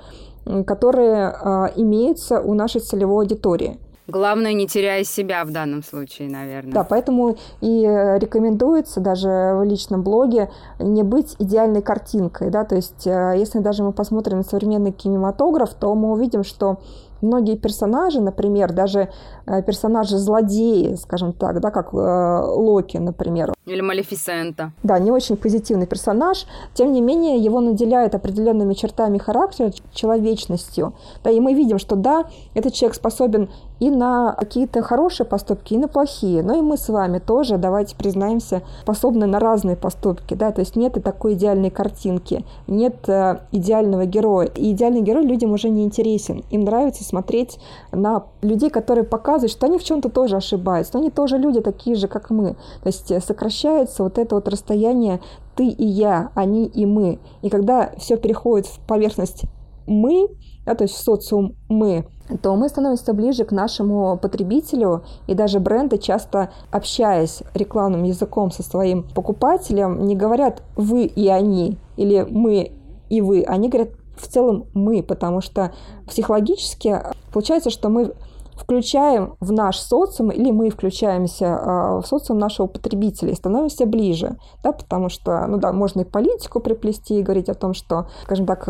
которые 0.66 1.34
э, 1.34 1.68
имеются 1.76 2.42
у 2.42 2.54
нашей 2.54 2.82
целевой 2.82 3.26
аудитории. 3.26 3.78
Главное, 4.08 4.54
не 4.54 4.68
теряя 4.68 5.04
себя 5.04 5.44
в 5.44 5.52
данном 5.52 5.84
случае, 5.84 6.30
наверное. 6.30 6.72
Да, 6.72 6.84
поэтому 6.86 7.36
и 7.60 7.82
рекомендуется 7.82 9.02
даже 9.02 9.28
в 9.56 9.64
личном 9.66 10.02
блоге 10.02 10.50
не 10.80 11.04
быть 11.04 11.36
идеальной 11.40 11.82
картинкой, 11.82 12.50
да, 12.50 12.64
то 12.64 12.76
есть 12.76 13.06
э, 13.06 13.36
если 13.38 13.60
даже 13.60 13.84
мы 13.84 13.92
посмотрим 13.92 14.38
на 14.38 14.44
современный 14.44 14.94
кинематограф, 14.94 15.74
то 15.74 15.94
мы 15.94 16.14
увидим, 16.14 16.46
что 16.46 16.78
многие 17.22 17.58
персонажи, 17.58 18.22
например, 18.22 18.74
даже 18.74 19.10
э, 19.46 19.62
персонажи 19.64 20.18
злодеи, 20.18 20.96
скажем 20.96 21.34
так, 21.34 21.60
да, 21.60 21.72
как 21.72 21.94
э, 21.94 21.98
Локи, 21.98 22.98
например. 22.98 23.54
Или 23.66 23.82
Малефисента. 23.82 24.72
Да, 24.84 25.00
не 25.00 25.12
очень 25.12 25.38
позитивный 25.38 25.88
персонаж, 25.88 26.46
тем 26.74 26.92
не 26.92 27.02
менее 27.02 27.38
его 27.38 27.62
наделяют 27.62 28.16
определенными 28.16 28.74
чертами 28.74 29.18
характера, 29.18 29.72
человечностью. 29.94 30.94
Да, 31.24 31.30
и 31.30 31.40
мы 31.40 31.54
видим, 31.54 31.80
что 31.80 31.96
да, 31.96 32.26
этот 32.54 32.74
человек 32.74 32.96
способен 32.96 33.50
и 33.80 33.90
на 33.90 34.34
какие-то 34.34 34.82
хорошие 34.82 35.26
поступки, 35.26 35.74
и 35.74 35.78
на 35.78 35.88
плохие. 35.88 36.44
Но 36.44 36.58
и 36.58 36.62
мы 36.62 36.78
с 36.78 36.90
вами 36.90 37.20
тоже, 37.20 37.58
давайте 37.58 37.96
признаемся, 37.96 38.64
способны 38.82 39.26
на 39.26 39.40
разные 39.40 39.76
поступки. 39.76 40.34
Да? 40.34 40.52
То 40.52 40.62
есть 40.62 40.76
нет 40.76 40.98
и 40.98 41.00
такой 41.00 41.34
идеальной 41.34 41.70
картинки, 41.70 42.46
нет 42.68 43.08
э, 43.08 43.40
идеального 43.52 44.06
героя. 44.06 44.48
И 44.56 44.72
идеальный 44.72 45.02
герой 45.02 45.26
людям 45.26 45.52
уже 45.52 45.70
не 45.70 45.84
интересен. 45.84 46.44
Им 46.50 46.64
нравится 46.64 47.04
смотреть 47.04 47.60
на 47.92 48.24
людей, 48.42 48.70
которые 48.70 49.04
показывают, 49.04 49.52
что 49.52 49.66
они 49.68 49.78
в 49.78 49.84
чем-то 49.84 50.10
тоже 50.10 50.38
ошибаются, 50.38 50.92
что 50.92 51.00
они 51.00 51.12
тоже 51.12 51.38
люди 51.38 51.62
такие 51.62 51.96
же, 51.96 52.08
как 52.08 52.30
мы. 52.30 52.56
То 52.82 52.88
есть 52.88 53.12
э, 53.12 53.20
сокращается 53.20 54.04
вот 54.04 54.18
это 54.18 54.36
вот 54.36 54.48
расстояние 54.48 55.20
ты 55.56 55.68
и 55.68 55.86
я, 55.86 56.30
они 56.36 56.66
и 56.66 56.86
мы. 56.86 57.20
И 57.42 57.50
когда 57.50 57.92
все 57.98 58.16
переходит 58.16 58.68
в 58.68 58.80
поверхность 58.88 59.46
мы, 59.88 60.28
да, 60.68 60.76
то 60.76 60.84
есть 60.84 60.96
в 60.96 61.02
социум 61.02 61.56
мы, 61.70 62.06
то 62.42 62.54
мы 62.58 62.68
становимся 62.68 63.14
ближе 63.14 63.46
к 63.46 63.54
нашему 63.54 64.18
потребителю, 64.18 65.06
и 65.26 65.34
даже 65.34 65.62
бренды 65.62 65.98
часто, 65.98 66.52
общаясь 66.72 67.42
рекламным 67.54 68.04
языком 68.04 68.52
со 68.52 68.64
своим 68.64 69.04
покупателем, 69.04 70.06
не 70.06 70.16
говорят 70.16 70.62
«вы 70.76 71.06
и 71.06 71.30
они» 71.30 71.78
или 71.96 72.28
«мы 72.30 72.74
и 73.10 73.22
вы», 73.22 73.44
они 73.44 73.70
говорят 73.70 73.92
в 74.18 74.28
целом 74.28 74.66
«мы», 74.74 75.04
потому 75.04 75.40
что 75.40 75.72
психологически 76.06 77.02
получается, 77.32 77.70
что 77.70 77.88
мы 77.88 78.12
включаем 78.58 79.38
в 79.40 79.54
наш 79.54 79.78
социум, 79.78 80.32
или 80.32 80.52
мы 80.52 80.70
включаемся 80.70 81.46
а, 81.46 82.02
в 82.02 82.08
социум 82.08 82.40
нашего 82.40 82.68
потребителя 82.68 83.32
и 83.32 83.36
становимся 83.36 83.86
ближе, 83.86 84.36
да, 84.64 84.74
потому 84.74 85.08
что, 85.08 85.46
ну 85.48 85.58
да, 85.60 85.72
можно 85.72 86.02
и 86.02 86.04
политику 86.04 86.60
приплести 86.60 87.20
и 87.20 87.24
говорить 87.24 87.48
о 87.48 87.54
том, 87.54 87.74
что, 87.74 88.08
скажем 88.24 88.46
так, 88.46 88.68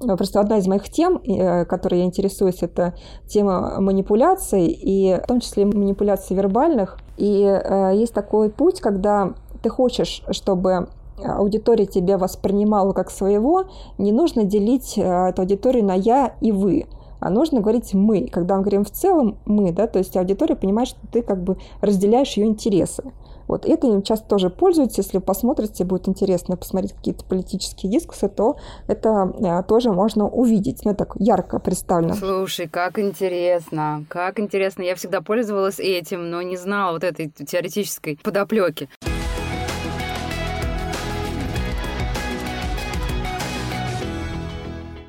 Просто 0.00 0.40
одна 0.40 0.58
из 0.58 0.66
моих 0.66 0.88
тем, 0.88 1.20
которой 1.66 2.00
я 2.00 2.04
интересуюсь, 2.04 2.62
это 2.62 2.94
тема 3.26 3.80
манипуляций, 3.80 4.66
и 4.66 5.20
в 5.22 5.26
том 5.26 5.40
числе 5.40 5.64
манипуляций 5.66 6.36
вербальных. 6.36 6.98
И 7.16 7.60
есть 7.94 8.14
такой 8.14 8.50
путь, 8.50 8.80
когда 8.80 9.34
ты 9.62 9.68
хочешь, 9.70 10.22
чтобы 10.30 10.88
аудитория 11.22 11.86
тебя 11.86 12.16
воспринимала 12.16 12.92
как 12.92 13.10
своего, 13.10 13.64
не 13.98 14.12
нужно 14.12 14.44
делить 14.44 14.96
эту 14.96 15.42
аудиторию 15.42 15.84
на 15.84 15.94
«я» 15.94 16.34
и 16.40 16.52
«вы» 16.52 16.86
а 17.20 17.30
нужно 17.30 17.60
говорить 17.60 17.94
«мы». 17.94 18.28
Когда 18.28 18.54
мы 18.54 18.62
говорим 18.62 18.84
в 18.84 18.92
целом 18.92 19.38
«мы», 19.44 19.72
да, 19.72 19.88
то 19.88 19.98
есть 19.98 20.16
аудитория 20.16 20.54
понимает, 20.54 20.90
что 20.90 21.00
ты 21.10 21.22
как 21.22 21.42
бы 21.42 21.56
разделяешь 21.80 22.34
ее 22.34 22.46
интересы. 22.46 23.02
Вот 23.48 23.64
это 23.64 23.86
им 23.86 24.02
часто 24.02 24.28
тоже 24.28 24.50
пользуются. 24.50 25.00
Если 25.00 25.16
вы 25.16 25.22
посмотрите, 25.22 25.84
будет 25.84 26.06
интересно 26.06 26.56
посмотреть 26.56 26.92
какие-то 26.92 27.24
политические 27.24 27.90
дискуссии, 27.90 28.28
то 28.28 28.56
это 28.86 29.32
а, 29.42 29.62
тоже 29.62 29.90
можно 29.90 30.28
увидеть. 30.28 30.84
Ну, 30.84 30.94
так 30.94 31.14
ярко 31.18 31.58
представлено. 31.58 32.14
Слушай, 32.14 32.68
как 32.68 32.98
интересно, 32.98 34.04
как 34.08 34.38
интересно. 34.38 34.82
Я 34.82 34.94
всегда 34.94 35.22
пользовалась 35.22 35.80
этим, 35.80 36.30
но 36.30 36.42
не 36.42 36.56
знала 36.56 36.92
вот 36.92 37.04
этой 37.04 37.30
теоретической 37.30 38.18
подоплеки. 38.22 38.88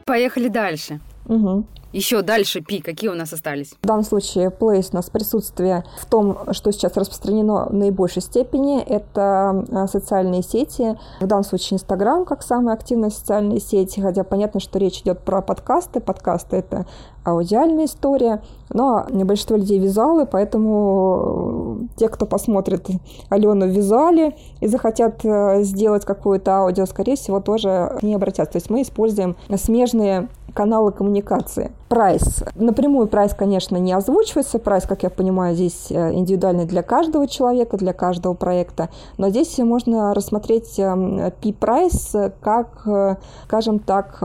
Поехали 0.06 0.48
дальше. 0.48 1.02
Угу. 1.28 1.66
Еще 1.92 2.22
дальше 2.22 2.62
P, 2.62 2.82
какие 2.82 3.10
у 3.10 3.16
нас 3.16 3.34
остались? 3.34 3.74
В 3.82 3.88
данном 3.88 4.04
случае 4.04 4.50
place 4.50 4.90
у 4.92 4.96
нас 4.96 5.10
присутствие 5.10 5.84
в 6.00 6.06
том, 6.06 6.38
что 6.52 6.72
сейчас 6.72 6.96
распространено 6.96 7.66
в 7.66 7.74
наибольшей 7.74 8.22
степени, 8.22 8.80
это 8.80 9.66
а, 9.72 9.88
социальные 9.88 10.44
сети. 10.44 11.00
В 11.20 11.26
данном 11.26 11.44
случае 11.44 11.78
Инстаграм 11.78 12.26
как 12.26 12.44
самая 12.44 12.76
активная 12.76 13.10
социальная 13.10 13.60
сеть, 13.60 14.00
хотя 14.00 14.24
понятно, 14.24 14.60
что 14.60 14.78
речь 14.78 15.02
идет 15.02 15.24
про 15.24 15.42
подкасты. 15.42 16.00
Подкасты— 16.00 16.56
это 16.58 16.86
аудиальная 17.24 17.86
история, 17.86 18.44
но 18.70 19.08
большинство 19.10 19.58
людей 19.58 19.80
визуалы, 19.80 20.28
поэтому 20.28 21.88
те, 21.96 22.08
кто 22.08 22.28
посмотрит 22.28 22.88
Алену 23.30 23.66
в 23.66 23.70
визуале 23.70 24.36
и 24.62 24.68
захотят 24.68 25.26
э, 25.26 25.64
сделать 25.64 26.06
какое-то 26.06 26.52
аудио, 26.58 26.86
скорее 26.86 27.16
всего, 27.16 27.40
тоже 27.40 27.98
не 28.04 28.14
обратятся. 28.14 28.54
То 28.54 28.58
есть 28.58 28.70
мы 28.70 28.84
используем 28.84 29.36
смежные 29.58 30.30
каналы 30.54 30.92
коммуникации. 30.92 31.72
Price. 31.90 32.44
Напрямую 32.54 33.08
price, 33.08 33.34
конечно, 33.34 33.76
не 33.78 33.94
озвучивается. 33.94 34.60
Price, 34.60 34.86
как 34.86 35.02
я 35.02 35.10
понимаю, 35.10 35.56
здесь 35.56 35.88
э, 35.90 36.14
индивидуальный 36.14 36.66
для 36.66 36.84
каждого 36.84 37.28
человека, 37.28 37.78
для 37.78 37.94
каждого 37.94 38.36
проекта. 38.36 38.90
Но 39.18 39.30
здесь 39.30 39.58
можно 39.58 40.14
рассмотреть 40.14 40.76
P-прайс 40.76 42.14
эм, 42.14 42.32
как, 42.42 42.88
э, 42.88 43.16
скажем 43.46 43.80
так, 43.80 44.24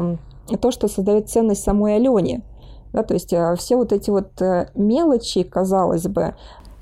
то, 0.61 0.71
что 0.71 0.89
создает 0.89 1.31
ценность 1.31 1.65
самой 1.65 1.97
Алене. 1.97 2.43
Да, 2.93 3.03
то 3.03 3.15
есть 3.15 3.33
э, 3.33 3.57
все 3.57 3.77
вот 3.77 3.95
эти 3.95 4.11
вот 4.11 4.33
мелочи, 4.75 5.43
казалось 5.43 6.07
бы, 6.07 6.35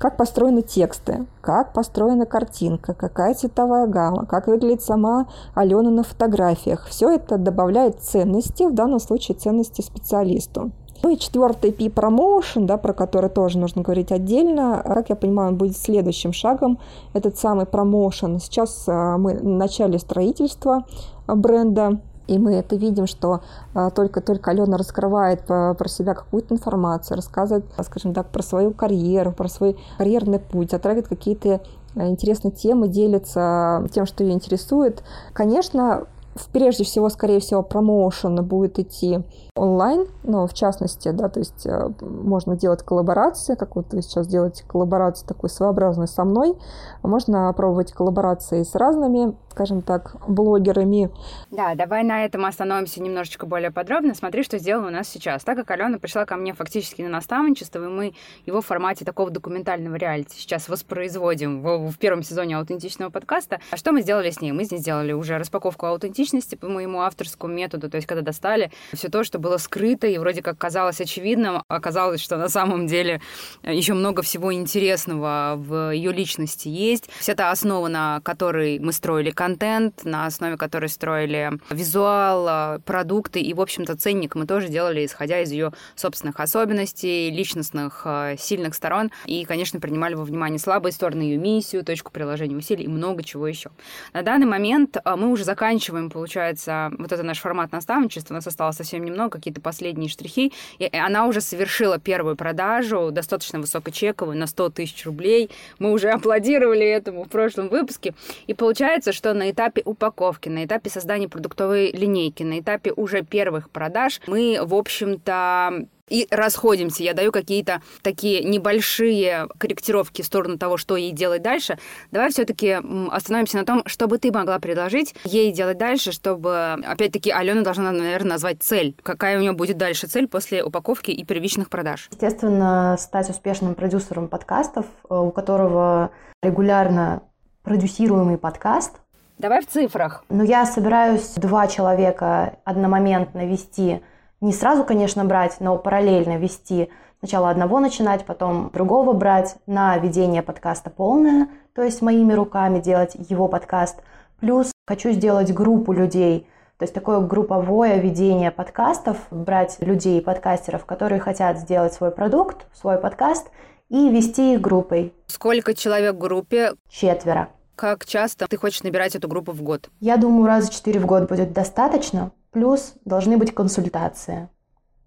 как 0.03 0.17
построены 0.17 0.63
тексты, 0.63 1.27
как 1.39 1.71
построена 1.71 2.25
картинка, 2.25 2.93
какая 2.93 3.33
цветовая 3.35 3.87
гамма, 3.87 4.25
как 4.25 4.47
выглядит 4.47 4.81
сама 4.81 5.27
Алена 5.55 5.89
на 5.89 6.03
фотографиях. 6.03 6.87
Все 6.87 7.09
это 7.09 7.37
добавляет 7.37 8.01
ценности, 8.01 8.63
в 8.63 8.73
данном 8.73 8.99
случае 8.99 9.37
ценности 9.37 9.79
специалисту. 9.79 10.71
Ну 11.03 11.09
и 11.09 11.17
четвертый 11.17 11.71
P 11.71 11.89
промоушен, 11.89 12.65
да, 12.65 12.75
про 12.75 12.91
который 12.91 13.29
тоже 13.29 13.57
нужно 13.57 13.81
говорить 13.81 14.11
отдельно. 14.11 14.81
Как 14.85 15.07
я 15.07 15.15
понимаю, 15.15 15.51
он 15.51 15.57
будет 15.57 15.77
следующим 15.77 16.33
шагом. 16.33 16.79
Этот 17.13 17.37
самый 17.37 17.65
промоушен. 17.65 18.41
Сейчас 18.41 18.83
э, 18.89 19.15
мы 19.17 19.37
в 19.37 19.45
начале 19.45 19.99
строительства 19.99 20.83
бренда. 21.27 22.01
И 22.27 22.37
мы 22.37 22.55
это 22.55 22.75
видим, 22.75 23.05
что 23.05 23.41
а, 23.73 23.89
только-только 23.89 24.51
Алена 24.51 24.77
раскрывает 24.77 25.45
по, 25.45 25.73
про 25.73 25.89
себя 25.89 26.13
какую-то 26.13 26.53
информацию, 26.55 27.17
рассказывает, 27.17 27.65
скажем 27.83 28.13
так, 28.13 28.29
про 28.29 28.41
свою 28.41 28.71
карьеру, 28.71 29.31
про 29.31 29.49
свой 29.49 29.77
карьерный 29.97 30.39
путь, 30.39 30.71
затрагивает 30.71 31.09
какие-то 31.09 31.61
а, 31.95 32.07
интересные 32.07 32.51
темы, 32.51 32.87
делится 32.87 33.85
тем, 33.91 34.05
что 34.05 34.23
ее 34.23 34.33
интересует. 34.33 35.03
Конечно, 35.33 36.07
прежде 36.53 36.85
всего, 36.85 37.09
скорее 37.09 37.39
всего, 37.39 37.61
промоушен 37.61 38.43
будет 38.45 38.79
идти 38.79 39.23
онлайн, 39.55 40.07
но 40.23 40.47
в 40.47 40.53
частности, 40.53 41.11
да, 41.11 41.29
то 41.29 41.39
есть 41.39 41.67
можно 42.01 42.55
делать 42.55 42.81
коллаборации, 42.81 43.53
как 43.53 43.75
вот 43.75 43.93
вы 43.93 44.01
сейчас 44.01 44.25
делаете 44.27 44.63
коллаборацию 44.65 45.27
такой 45.27 45.49
своеобразной 45.49 46.07
со 46.07 46.23
мной, 46.23 46.57
можно 47.03 47.53
пробовать 47.53 47.91
коллаборации 47.91 48.63
с 48.63 48.73
разными, 48.73 49.35
скажем 49.53 49.83
так, 49.83 50.15
блогерами. 50.27 51.11
Да, 51.51 51.75
давай 51.75 52.03
на 52.03 52.25
этом 52.25 52.45
остановимся 52.45 53.01
немножечко 53.01 53.45
более 53.45 53.69
подробно. 53.69 54.15
Смотри, 54.15 54.43
что 54.43 54.57
сделано 54.57 54.87
у 54.87 54.91
нас 54.91 55.07
сейчас. 55.07 55.43
Так 55.43 55.57
как 55.57 55.69
Алена 55.69 55.99
пришла 55.99 56.25
ко 56.25 56.35
мне 56.35 56.53
фактически 56.53 57.03
на 57.03 57.09
наставничество, 57.09 57.83
и 57.83 57.87
мы 57.87 58.13
его 58.47 58.61
в 58.61 58.65
формате 58.65 59.05
такого 59.05 59.29
документального 59.29 59.95
реалити 59.95 60.35
сейчас 60.35 60.69
воспроизводим 60.69 61.61
в, 61.61 61.91
в 61.91 61.97
первом 61.99 62.23
сезоне 62.23 62.57
аутентичного 62.57 63.11
подкаста. 63.11 63.59
А 63.69 63.77
что 63.77 63.91
мы 63.91 64.01
сделали 64.01 64.31
с 64.31 64.41
ней? 64.41 64.51
Мы 64.51 64.65
с 64.65 64.71
ней 64.71 64.79
сделали 64.79 65.13
уже 65.13 65.37
распаковку 65.37 65.85
аутентичности 65.85 66.55
по 66.55 66.67
моему 66.67 67.01
авторскому 67.01 67.53
методу, 67.53 67.91
то 67.91 67.97
есть 67.97 68.07
когда 68.07 68.23
достали 68.23 68.71
все 68.93 69.09
то, 69.09 69.23
что 69.23 69.37
было 69.37 69.57
скрыто 69.57 70.07
и 70.07 70.17
вроде 70.17 70.41
как 70.41 70.57
казалось 70.57 70.99
очевидным, 70.99 71.61
оказалось, 71.67 72.21
что 72.21 72.37
на 72.37 72.49
самом 72.49 72.87
деле 72.87 73.21
еще 73.61 73.93
много 73.93 74.23
всего 74.23 74.51
интересного 74.51 75.53
в 75.57 75.93
ее 75.93 76.11
личности 76.11 76.69
есть. 76.69 77.09
Вся 77.19 77.35
та 77.35 77.51
основа, 77.51 77.87
на 77.87 78.19
которой 78.21 78.79
мы 78.79 78.91
строили 78.93 79.29
контент, 79.43 80.05
на 80.05 80.25
основе 80.25 80.55
которой 80.55 80.87
строили 80.87 81.51
визуал, 81.69 82.79
продукты 82.83 83.41
и, 83.41 83.53
в 83.53 83.59
общем-то, 83.59 83.97
ценник 83.97 84.35
мы 84.35 84.47
тоже 84.47 84.69
делали, 84.69 85.05
исходя 85.05 85.41
из 85.41 85.51
ее 85.51 85.73
собственных 85.95 86.39
особенностей, 86.39 87.29
личностных 87.29 88.03
э, 88.05 88.35
сильных 88.39 88.73
сторон 88.73 89.11
и, 89.25 89.43
конечно, 89.43 89.81
принимали 89.81 90.13
во 90.13 90.23
внимание 90.23 90.59
слабые 90.59 90.93
стороны, 90.93 91.23
ее 91.23 91.37
миссию, 91.37 91.83
точку 91.83 92.13
приложения 92.13 92.55
усилий 92.55 92.85
и 92.85 92.87
много 92.87 93.21
чего 93.21 93.45
еще. 93.45 93.71
На 94.13 94.21
данный 94.21 94.45
момент 94.45 94.95
э, 94.95 95.15
мы 95.17 95.27
уже 95.27 95.43
заканчиваем, 95.43 96.09
получается, 96.09 96.89
вот 96.97 97.11
это 97.11 97.23
наш 97.23 97.39
формат 97.39 97.73
наставничества, 97.73 98.35
у 98.35 98.37
нас 98.37 98.47
осталось 98.47 98.77
совсем 98.77 99.03
немного, 99.03 99.31
какие-то 99.31 99.59
последние 99.59 100.07
штрихи, 100.07 100.53
и 100.79 100.89
она 100.97 101.27
уже 101.27 101.41
совершила 101.41 101.99
первую 101.99 102.37
продажу, 102.37 103.09
достаточно 103.11 103.59
высокочековую, 103.59 104.37
на 104.37 104.47
100 104.47 104.69
тысяч 104.69 105.05
рублей. 105.05 105.49
Мы 105.79 105.91
уже 105.91 106.09
аплодировали 106.11 106.85
этому 106.85 107.25
в 107.25 107.27
прошлом 107.27 107.67
выпуске. 107.67 108.13
И 108.47 108.53
получается, 108.53 109.11
что 109.11 109.32
на 109.33 109.51
этапе 109.51 109.81
упаковки, 109.85 110.49
на 110.49 110.65
этапе 110.65 110.89
создания 110.89 111.27
продуктовой 111.27 111.91
линейки, 111.91 112.43
на 112.43 112.59
этапе 112.59 112.91
уже 112.95 113.23
первых 113.23 113.69
продаж 113.69 114.21
мы, 114.27 114.59
в 114.63 114.73
общем-то, 114.73 115.87
и 116.09 116.27
расходимся. 116.29 117.03
Я 117.03 117.13
даю 117.13 117.31
какие-то 117.31 117.81
такие 118.01 118.43
небольшие 118.43 119.47
корректировки 119.57 120.21
в 120.21 120.25
сторону 120.25 120.57
того, 120.57 120.77
что 120.77 120.95
ей 120.95 121.11
делать 121.11 121.41
дальше. 121.41 121.79
Давай 122.11 122.29
все-таки 122.29 122.77
остановимся 123.09 123.57
на 123.57 123.65
том, 123.65 123.83
что 123.85 124.07
бы 124.07 124.17
ты 124.17 124.31
могла 124.31 124.59
предложить 124.59 125.15
ей 125.23 125.51
делать 125.51 125.77
дальше, 125.77 126.11
чтобы, 126.11 126.73
опять-таки, 126.85 127.31
Алена 127.31 127.61
должна, 127.61 127.91
наверное, 127.91 128.31
назвать 128.31 128.61
цель. 128.61 128.95
Какая 129.01 129.37
у 129.37 129.41
нее 129.41 129.53
будет 129.53 129.77
дальше 129.77 130.07
цель 130.07 130.27
после 130.27 130.63
упаковки 130.63 131.11
и 131.11 131.23
первичных 131.23 131.69
продаж? 131.69 132.09
Естественно, 132.11 132.95
стать 132.99 133.29
успешным 133.29 133.75
продюсером 133.75 134.27
подкастов, 134.27 134.85
э, 135.09 135.15
у 135.15 135.31
которого 135.31 136.11
регулярно 136.41 137.23
продюсируемый 137.63 138.37
подкаст, 138.37 139.02
Давай 139.37 139.61
в 139.61 139.67
цифрах. 139.67 140.23
Ну, 140.29 140.43
я 140.43 140.65
собираюсь 140.65 141.33
два 141.35 141.67
человека 141.67 142.57
одномоментно 142.63 143.45
вести 143.45 144.01
не 144.43 144.51
сразу, 144.51 144.83
конечно, 144.83 145.23
брать, 145.23 145.55
но 145.61 145.77
параллельно 145.77 146.37
вести. 146.37 146.89
Сначала 147.19 147.49
одного 147.49 147.79
начинать, 147.79 148.25
потом 148.25 148.69
другого 148.73 149.13
брать 149.13 149.55
на 149.67 149.97
ведение 149.97 150.43
подкаста 150.43 150.89
полное, 150.89 151.47
то 151.73 151.81
есть 151.81 152.01
моими 152.01 152.33
руками 152.33 152.81
делать 152.81 153.15
его 153.15 153.47
подкаст. 153.47 154.01
Плюс 154.41 154.73
хочу 154.85 155.11
сделать 155.11 155.53
группу 155.53 155.93
людей, 155.93 156.45
то 156.77 156.83
есть 156.83 156.93
такое 156.93 157.21
групповое 157.21 158.01
ведение 158.01 158.51
подкастов, 158.51 159.17
брать 159.31 159.77
людей, 159.79 160.21
подкастеров, 160.21 160.85
которые 160.85 161.21
хотят 161.21 161.57
сделать 161.59 161.93
свой 161.93 162.11
продукт, 162.11 162.65
свой 162.73 162.97
подкаст, 162.97 163.47
и 163.87 164.09
вести 164.09 164.55
их 164.55 164.61
группой. 164.61 165.13
Сколько 165.27 165.73
человек 165.73 166.15
в 166.15 166.19
группе? 166.19 166.73
Четверо. 166.89 167.47
Как 167.75 168.05
часто 168.05 168.47
ты 168.47 168.57
хочешь 168.57 168.83
набирать 168.83 169.15
эту 169.15 169.27
группу 169.27 169.51
в 169.51 169.61
год? 169.61 169.89
Я 169.99 170.17
думаю, 170.17 170.45
раза 170.45 170.71
четыре 170.71 170.99
в 170.99 171.05
год 171.05 171.27
будет 171.27 171.53
достаточно. 171.53 172.31
Плюс 172.51 172.93
должны 173.03 173.37
быть 173.37 173.53
консультации 173.53 174.49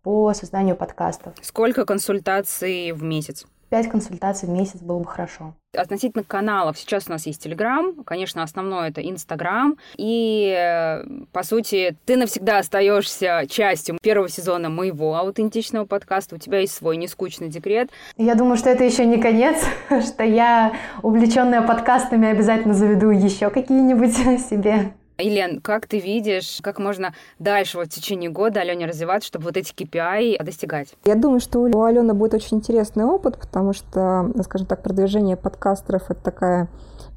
по 0.03 0.33
созданию 0.35 0.77
подкастов. 0.77 1.35
Сколько 1.43 1.85
консультаций 1.85 2.93
в 2.93 3.03
месяц? 3.03 3.47
Пять 3.69 3.89
консультаций 3.89 4.49
в 4.49 4.53
месяц 4.53 4.81
было 4.81 5.01
бы 5.01 5.07
хорошо. 5.07 5.55
Относительно 5.77 6.23
каналов, 6.23 6.79
сейчас 6.79 7.09
у 7.09 7.11
нас 7.11 7.27
есть 7.27 7.43
Телеграм, 7.43 8.05
конечно, 8.05 8.43
основное 8.43 8.89
это 8.89 9.03
Инстаграм, 9.03 9.77
и, 9.97 11.03
по 11.33 11.43
сути, 11.43 11.97
ты 12.07 12.17
навсегда 12.17 12.59
остаешься 12.59 13.45
частью 13.49 13.99
первого 14.01 14.29
сезона 14.29 14.71
моего 14.71 15.17
аутентичного 15.17 15.85
подкаста, 15.85 16.37
у 16.37 16.39
тебя 16.39 16.61
есть 16.61 16.75
свой 16.75 16.97
нескучный 16.97 17.49
декрет. 17.49 17.91
Я 18.17 18.37
думаю, 18.37 18.57
что 18.57 18.71
это 18.71 18.85
еще 18.85 19.05
не 19.05 19.21
конец, 19.21 19.63
что 20.07 20.23
я, 20.23 20.73
увлеченная 21.03 21.63
подкастами, 21.63 22.29
обязательно 22.29 22.73
заведу 22.73 23.11
еще 23.11 23.51
какие-нибудь 23.51 24.15
себе 24.49 24.93
Елен, 25.19 25.61
как 25.61 25.87
ты 25.87 25.99
видишь, 25.99 26.59
как 26.63 26.79
можно 26.79 27.15
дальше 27.39 27.79
вот 27.79 27.87
в 27.87 27.91
течение 27.91 28.31
года 28.31 28.61
Алене 28.61 28.87
развиваться, 28.87 29.27
чтобы 29.27 29.47
вот 29.47 29.57
эти 29.57 29.73
KPI 29.73 30.43
достигать? 30.43 30.95
Я 31.05 31.15
думаю, 31.15 31.41
что 31.41 31.61
у 31.61 31.83
Алены 31.83 32.13
будет 32.15 32.35
очень 32.35 32.59
интересный 32.59 33.05
опыт, 33.05 33.39
потому 33.39 33.73
что, 33.73 34.31
скажем 34.43 34.67
так, 34.67 34.83
продвижение 34.83 35.37
подкастеров— 35.37 36.03
это 36.11 36.21
такая 36.23 36.69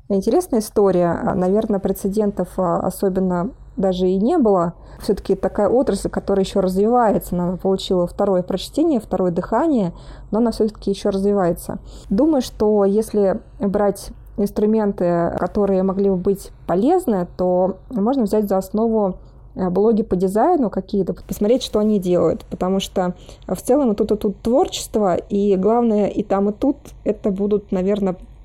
интересная 0.08 0.62
история. 0.62 1.14
Наверное, 1.36 1.80
прецедентов 1.80 2.58
а, 2.58 2.80
особенно 2.80 3.52
даже 3.76 4.08
и 4.08 4.18
не 4.18 4.38
было. 4.38 4.74
Все-таки 5.02 5.36
такая 5.36 5.70
отрасль, 5.70 6.10
которая 6.10 6.44
еще 6.44 6.60
развивается. 6.60 7.36
Она 7.36 7.58
получила 7.58 8.06
второе 8.08 8.44
прочтение, 8.44 9.00
второе 9.00 9.32
дыхание, 9.32 9.94
но 10.32 10.40
она 10.40 10.52
все-таки 10.52 10.92
еще 10.92 11.10
развивается. 11.10 11.80
Думаю, 12.10 12.42
что 12.42 12.84
если 12.84 13.40
брать 13.60 14.12
инструменты, 14.44 15.36
которые 15.40 15.84
могли 15.84 16.10
бы 16.10 16.16
быть 16.16 16.52
полезны, 16.68 17.28
то 17.38 17.78
можно 17.90 18.24
взять 18.24 18.48
за 18.48 18.58
основу 18.58 19.18
э, 19.56 19.70
блоги 19.70 20.04
по 20.04 20.16
дизайну 20.16 20.70
какие-то, 20.70 21.14
посмотреть, 21.14 21.64
что 21.64 21.80
они 21.80 22.00
делают, 22.00 22.46
потому 22.46 22.80
что 22.80 23.16
в 23.48 23.58
целом 23.58 23.92
и 23.92 23.96
тут, 23.96 24.12
и 24.12 24.16
тут 24.16 24.42
творчество, 24.42 25.16
и 25.16 25.56
главное 25.56 26.08
и 26.08 26.24
там, 26.24 26.50
и 26.50 26.54
тут 26.54 26.78
это 27.04 27.32
будут, 27.32 27.72
наверное, 27.72 28.16
Э, 28.16 28.39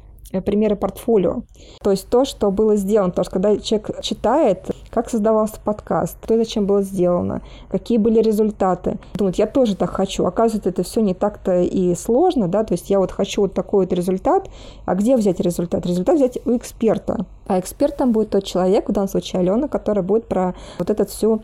примеры 0.45 0.77
портфолио. 0.77 1.43
То 1.83 1.91
есть 1.91 2.09
то, 2.09 2.25
что 2.25 2.51
было 2.51 2.77
сделано. 2.77 3.11
Потому 3.11 3.25
что 3.25 3.33
когда 3.33 3.57
человек 3.59 4.01
читает, 4.03 4.71
как 4.91 5.11
создавался 5.11 5.57
подкаст, 5.65 6.17
что 6.25 6.35
и 6.35 6.39
зачем 6.39 6.67
было 6.67 6.83
сделано, 6.83 7.43
какие 7.69 7.99
были 7.99 8.21
результаты, 8.21 8.99
думает, 9.15 9.37
я 9.37 9.47
тоже 9.47 9.77
так 9.77 9.91
хочу. 9.91 10.25
Оказывается, 10.25 10.71
это 10.71 10.83
все 10.83 11.01
не 11.01 11.15
так-то 11.15 11.61
и 11.61 11.95
сложно, 11.95 12.49
да, 12.49 12.65
то 12.65 12.75
есть 12.75 12.91
я 12.91 12.99
вот 12.99 13.13
хочу 13.13 13.43
вот 13.43 13.55
такой 13.55 13.87
вот 13.87 13.93
результат, 13.93 14.49
а 14.85 14.95
где 14.95 15.17
взять 15.17 15.41
результат? 15.41 15.87
Результат 15.87 16.17
взять 16.17 16.39
у 16.47 16.57
эксперта. 16.57 17.27
А 17.47 17.61
экспертом 17.61 18.13
будет 18.13 18.31
тот 18.31 18.45
человек, 18.45 18.89
в 18.89 18.93
данном 18.93 19.09
случае 19.09 19.41
Алена, 19.41 19.69
который 19.69 20.03
будет 20.03 20.27
про 20.27 20.55
вот 20.79 20.91
этот 20.91 21.11
всю 21.11 21.43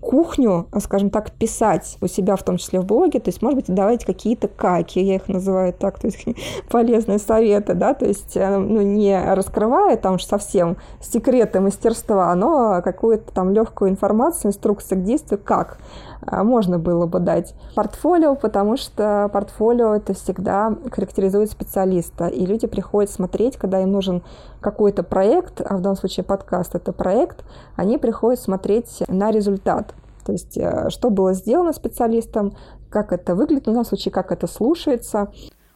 кухню, 0.00 0.66
скажем 0.80 1.10
так, 1.10 1.30
писать 1.32 1.98
у 2.00 2.06
себя, 2.06 2.36
в 2.36 2.42
том 2.42 2.56
числе 2.56 2.80
в 2.80 2.86
блоге, 2.86 3.20
то 3.20 3.28
есть, 3.28 3.42
может 3.42 3.56
быть, 3.56 3.74
давать 3.74 4.04
какие-то 4.04 4.48
каки, 4.48 5.00
я 5.00 5.16
их 5.16 5.28
называю 5.28 5.72
так, 5.72 5.98
то 5.98 6.06
есть 6.06 6.24
полезные 6.70 7.18
советы, 7.18 7.74
да, 7.74 7.94
то 7.94 8.06
есть, 8.06 8.36
э, 8.36 8.56
ну, 8.56 8.80
не 8.80 9.18
раскрывая 9.34 9.96
там 9.96 10.18
совсем 10.18 10.76
секреты 11.00 11.60
мастерства, 11.60 12.34
но 12.34 12.80
какую-то 12.82 13.32
там 13.32 13.52
легкую 13.52 13.90
информацию, 13.90 14.50
инструкцию 14.50 15.00
к 15.00 15.04
действию, 15.04 15.40
как 15.42 15.78
а, 15.78 16.15
можно 16.30 16.78
было 16.78 17.06
бы 17.06 17.20
дать 17.20 17.54
портфолио, 17.74 18.34
потому 18.34 18.76
что 18.76 19.30
портфолио 19.32 19.94
это 19.94 20.14
всегда 20.14 20.74
характеризует 20.90 21.50
специалиста, 21.50 22.26
и 22.26 22.44
люди 22.44 22.66
приходят 22.66 23.10
смотреть, 23.10 23.56
когда 23.56 23.80
им 23.80 23.92
нужен 23.92 24.22
какой-то 24.60 25.02
проект, 25.02 25.60
а 25.60 25.76
в 25.76 25.80
данном 25.80 25.96
случае 25.96 26.24
подкаст 26.24 26.74
это 26.74 26.92
проект, 26.92 27.44
они 27.76 27.98
приходят 27.98 28.40
смотреть 28.40 29.02
на 29.08 29.30
результат. 29.30 29.94
То 30.24 30.32
есть, 30.32 30.58
э, 30.58 30.90
что 30.90 31.10
было 31.10 31.34
сделано 31.34 31.72
специалистом, 31.72 32.56
как 32.90 33.12
это 33.12 33.34
выглядит, 33.34 33.62
в 33.62 33.66
данном 33.66 33.84
случае, 33.84 34.12
как 34.12 34.32
это 34.32 34.46
слушается. 34.46 35.28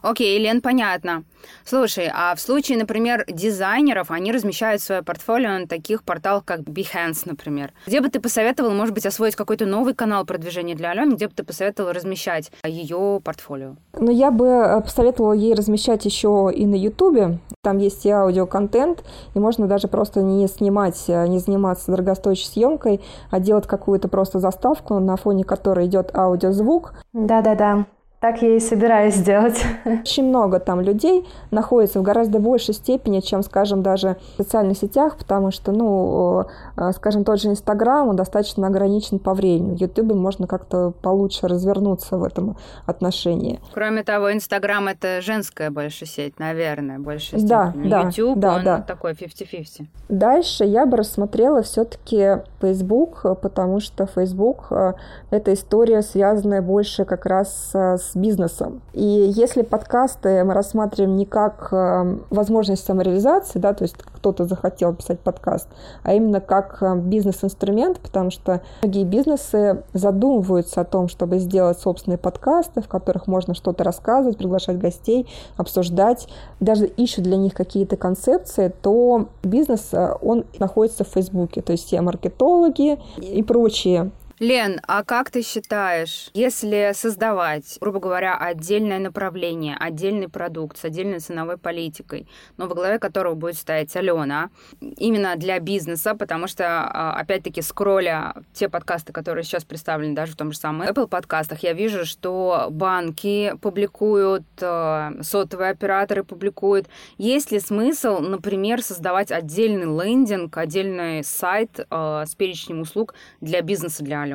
Окей, 0.02 0.38
Лен, 0.38 0.60
понятно. 0.60 1.24
Слушай, 1.64 2.10
а 2.12 2.34
в 2.34 2.40
случае, 2.40 2.78
например, 2.78 3.24
дизайнеров, 3.28 4.10
они 4.10 4.32
размещают 4.32 4.82
свое 4.82 5.02
портфолио 5.02 5.58
на 5.58 5.66
таких 5.66 6.02
порталах, 6.02 6.44
как 6.44 6.60
Behance, 6.60 7.22
например. 7.24 7.72
Где 7.86 8.00
бы 8.00 8.08
ты 8.08 8.20
посоветовал, 8.20 8.72
может 8.72 8.94
быть, 8.94 9.06
освоить 9.06 9.36
какой-то 9.36 9.66
новый 9.66 9.94
канал 9.94 10.24
продвижения 10.24 10.74
для 10.74 10.90
Алены, 10.90 11.14
где 11.14 11.28
бы 11.28 11.34
ты 11.34 11.42
посоветовал 11.42 11.92
размещать 11.92 12.50
ее 12.64 13.20
портфолио? 13.22 13.76
Ну, 13.94 14.10
я 14.10 14.30
бы 14.30 14.46
э, 14.46 14.80
посоветовала 14.80 15.32
ей 15.32 15.54
размещать 15.54 16.04
еще 16.04 16.50
и 16.54 16.66
на 16.66 16.74
Ютубе. 16.74 17.38
Там 17.62 17.78
есть 17.78 18.04
и 18.06 18.10
аудиоконтент, 18.10 19.04
и 19.34 19.38
можно 19.38 19.66
даже 19.66 19.88
просто 19.88 20.22
не 20.22 20.46
снимать, 20.48 21.04
э, 21.08 21.26
не 21.26 21.38
заниматься 21.38 21.90
дорогостоящей 21.90 22.46
съемкой, 22.46 23.00
а 23.30 23.40
делать 23.40 23.66
какую-то 23.66 24.08
просто 24.08 24.38
заставку, 24.40 24.98
на 24.98 25.16
фоне 25.16 25.44
которой 25.44 25.86
идет 25.86 26.14
аудиозвук. 26.14 26.94
Да-да-да. 27.12 27.86
Так 28.20 28.42
я 28.42 28.54
и 28.54 28.60
собираюсь 28.60 29.14
сделать. 29.14 29.64
Очень 29.86 30.28
много 30.28 30.60
там 30.60 30.82
людей 30.82 31.26
находится 31.50 32.00
в 32.00 32.02
гораздо 32.02 32.38
большей 32.38 32.74
степени, 32.74 33.20
чем, 33.20 33.42
скажем, 33.42 33.82
даже 33.82 34.18
в 34.34 34.42
социальных 34.42 34.76
сетях, 34.76 35.16
потому 35.16 35.50
что, 35.50 35.72
ну, 35.72 36.44
э, 36.76 36.92
скажем, 36.92 37.24
тот 37.24 37.40
же 37.40 37.48
Инстаграм, 37.48 38.08
он 38.08 38.16
достаточно 38.16 38.66
ограничен 38.66 39.20
по 39.20 39.32
времени. 39.32 39.74
В 39.74 39.80
Ютубе 39.80 40.14
можно 40.14 40.46
как-то 40.46 40.92
получше 41.00 41.48
развернуться 41.48 42.18
в 42.18 42.24
этом 42.24 42.58
отношении. 42.84 43.58
Кроме 43.72 44.02
того, 44.02 44.30
Инстаграм— 44.34 44.86
это 44.88 45.22
женская 45.22 45.70
больше 45.70 46.04
сеть, 46.04 46.38
наверное, 46.38 46.98
больше 46.98 47.38
степени. 47.38 47.48
Да, 47.48 47.72
да, 47.74 48.02
YouTube, 48.02 48.38
да, 48.38 48.54
он 48.56 48.64
да. 48.64 48.82
такой 48.82 49.12
50-50. 49.12 49.86
Дальше 50.10 50.64
я 50.64 50.84
бы 50.84 50.98
рассмотрела 50.98 51.62
все-таки 51.62 52.42
Facebook, 52.60 53.22
потому 53.40 53.80
что 53.80 54.04
Facebook 54.04 54.66
э,— 54.70 54.92
это 55.30 55.54
история, 55.54 56.02
связанная 56.02 56.60
больше 56.60 57.06
как 57.06 57.24
раз 57.24 57.70
с 57.72 58.09
бизнесом. 58.16 58.82
И 58.92 59.02
если 59.34 59.62
подкасты 59.62 60.44
мы 60.44 60.54
рассматриваем 60.54 61.16
не 61.16 61.26
как 61.26 61.68
э, 61.72 62.18
возможность 62.30 62.84
самореализации, 62.84 63.58
да, 63.58 63.72
то 63.72 63.84
есть 63.84 63.96
кто-то 63.96 64.44
захотел 64.44 64.94
писать 64.94 65.20
подкаст, 65.20 65.68
а 66.02 66.12
именно 66.14 66.40
как 66.40 66.78
э, 66.82 66.96
бизнес-инструмент, 66.96 68.00
потому 68.00 68.30
что 68.30 68.62
многие 68.82 69.04
бизнесы 69.04 69.82
задумываются 69.92 70.80
о 70.82 70.84
том, 70.84 71.08
чтобы 71.08 71.38
сделать 71.38 71.78
собственные 71.78 72.18
подкасты, 72.18 72.82
в 72.82 72.88
которых 72.88 73.26
можно 73.26 73.54
что-то 73.54 73.84
рассказывать, 73.84 74.38
приглашать 74.38 74.78
гостей, 74.78 75.26
обсуждать, 75.56 76.28
даже 76.60 76.86
ищут 76.86 77.24
для 77.24 77.36
них 77.36 77.54
какие-то 77.54 77.96
концепции, 77.96 78.72
то 78.82 79.28
бизнес, 79.42 79.88
э, 79.92 80.14
он 80.20 80.44
находится 80.58 81.04
в 81.04 81.08
Фейсбуке, 81.08 81.62
то 81.62 81.72
есть 81.72 81.86
все 81.86 82.00
маркетологи 82.00 82.98
и 83.18 83.42
прочие 83.42 84.10
Лен, 84.40 84.80
а 84.88 85.04
как 85.04 85.30
ты 85.30 85.42
считаешь, 85.42 86.30
если 86.32 86.92
создавать, 86.94 87.76
грубо 87.78 88.00
говоря, 88.00 88.38
отдельное 88.38 88.98
направление, 88.98 89.76
отдельный 89.78 90.30
продукт 90.30 90.78
с 90.78 90.84
отдельной 90.86 91.18
ценовой 91.18 91.58
политикой, 91.58 92.26
но 92.56 92.66
во 92.66 92.74
главе 92.74 92.98
которого 92.98 93.34
будет 93.34 93.56
стоять 93.56 93.94
Алена, 93.96 94.48
именно 94.80 95.36
для 95.36 95.60
бизнеса, 95.60 96.14
потому 96.14 96.46
что, 96.46 96.64
а, 96.64 97.20
опять-таки, 97.20 97.60
скролля 97.60 98.32
те 98.54 98.70
подкасты, 98.70 99.12
которые 99.12 99.44
сейчас 99.44 99.64
представлены 99.64 100.14
даже 100.14 100.32
в 100.32 100.36
том 100.36 100.52
же 100.52 100.58
самом 100.58 100.88
Apple 100.88 101.06
подкастах, 101.06 101.62
я 101.62 101.74
вижу, 101.74 102.06
что 102.06 102.68
банки 102.70 103.52
публикуют, 103.60 104.46
а, 104.62 105.12
сотовые 105.20 105.72
операторы 105.72 106.24
публикуют. 106.24 106.86
Есть 107.18 107.52
ли 107.52 107.60
смысл, 107.60 108.20
например, 108.20 108.80
создавать 108.80 109.32
отдельный 109.32 109.84
лендинг, 109.84 110.56
отдельный 110.56 111.22
сайт 111.24 111.86
а, 111.90 112.24
с 112.24 112.34
перечнем 112.34 112.80
услуг 112.80 113.12
для 113.42 113.60
бизнеса, 113.60 114.02
для 114.02 114.22
Алены. 114.22 114.29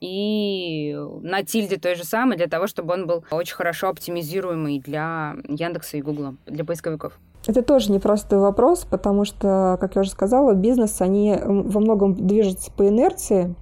И 0.00 0.96
на 1.20 1.42
тильде 1.42 1.76
той 1.76 1.94
же 1.94 2.04
самой, 2.04 2.38
для 2.38 2.46
того, 2.46 2.66
чтобы 2.66 2.94
он 2.94 3.06
был 3.06 3.24
очень 3.30 3.54
хорошо 3.54 3.88
оптимизируемый 3.88 4.78
для 4.78 5.36
Яндекса 5.46 5.98
и 5.98 6.02
Гугла, 6.02 6.36
для 6.46 6.64
поисковиков. 6.64 7.18
Это 7.46 7.62
тоже 7.62 7.90
непростой 7.90 8.38
вопрос, 8.38 8.86
потому 8.88 9.24
что, 9.24 9.78
как 9.80 9.94
я 9.94 10.02
уже 10.02 10.10
сказала, 10.10 10.52
бизнес, 10.52 11.00
они 11.00 11.36
во 11.42 11.80
многом 11.80 12.14
движутся 12.14 12.70
по 12.70 12.86
инерции 12.86 13.54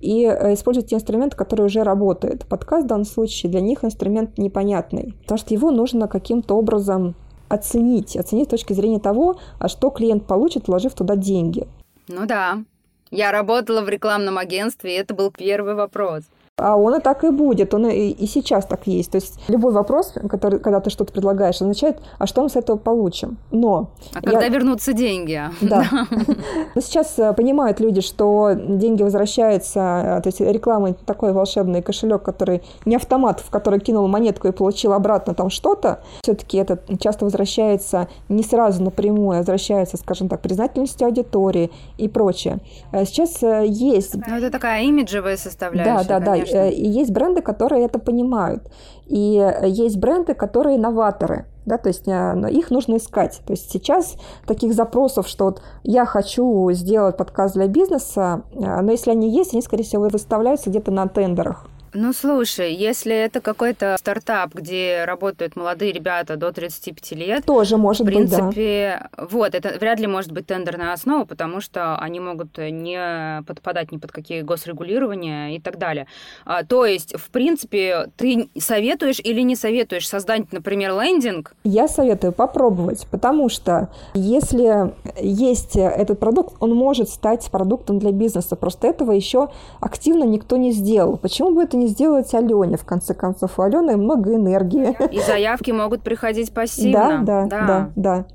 и 0.00 0.24
э, 0.24 0.54
используют 0.54 0.88
те 0.88 0.96
инструменты, 0.96 1.36
которые 1.36 1.66
уже 1.66 1.82
работают. 1.82 2.46
Подкаст 2.46 2.84
в 2.84 2.88
данном 2.88 3.04
случае 3.04 3.50
для 3.50 3.60
них 3.60 3.84
инструмент 3.84 4.38
непонятный, 4.38 5.14
потому 5.22 5.38
что 5.38 5.52
его 5.52 5.70
нужно 5.70 6.08
каким-то 6.08 6.54
образом 6.54 7.16
оценить, 7.48 8.16
оценить 8.16 8.46
с 8.46 8.50
точки 8.50 8.72
зрения 8.72 8.98
того, 8.98 9.36
а 9.58 9.68
что 9.68 9.90
клиент 9.90 10.26
получит, 10.26 10.68
вложив 10.68 10.94
туда 10.94 11.16
деньги. 11.16 11.66
Ну 12.08 12.26
да, 12.26 12.64
я 13.10 13.32
работала 13.32 13.80
в 13.82 13.88
рекламном 13.88 14.38
агентстве, 14.38 14.94
и 14.94 14.98
это 14.98 15.14
был 15.14 15.30
первый 15.30 15.74
вопрос. 15.74 16.24
А 16.58 16.76
он 16.76 16.94
и 16.96 17.00
так 17.00 17.24
и 17.24 17.30
будет, 17.30 17.74
он 17.74 17.86
и, 17.86 18.10
и 18.10 18.26
сейчас 18.26 18.66
так 18.66 18.86
есть. 18.86 19.12
То 19.12 19.16
есть 19.16 19.40
любой 19.48 19.72
вопрос, 19.72 20.12
который, 20.28 20.58
когда 20.58 20.80
ты 20.80 20.90
что-то 20.90 21.12
предлагаешь, 21.12 21.60
означает, 21.60 21.98
а 22.18 22.26
что 22.26 22.42
мы 22.42 22.48
с 22.48 22.56
этого 22.56 22.76
получим? 22.76 23.38
Но... 23.50 23.90
А 24.14 24.20
когда 24.20 24.44
я... 24.44 24.48
вернутся 24.48 24.92
деньги? 24.92 25.40
Да. 25.60 25.84
Но 26.74 26.80
сейчас 26.80 27.18
э, 27.18 27.32
понимают 27.32 27.80
люди, 27.80 28.00
что 28.00 28.52
деньги 28.54 29.02
возвращаются, 29.02 30.18
э, 30.18 30.22
то 30.22 30.28
есть 30.28 30.40
реклама 30.40 30.94
такой 30.94 31.32
волшебный 31.32 31.82
кошелек, 31.82 32.22
который 32.22 32.62
не 32.84 32.96
автомат, 32.96 33.40
в 33.40 33.50
который 33.50 33.80
кинул 33.80 34.08
монетку 34.08 34.48
и 34.48 34.52
получил 34.52 34.92
обратно 34.92 35.34
там 35.34 35.50
что-то. 35.50 36.02
Все-таки 36.22 36.58
это 36.58 36.78
часто 36.98 37.24
возвращается 37.24 38.08
не 38.28 38.42
сразу 38.42 38.82
напрямую, 38.82 39.36
а 39.36 39.38
возвращается, 39.38 39.96
скажем 39.96 40.28
так, 40.28 40.40
признательностью 40.40 41.06
аудитории 41.06 41.70
и 41.98 42.08
прочее. 42.08 42.58
Э, 42.92 43.04
сейчас 43.04 43.42
есть... 43.42 44.14
Ну, 44.14 44.36
это 44.36 44.50
такая 44.50 44.82
имиджевая 44.82 45.36
составляющая, 45.36 46.08
Да, 46.08 46.20
да, 46.20 46.36
да 46.36 46.47
Э, 46.52 46.70
и 46.70 46.86
есть 46.86 47.10
бренды, 47.10 47.42
которые 47.42 47.84
это 47.84 47.98
понимают. 47.98 48.62
И 49.06 49.36
э, 49.38 49.68
есть 49.68 49.96
бренды, 49.98 50.34
которые 50.34 50.78
новаторы. 50.78 51.46
Да, 51.66 51.78
то 51.78 51.88
есть 51.88 52.08
э, 52.08 52.50
их 52.50 52.70
нужно 52.70 52.96
искать. 52.96 53.40
То 53.46 53.52
есть 53.52 53.70
сейчас 53.70 54.16
таких 54.46 54.74
запросов, 54.74 55.28
что 55.28 55.46
вот 55.46 55.62
я 55.82 56.06
хочу 56.06 56.70
сделать 56.72 57.16
подкаст 57.16 57.54
для 57.54 57.66
бизнеса, 57.66 58.42
но 58.54 58.90
если 58.90 59.10
они 59.10 59.30
есть, 59.30 59.52
они, 59.52 59.62
скорее 59.62 59.84
всего, 59.84 60.08
выставляются 60.08 60.70
где-то 60.70 60.90
на 60.90 61.06
тендерах. 61.08 61.66
Ну, 61.94 62.12
слушай, 62.12 62.74
если 62.74 63.14
это 63.14 63.40
какой-то 63.40 63.96
стартап, 63.98 64.54
где 64.54 65.04
работают 65.06 65.56
молодые 65.56 65.92
ребята 65.92 66.36
до 66.36 66.52
35 66.52 67.12
лет... 67.12 67.44
Тоже 67.44 67.76
может 67.76 68.04
быть, 68.04 68.14
быть, 68.14 68.28
В 68.28 68.36
принципе, 68.36 69.08
да. 69.16 69.26
вот, 69.30 69.54
это 69.54 69.78
вряд 69.78 70.00
ли 70.00 70.06
может 70.06 70.32
быть 70.32 70.46
тендерная 70.46 70.92
основа, 70.92 71.24
потому 71.24 71.60
что 71.60 71.96
они 71.98 72.20
могут 72.20 72.58
не 72.58 73.42
подпадать 73.46 73.92
ни 73.92 73.96
под 73.96 74.12
какие 74.12 74.42
госрегулирования 74.42 75.56
и 75.56 75.60
так 75.60 75.78
далее. 75.78 76.06
А, 76.44 76.64
то 76.64 76.84
есть, 76.84 77.14
в 77.16 77.30
принципе, 77.30 78.10
ты 78.16 78.48
советуешь 78.58 79.20
или 79.20 79.40
не 79.42 79.56
советуешь 79.56 80.08
создать, 80.08 80.52
например, 80.52 80.92
лендинг? 80.92 81.54
Я 81.64 81.88
советую 81.88 82.32
попробовать, 82.32 83.06
потому 83.10 83.48
что 83.48 83.90
если 84.14 84.92
есть 85.20 85.76
этот 85.76 86.18
продукт, 86.18 86.56
он 86.60 86.74
может 86.74 87.08
стать 87.08 87.48
продуктом 87.50 87.98
для 87.98 88.12
бизнеса. 88.12 88.56
Просто 88.56 88.88
этого 88.88 89.12
еще 89.12 89.48
активно 89.80 90.24
никто 90.24 90.56
не 90.56 90.72
сделал. 90.72 91.16
Почему 91.16 91.54
бы 91.54 91.62
это 91.62 91.76
не 91.76 91.87
сделать 91.88 92.32
Алене, 92.34 92.76
в 92.76 92.84
конце 92.84 93.14
концов. 93.14 93.58
У 93.58 93.62
Алены 93.62 93.96
много 93.96 94.34
энергии. 94.34 94.96
И 95.12 95.20
заявки 95.20 95.70
могут 95.70 96.02
приходить 96.02 96.52
пассивно. 96.52 97.22
Да, 97.22 97.44
да, 97.44 97.46
да, 97.46 97.66
да. 97.66 97.90
да. 97.96 98.26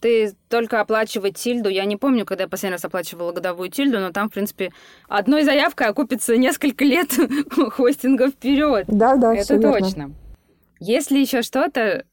Ты 0.00 0.32
только 0.48 0.80
оплачивать 0.80 1.36
тильду. 1.36 1.68
Я 1.68 1.84
не 1.84 1.96
помню, 1.96 2.24
когда 2.24 2.44
я 2.44 2.48
последний 2.48 2.74
раз 2.74 2.84
оплачивала 2.84 3.32
годовую 3.32 3.68
тильду, 3.68 3.98
но 3.98 4.12
там, 4.12 4.28
в 4.28 4.32
принципе, 4.32 4.72
одной 5.08 5.42
заявкой 5.42 5.88
окупится 5.88 6.36
несколько 6.36 6.84
лет 6.84 7.10
хостинга 7.72 8.28
вперед. 8.30 8.84
Да, 8.86 9.16
да, 9.16 9.34
Это 9.34 9.60
точно. 9.60 10.12
Если 10.78 11.18
еще 11.18 11.42
что-то, 11.42 12.04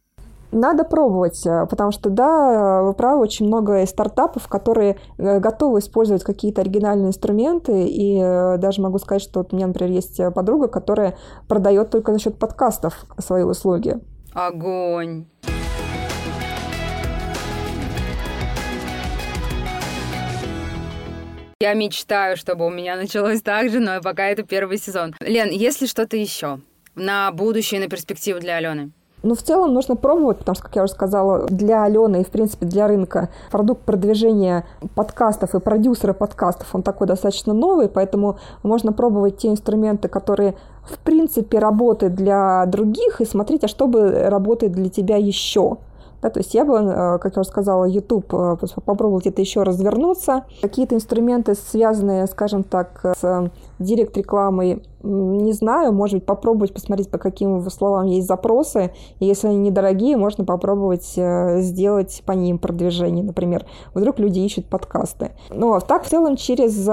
надо 0.56 0.84
пробовать, 0.84 1.46
э, 1.46 1.66
потому 1.70 1.92
что, 1.92 2.10
да, 2.10 2.82
вы 2.82 2.94
правы, 2.94 3.22
очень 3.22 3.46
много 3.48 3.86
стартапов, 3.86 4.48
которые 4.48 4.98
э, 5.18 5.40
готовы 5.40 5.80
использовать 5.80 6.24
какие-то 6.24 6.62
оригинальные 6.62 7.10
инструменты, 7.10 7.86
и 7.88 8.20
э, 8.20 8.58
даже 8.58 8.82
могу 8.82 8.98
сказать, 8.98 9.22
что 9.22 9.42
вот 9.42 9.54
у 9.54 9.56
меня, 9.56 9.68
например, 9.68 9.92
есть 9.92 10.20
подруга, 10.34 10.68
которая 10.68 11.18
продает 11.48 11.90
только 11.90 12.14
за 12.14 12.20
счет 12.20 12.40
подкастов 12.40 13.06
свои 13.20 13.44
услуги. 13.44 13.98
Огонь! 14.34 15.26
Я 21.62 21.74
мечтаю, 21.74 22.36
чтобы 22.36 22.66
у 22.66 22.70
меня 22.70 22.96
началось 22.96 23.42
так 23.42 23.70
же, 23.70 23.80
но 23.80 24.02
пока 24.02 24.28
это 24.28 24.44
первый 24.44 24.78
сезон. 24.78 25.16
Лен, 25.20 25.50
если 25.50 25.86
что-то 25.86 26.18
еще 26.18 26.60
на 26.96 27.32
будущее, 27.32 27.80
на 27.80 27.88
перспективу 27.88 28.40
для 28.40 28.58
Алены? 28.58 28.92
Но 29.26 29.34
в 29.34 29.42
целом 29.42 29.74
нужно 29.74 29.96
пробовать, 29.96 30.38
потому 30.38 30.56
что, 30.56 30.64
как 30.66 30.76
я 30.76 30.84
уже 30.84 30.94
сказала, 30.94 31.48
для 31.48 31.84
Алены 31.84 32.22
и, 32.22 32.24
в 32.24 32.30
принципе, 32.30 32.68
для 32.68 32.88
рынка 32.88 33.30
продукт 33.50 33.82
продвижения 33.82 34.66
подкастов 34.94 35.56
и 35.56 35.60
продюсера 35.60 36.14
подкастов, 36.14 36.76
он 36.76 36.84
такой 36.84 37.08
достаточно 37.08 37.52
новый, 37.52 37.90
поэтому 37.90 38.38
можно 38.62 38.94
пробовать 38.94 39.38
те 39.38 39.50
инструменты, 39.50 40.10
которые, 40.10 40.54
в 40.84 41.00
принципе, 41.00 41.58
работают 41.58 42.14
для 42.14 42.68
других, 42.68 43.20
и 43.20 43.26
смотреть, 43.26 43.64
а 43.64 43.68
что 43.68 43.88
бы 43.88 44.12
работает 44.28 44.74
для 44.74 44.90
тебя 44.90 45.18
еще. 45.18 45.78
Да, 46.26 46.32
то 46.32 46.40
есть 46.40 46.56
я 46.56 46.66
бы, 46.66 46.78
э, 46.78 47.20
как 47.20 47.36
я 47.36 47.42
уже 47.42 47.50
сказала, 47.50 47.86
YouTube 47.86 48.34
э, 48.34 48.58
попробовать 48.84 49.28
это 49.28 49.42
еще 49.42 49.62
развернуться. 49.62 50.46
Какие-то 50.60 50.96
инструменты, 50.96 51.54
связанные, 51.54 52.26
скажем 52.26 52.64
так, 52.64 53.16
с 53.22 53.52
директ-рекламой, 53.78 54.82
не 55.04 55.54
знаю, 55.54 55.94
может 55.94 56.16
быть, 56.16 56.26
попробовать 56.26 56.74
посмотреть, 56.74 57.12
по 57.12 57.20
каким 57.20 57.62
словам 57.70 58.08
есть 58.08 58.26
запросы. 58.26 58.92
И 59.20 59.26
если 59.28 59.50
они 59.50 59.58
недорогие, 59.58 60.18
можно 60.18 60.46
попробовать 60.46 61.14
э, 61.16 61.62
сделать 61.62 62.24
по 62.26 62.32
ним 62.32 62.58
продвижение, 62.58 63.24
например. 63.24 63.64
Вдруг 63.94 64.18
люди 64.18 64.40
ищут 64.40 64.66
подкасты. 64.66 65.34
Но 65.52 65.80
так 65.80 66.06
в 66.06 66.10
целом 66.10 66.38
через, 66.38 66.90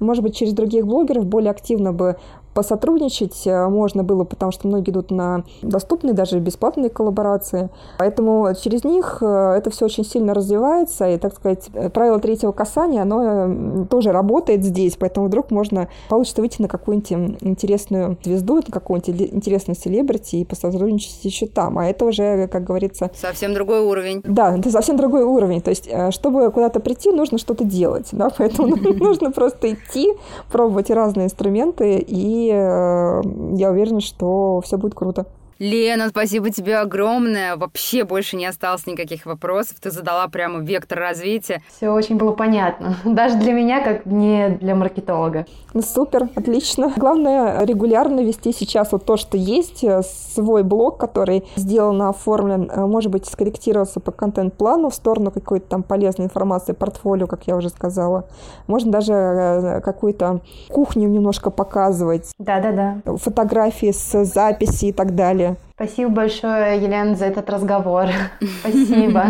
может 0.00 0.24
быть, 0.24 0.34
через 0.34 0.54
других 0.54 0.86
блогеров 0.86 1.26
более 1.26 1.50
активно 1.50 1.92
бы 1.92 2.16
посотрудничать 2.54 3.46
э, 3.46 3.68
можно 3.68 4.04
было, 4.04 4.24
потому 4.24 4.52
что 4.52 4.68
многие 4.68 4.90
идут 4.90 5.10
на 5.10 5.44
доступные, 5.62 6.14
даже 6.14 6.38
бесплатные 6.38 6.90
коллаборации. 6.90 7.70
Поэтому 7.98 8.48
через 8.62 8.84
них 8.84 9.18
э, 9.20 9.54
это 9.56 9.70
все 9.70 9.86
очень 9.86 10.04
сильно 10.04 10.34
развивается, 10.34 11.08
и, 11.08 11.18
так 11.18 11.34
сказать, 11.34 11.70
правило 11.92 12.18
третьего 12.18 12.52
касания, 12.52 13.02
оно 13.02 13.86
тоже 13.86 14.12
работает 14.12 14.64
здесь, 14.64 14.96
поэтому 14.96 15.26
вдруг 15.26 15.50
можно, 15.50 15.88
получится 16.08 16.40
выйти 16.42 16.60
на 16.62 16.68
какую-нибудь 16.68 17.38
интересную 17.40 18.18
звезду, 18.22 18.56
на 18.56 18.62
какую-нибудь 18.62 19.32
интересную 19.32 19.76
селебрити 19.76 20.36
и 20.36 20.44
посотрудничать 20.44 21.24
еще 21.24 21.46
там. 21.46 21.78
А 21.78 21.86
это 21.86 22.04
уже, 22.04 22.48
как 22.48 22.64
говорится... 22.64 23.10
Совсем 23.14 23.54
другой 23.54 23.80
уровень. 23.80 24.20
Да, 24.24 24.56
это 24.56 24.70
совсем 24.70 24.96
другой 24.96 25.22
уровень. 25.22 25.60
То 25.60 25.70
есть, 25.70 25.88
э, 25.90 26.10
чтобы 26.10 26.50
куда-то 26.50 26.80
прийти, 26.80 27.10
нужно 27.10 27.38
что-то 27.38 27.64
делать, 27.64 28.08
да, 28.12 28.30
поэтому 28.38 28.76
нужно 28.94 29.30
просто 29.30 29.72
идти, 29.72 30.12
пробовать 30.50 30.90
разные 30.90 31.26
инструменты 31.26 31.98
и 31.98 32.41
Э, 32.50 33.22
я 33.54 33.70
уверена, 33.70 34.00
что 34.00 34.60
все 34.64 34.76
будет 34.76 34.94
круто. 34.94 35.26
Лена, 35.58 36.08
спасибо 36.08 36.50
тебе 36.50 36.78
огромное. 36.78 37.56
Вообще 37.56 38.04
больше 38.04 38.36
не 38.36 38.46
осталось 38.46 38.86
никаких 38.86 39.26
вопросов. 39.26 39.76
Ты 39.80 39.90
задала 39.90 40.26
прямо 40.28 40.60
вектор 40.60 40.98
развития. 40.98 41.62
Все 41.76 41.90
очень 41.90 42.16
было 42.16 42.32
понятно. 42.32 42.96
Даже 43.04 43.36
для 43.36 43.52
меня, 43.52 43.82
как 43.84 44.06
не 44.06 44.48
для 44.60 44.74
маркетолога. 44.74 45.46
Ну, 45.74 45.82
супер, 45.82 46.28
отлично. 46.34 46.92
Главное 46.96 47.64
регулярно 47.64 48.20
вести 48.20 48.52
сейчас 48.52 48.92
вот 48.92 49.04
то, 49.04 49.16
что 49.16 49.36
есть, 49.36 49.84
э, 49.84 50.02
свой 50.02 50.62
блог, 50.62 50.98
который 50.98 51.44
сделан, 51.56 52.02
оформлен, 52.02 52.70
э, 52.70 52.86
может 52.86 53.10
быть, 53.10 53.26
скорректировался 53.26 54.00
по 54.00 54.12
контент-плану 54.12 54.90
в 54.90 54.94
сторону 54.94 55.30
какой-то 55.30 55.68
там 55.68 55.82
полезной 55.82 56.26
информации, 56.26 56.72
портфолио, 56.72 57.26
как 57.26 57.46
я 57.46 57.56
уже 57.56 57.70
сказала. 57.70 58.26
Можно 58.66 58.92
даже 58.92 59.12
э, 59.12 59.80
какую-то 59.80 60.40
кухню 60.68 61.08
немножко 61.08 61.50
показывать. 61.50 62.30
Да-да-да. 62.38 63.16
Фотографии 63.16 63.92
с 63.92 64.24
записи 64.24 64.86
и 64.86 64.92
так 64.92 65.14
далее. 65.14 65.41
Спасибо 65.74 66.10
большое, 66.10 66.82
Елена, 66.82 67.14
за 67.14 67.26
этот 67.26 67.50
разговор. 67.50 68.08
Спасибо. 68.60 69.24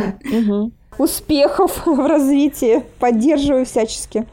Успехов 0.99 1.87
в 1.87 2.07
развитии. 2.07 2.83
Поддерживаю 2.99 3.65
всячески. 3.65 4.27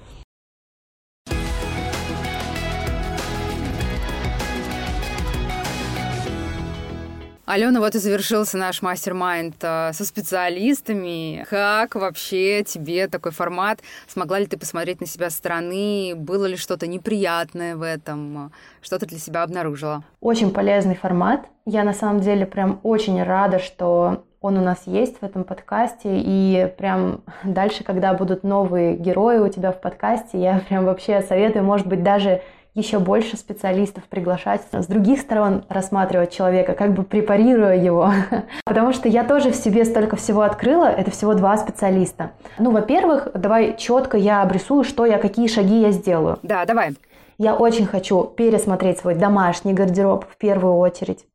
Алена, 7.52 7.80
вот 7.80 7.96
и 7.96 7.98
завершился 7.98 8.60
наш 8.60 8.84
мастер-майнд 8.84 9.56
э, 9.62 9.92
со 9.94 10.06
специалистами. 10.06 11.48
Как 11.50 11.96
вообще 11.96 12.64
тебе 12.64 13.08
такой 13.08 13.32
формат? 13.32 13.80
Смогла 14.08 14.38
ли 14.38 14.46
ты 14.46 14.56
посмотреть 14.56 15.02
на 15.02 15.08
себя 15.08 15.32
со 15.32 15.38
стороны? 15.38 16.14
Было 16.16 16.46
ли 16.46 16.56
что-то 16.56 16.86
неприятное 16.86 17.76
в 17.76 17.82
этом? 17.82 18.52
Что 18.84 19.00
ты 19.00 19.08
для 19.08 19.18
себя 19.18 19.42
обнаружила? 19.42 20.04
Очень 20.22 20.52
полезный 20.52 20.96
формат. 20.96 21.48
Я 21.66 21.84
на 21.84 21.94
самом 21.94 22.20
деле 22.20 22.46
прям 22.46 22.80
очень 22.84 23.24
рада, 23.24 23.58
что 23.58 24.26
он 24.42 24.56
у 24.60 24.62
нас 24.62 24.84
есть 24.86 25.20
в 25.20 25.24
этом 25.24 25.44
подкасте, 25.44 26.20
и 26.20 26.72
прям 26.78 27.22
дальше, 27.44 27.84
когда 27.84 28.14
будут 28.14 28.44
новые 28.44 28.96
герои 28.96 29.40
у 29.40 29.50
тебя 29.50 29.72
в 29.72 29.82
подкасте, 29.82 30.40
я 30.40 30.62
прям 30.70 30.86
вообще 30.86 31.24
советую, 31.24 31.66
может 31.66 31.88
быть, 31.88 32.04
даже 32.04 32.44
еще 32.80 33.00
больше 33.00 33.38
специалистов 33.38 34.04
приглашать, 34.10 34.62
с 34.72 34.88
других 34.88 35.22
сторон 35.22 35.64
рассматривать 35.70 36.32
человека, 36.32 36.74
как 36.74 36.94
бы 36.94 37.04
препарируя 37.04 37.76
его. 37.76 38.12
Потому 38.66 38.94
что 38.94 39.08
я 39.08 39.24
тоже 39.24 39.52
в 39.52 39.56
себе 39.56 39.86
столько 39.86 40.16
всего 40.16 40.42
открыла, 40.42 40.86
это 40.86 41.12
всего 41.12 41.34
два 41.36 41.58
специалиста. 41.58 42.32
Ну, 42.58 42.72
во-первых, 42.72 43.30
давай 43.34 43.78
четко 43.78 44.18
я 44.18 44.42
обрисую, 44.42 44.84
что 44.84 45.06
я, 45.06 45.18
какие 45.18 45.48
шаги 45.48 45.82
я 45.82 45.92
сделаю. 45.92 46.40
Да, 46.42 46.66
давай. 46.66 46.96
Я 47.38 47.56
очень 47.56 47.86
хочу 47.86 48.24
пересмотреть 48.26 49.00
свой 49.00 49.16
домашний 49.16 49.74
гардероб 49.74 50.26
в 50.30 50.38
первую 50.38 50.76
очередь 50.76 51.26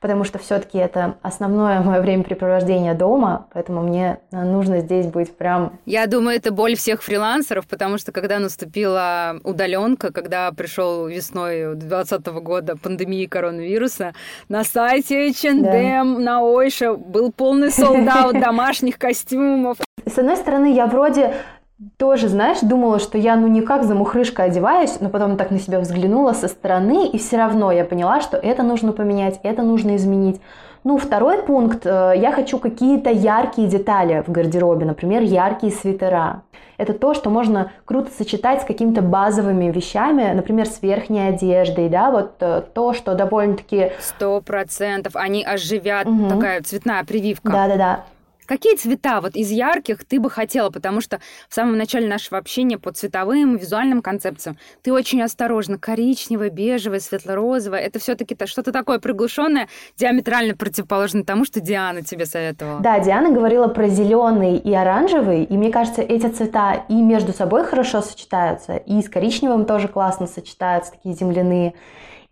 потому 0.00 0.24
что 0.24 0.38
все-таки 0.38 0.78
это 0.78 1.16
основное 1.22 1.80
мое 1.82 2.00
времяпрепровождение 2.00 2.94
дома, 2.94 3.46
поэтому 3.52 3.82
мне 3.82 4.18
э, 4.32 4.42
нужно 4.42 4.80
здесь 4.80 5.06
быть 5.06 5.36
прям... 5.36 5.78
Я 5.86 6.06
думаю, 6.06 6.36
это 6.36 6.50
боль 6.50 6.74
всех 6.74 7.02
фрилансеров, 7.02 7.66
потому 7.68 7.98
что 7.98 8.12
когда 8.12 8.38
наступила 8.38 9.36
удаленка, 9.44 10.12
когда 10.12 10.50
пришел 10.52 11.06
весной 11.06 11.76
2020 11.76 12.26
года 12.42 12.76
пандемии 12.76 13.26
коронавируса, 13.26 14.14
на 14.48 14.64
сайте 14.64 15.28
H&M, 15.28 15.62
да. 15.62 16.04
на 16.04 16.42
Ойше 16.42 16.94
был 16.94 17.30
полный 17.32 17.70
солдат 17.70 18.32
домашних 18.40 18.98
костюмов. 18.98 19.76
С 20.06 20.18
одной 20.18 20.36
стороны, 20.36 20.74
я 20.74 20.86
вроде 20.86 21.34
тоже, 21.96 22.28
знаешь, 22.28 22.58
думала, 22.60 22.98
что 22.98 23.16
я 23.18 23.36
ну 23.36 23.46
никак 23.46 23.84
за 23.84 23.94
мухрышкой 23.94 24.46
одеваюсь, 24.46 25.00
но 25.00 25.08
потом 25.08 25.36
так 25.36 25.50
на 25.50 25.58
себя 25.58 25.80
взглянула 25.80 26.32
со 26.32 26.48
стороны, 26.48 27.08
и 27.08 27.18
все 27.18 27.36
равно 27.38 27.72
я 27.72 27.84
поняла, 27.84 28.20
что 28.20 28.36
это 28.36 28.62
нужно 28.62 28.92
поменять, 28.92 29.40
это 29.42 29.62
нужно 29.62 29.96
изменить. 29.96 30.40
Ну, 30.82 30.96
второй 30.96 31.42
пункт, 31.42 31.84
э, 31.84 32.14
я 32.16 32.32
хочу 32.32 32.58
какие-то 32.58 33.10
яркие 33.10 33.68
детали 33.68 34.24
в 34.26 34.30
гардеробе, 34.30 34.86
например, 34.86 35.22
яркие 35.22 35.72
свитера. 35.72 36.42
Это 36.78 36.94
то, 36.94 37.12
что 37.12 37.28
можно 37.28 37.70
круто 37.84 38.10
сочетать 38.10 38.62
с 38.62 38.64
какими-то 38.64 39.02
базовыми 39.02 39.70
вещами, 39.70 40.32
например, 40.32 40.66
с 40.66 40.80
верхней 40.80 41.28
одеждой, 41.28 41.90
да, 41.90 42.10
вот 42.10 42.36
э, 42.40 42.62
то, 42.72 42.94
что 42.94 43.14
довольно-таки... 43.14 43.92
Сто 44.00 44.40
процентов, 44.40 45.16
они 45.16 45.44
оживят, 45.44 46.06
угу. 46.06 46.30
такая 46.30 46.62
цветная 46.62 47.04
прививка. 47.04 47.52
Да-да-да. 47.52 48.04
Какие 48.50 48.74
цвета 48.74 49.20
вот 49.20 49.36
из 49.36 49.52
ярких 49.52 50.04
ты 50.04 50.18
бы 50.18 50.28
хотела? 50.28 50.70
Потому 50.70 51.00
что 51.00 51.20
в 51.48 51.54
самом 51.54 51.78
начале 51.78 52.08
нашего 52.08 52.36
общения 52.36 52.78
по 52.78 52.90
цветовым, 52.90 53.56
визуальным 53.56 54.02
концепциям 54.02 54.58
ты 54.82 54.92
очень 54.92 55.22
осторожно. 55.22 55.78
Коричневое, 55.78 56.50
бежевое, 56.50 56.98
светло-розовое. 56.98 57.78
Это 57.78 58.00
все 58.00 58.16
таки 58.16 58.36
что-то 58.46 58.72
такое 58.72 58.98
приглушенное, 58.98 59.68
диаметрально 59.96 60.56
противоположно 60.56 61.22
тому, 61.22 61.44
что 61.44 61.60
Диана 61.60 62.02
тебе 62.02 62.26
советовала. 62.26 62.80
Да, 62.80 62.98
Диана 62.98 63.30
говорила 63.30 63.68
про 63.68 63.86
зеленый 63.86 64.56
и 64.56 64.74
оранжевый, 64.74 65.44
и 65.44 65.56
мне 65.56 65.70
кажется, 65.70 66.02
эти 66.02 66.26
цвета 66.26 66.84
и 66.88 66.94
между 66.94 67.32
собой 67.32 67.62
хорошо 67.62 68.02
сочетаются, 68.02 68.78
и 68.78 69.00
с 69.00 69.08
коричневым 69.08 69.64
тоже 69.64 69.86
классно 69.86 70.26
сочетаются, 70.26 70.90
такие 70.90 71.14
земляные. 71.14 71.74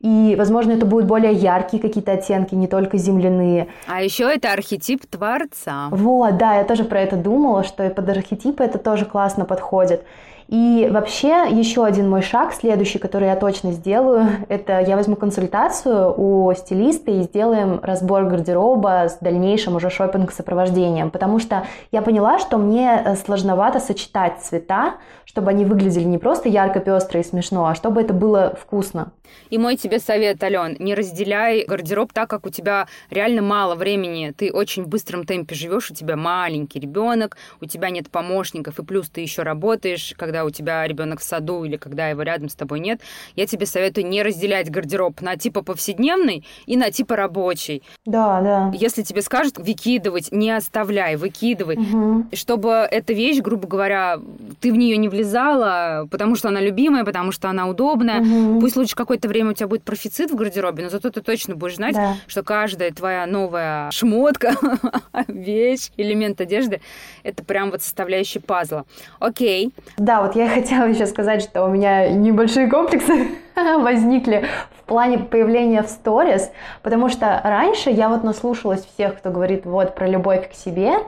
И, 0.01 0.37
возможно, 0.39 0.73
это 0.73 0.87
будут 0.87 1.07
более 1.07 1.33
яркие 1.33 1.83
какие-то 1.83 2.13
оттенки, 2.13 2.55
не 2.55 2.69
только 2.69 2.99
земляные. 2.99 3.67
А 3.89 4.01
еще 4.01 4.33
это 4.33 4.53
архетип 4.53 5.05
Творца. 5.07 5.89
Вот, 5.91 6.37
да, 6.37 6.59
я 6.59 6.65
тоже 6.65 6.85
про 6.85 7.01
это 7.01 7.17
думала, 7.17 7.65
что 7.65 7.85
и 7.85 7.89
под 7.89 8.09
архетипы 8.09 8.63
это 8.63 8.79
тоже 8.79 9.07
классно 9.07 9.45
подходит. 9.45 10.05
И 10.49 10.89
вообще 10.91 11.45
еще 11.51 11.85
один 11.85 12.09
мой 12.09 12.23
шаг, 12.23 12.55
следующий, 12.55 12.99
который 12.99 13.29
я 13.29 13.37
точно 13.37 13.73
сделаю, 13.73 14.27
это 14.49 14.81
я 14.81 14.97
возьму 14.97 15.15
консультацию 15.15 16.15
у 16.17 16.53
стилиста 16.55 17.11
и 17.11 17.23
сделаем 17.23 17.81
разбор 17.83 18.25
гардероба 18.25 19.09
с 19.09 19.19
дальнейшим 19.21 19.77
уже 19.77 19.91
шопинг-сопровождением, 19.91 21.11
потому 21.11 21.39
что 21.39 21.67
я 21.93 22.01
поняла, 22.01 22.39
что 22.39 22.57
мне 22.57 23.03
э, 23.05 23.17
сложновато 23.17 23.79
сочетать 23.79 24.41
цвета, 24.41 24.95
чтобы 25.27 25.51
они 25.51 25.67
выглядели 25.67 26.05
не 26.05 26.17
просто 26.17 26.49
ярко, 26.49 26.81
пестро 26.81 27.21
и 27.21 27.25
смешно, 27.25 27.67
а 27.67 27.75
чтобы 27.75 28.01
это 28.01 28.15
было 28.15 28.57
вкусно. 28.59 29.13
И 29.51 29.59
мой 29.59 29.77
тебе 29.77 29.99
совет, 29.99 30.43
Ален, 30.43 30.77
не 30.79 30.95
разделяй 30.95 31.65
гардероб 31.67 32.13
так, 32.13 32.29
как 32.31 32.47
у 32.47 32.51
тебя 32.51 32.87
реально 33.11 33.43
мало 33.43 33.75
времени. 33.75 34.33
Ты 34.37 34.53
очень 34.53 34.85
в 34.85 34.89
быстром 34.89 35.25
темпе 35.25 35.55
живешь, 35.55 35.91
у 35.91 35.95
тебя 35.95 36.17
маленький 36.17 36.81
ребенок, 36.81 37.37
у 37.61 37.67
тебя 37.67 37.91
нет 37.91 38.11
помощников, 38.11 38.79
и 38.79 38.85
плюс 38.85 39.09
ты 39.09 39.21
еще 39.21 39.43
работаешь, 39.43 40.15
когда 40.17 40.38
у 40.45 40.51
тебя 40.51 40.87
ребенок 40.87 41.21
в 41.21 41.23
саду 41.23 41.65
или 41.65 41.77
когда 41.77 42.09
его 42.09 42.23
рядом 42.23 42.49
с 42.49 42.55
тобой 42.55 42.81
нет. 42.81 43.01
Я 43.37 43.47
тебе 43.47 43.67
советую 43.67 44.07
не 44.07 44.23
разделять 44.23 44.71
гардероб 44.71 45.21
на 45.21 45.37
типа 45.37 45.63
повседневный 45.63 46.45
и 46.67 46.77
на 46.77 46.91
типа 46.91 47.17
рабочий. 47.17 47.83
Да, 48.07 48.41
да. 48.41 48.73
Если 48.75 49.03
тебе 49.03 49.23
скажут 49.23 49.59
выкидывать, 49.59 50.33
не 50.33 50.51
оставляй, 50.51 51.17
выкидывай. 51.17 51.77
Угу. 51.77 52.27
Чтобы 52.33 52.87
эта 52.91 53.13
вещь, 53.13 53.41
грубо 53.41 53.69
говоря, 53.69 54.19
ты 54.61 54.73
в 54.73 54.77
нее 54.77 54.97
не 54.97 55.09
влезала, 55.09 56.09
потому 56.11 56.37
что 56.37 56.49
она 56.49 56.61
любимая, 56.61 57.05
потому 57.05 57.33
что 57.33 57.49
она 57.49 57.69
удобная. 57.69 58.21
Угу. 58.21 58.61
Пусть 58.61 58.77
лучше 58.77 58.97
какое-то 58.97 59.29
время 59.29 59.51
у 59.51 59.55
тебя 59.55 59.69
будет 59.69 59.83
профицит 59.83 60.31
в 60.31 60.35
гардеробе, 60.35 60.85
но 60.85 60.91
зато 60.91 61.11
ты 61.11 61.21
точно 61.21 61.55
будешь 61.55 61.77
знать, 61.77 61.95
да. 61.95 62.17
что 62.27 62.43
каждая 62.43 62.91
твоя 62.91 63.27
новая 63.27 63.91
шмотка, 63.91 64.55
вещь, 65.29 65.91
элемент 65.97 66.41
одежды, 66.41 66.81
это 67.23 67.45
прям 67.45 67.71
вот 67.71 67.83
составляющий 67.83 68.41
пазла. 68.41 68.85
Окей. 69.19 69.73
Да, 69.97 70.23
вот 70.23 70.28
я 70.37 70.49
хотела 70.55 70.85
еще 70.87 71.07
сказать, 71.07 71.43
что 71.43 71.65
у 71.65 71.69
меня 71.69 72.11
небольшие 72.11 72.69
комплексы 72.69 73.29
возникли 73.57 74.47
в 74.79 74.85
плане 74.85 75.19
появления 75.19 75.83
в 75.83 75.89
сторис, 75.89 76.51
потому 76.83 77.09
что 77.09 77.41
раньше 77.45 77.91
я 77.91 78.09
вот 78.09 78.25
наслушалась 78.25 78.85
всех, 78.85 79.19
кто 79.19 79.31
говорит 79.31 79.67
вот 79.67 79.95
про 79.95 80.07
любовь 80.07 80.51
к 80.51 80.55
себе. 80.55 80.99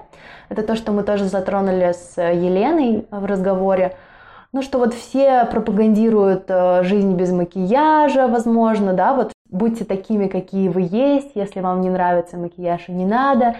Это 0.49 0.63
то, 0.63 0.77
что 0.77 0.93
мы 0.93 1.03
тоже 1.03 1.25
затронули 1.25 1.93
с 1.93 2.21
Еленой 2.21 3.07
в 3.11 3.25
разговоре. 3.25 3.97
Ну, 4.53 4.63
что 4.63 4.79
вот 4.79 4.95
все 4.95 5.45
пропагандируют 5.45 6.47
э, 6.49 6.83
жизнь 6.83 7.15
без 7.15 7.31
макияжа, 7.31 8.27
возможно, 8.27 8.93
да, 8.93 9.15
вот 9.15 9.33
будьте 9.49 9.85
такими, 9.85 10.27
какие 10.27 10.69
вы 10.69 10.89
есть, 10.91 11.33
если 11.37 11.61
вам 11.61 11.81
не 11.81 11.89
нравится 11.91 12.37
макияж, 12.37 12.89
и 12.89 12.93
не 12.93 13.05
надо. 13.05 13.57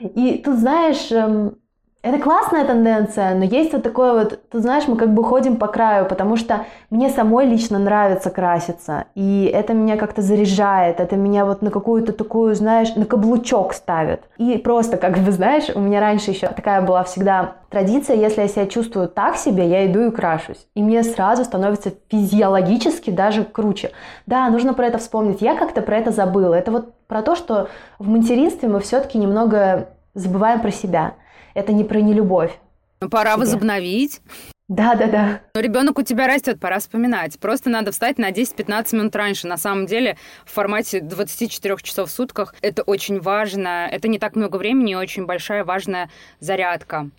И 0.00 0.42
тут, 0.44 0.58
знаешь, 0.58 1.12
эм, 1.12 1.58
это 2.02 2.18
классная 2.18 2.64
тенденция, 2.64 3.34
но 3.36 3.44
есть 3.44 3.72
вот 3.72 3.84
такое 3.84 4.12
вот, 4.12 4.40
ты 4.50 4.58
знаешь, 4.58 4.88
мы 4.88 4.96
как 4.96 5.14
бы 5.14 5.22
ходим 5.22 5.56
по 5.56 5.68
краю, 5.68 6.06
потому 6.06 6.36
что 6.36 6.66
мне 6.90 7.08
самой 7.08 7.46
лично 7.46 7.78
нравится 7.78 8.30
краситься, 8.30 9.04
и 9.14 9.48
это 9.52 9.72
меня 9.72 9.96
как-то 9.96 10.20
заряжает, 10.20 10.98
это 10.98 11.14
меня 11.14 11.46
вот 11.46 11.62
на 11.62 11.70
какую-то 11.70 12.12
такую, 12.12 12.56
знаешь, 12.56 12.94
на 12.96 13.06
каблучок 13.06 13.72
ставит. 13.72 14.22
И 14.36 14.58
просто, 14.58 14.96
как 14.96 15.16
бы, 15.18 15.30
знаешь, 15.30 15.70
у 15.72 15.78
меня 15.78 16.00
раньше 16.00 16.32
еще 16.32 16.48
такая 16.48 16.82
была 16.82 17.04
всегда 17.04 17.52
традиция, 17.70 18.16
если 18.16 18.42
я 18.42 18.48
себя 18.48 18.66
чувствую 18.66 19.08
так 19.08 19.36
себе, 19.36 19.68
я 19.68 19.86
иду 19.86 20.00
и 20.08 20.10
крашусь. 20.10 20.66
И 20.74 20.82
мне 20.82 21.04
сразу 21.04 21.44
становится 21.44 21.92
физиологически 22.10 23.10
даже 23.10 23.44
круче. 23.44 23.92
Да, 24.26 24.48
нужно 24.50 24.74
про 24.74 24.86
это 24.86 24.98
вспомнить. 24.98 25.40
Я 25.40 25.54
как-то 25.54 25.82
про 25.82 25.98
это 25.98 26.10
забыла. 26.10 26.54
Это 26.54 26.72
вот 26.72 26.94
про 27.06 27.22
то, 27.22 27.36
что 27.36 27.68
в 27.98 28.08
материнстве 28.08 28.68
мы 28.68 28.80
все-таки 28.80 29.18
немного 29.18 29.88
забываем 30.14 30.60
про 30.60 30.70
себя 30.70 31.14
это 31.54 31.72
не 31.72 31.84
про 31.84 32.00
нелюбовь. 32.00 32.58
Ну, 33.00 33.08
пора 33.08 33.36
возобновить. 33.36 34.20
Да, 34.68 34.94
да, 34.94 35.06
да. 35.06 35.40
Но 35.54 35.60
ребенок 35.60 35.98
у 35.98 36.02
тебя 36.02 36.26
растет, 36.26 36.58
пора 36.58 36.78
вспоминать. 36.78 37.38
Просто 37.38 37.68
надо 37.68 37.92
встать 37.92 38.16
на 38.16 38.30
10-15 38.30 38.96
минут 38.96 39.16
раньше. 39.16 39.46
На 39.46 39.56
самом 39.58 39.86
деле, 39.86 40.16
в 40.46 40.52
формате 40.52 41.00
24 41.00 41.76
часов 41.82 42.08
в 42.08 42.12
сутках 42.12 42.54
это 42.62 42.82
очень 42.82 43.20
важно. 43.20 43.88
Это 43.90 44.08
не 44.08 44.18
так 44.18 44.34
много 44.34 44.56
времени, 44.56 44.94
очень 44.94 45.26
большая 45.26 45.64
важная 45.64 46.08
зарядка. 46.40 47.10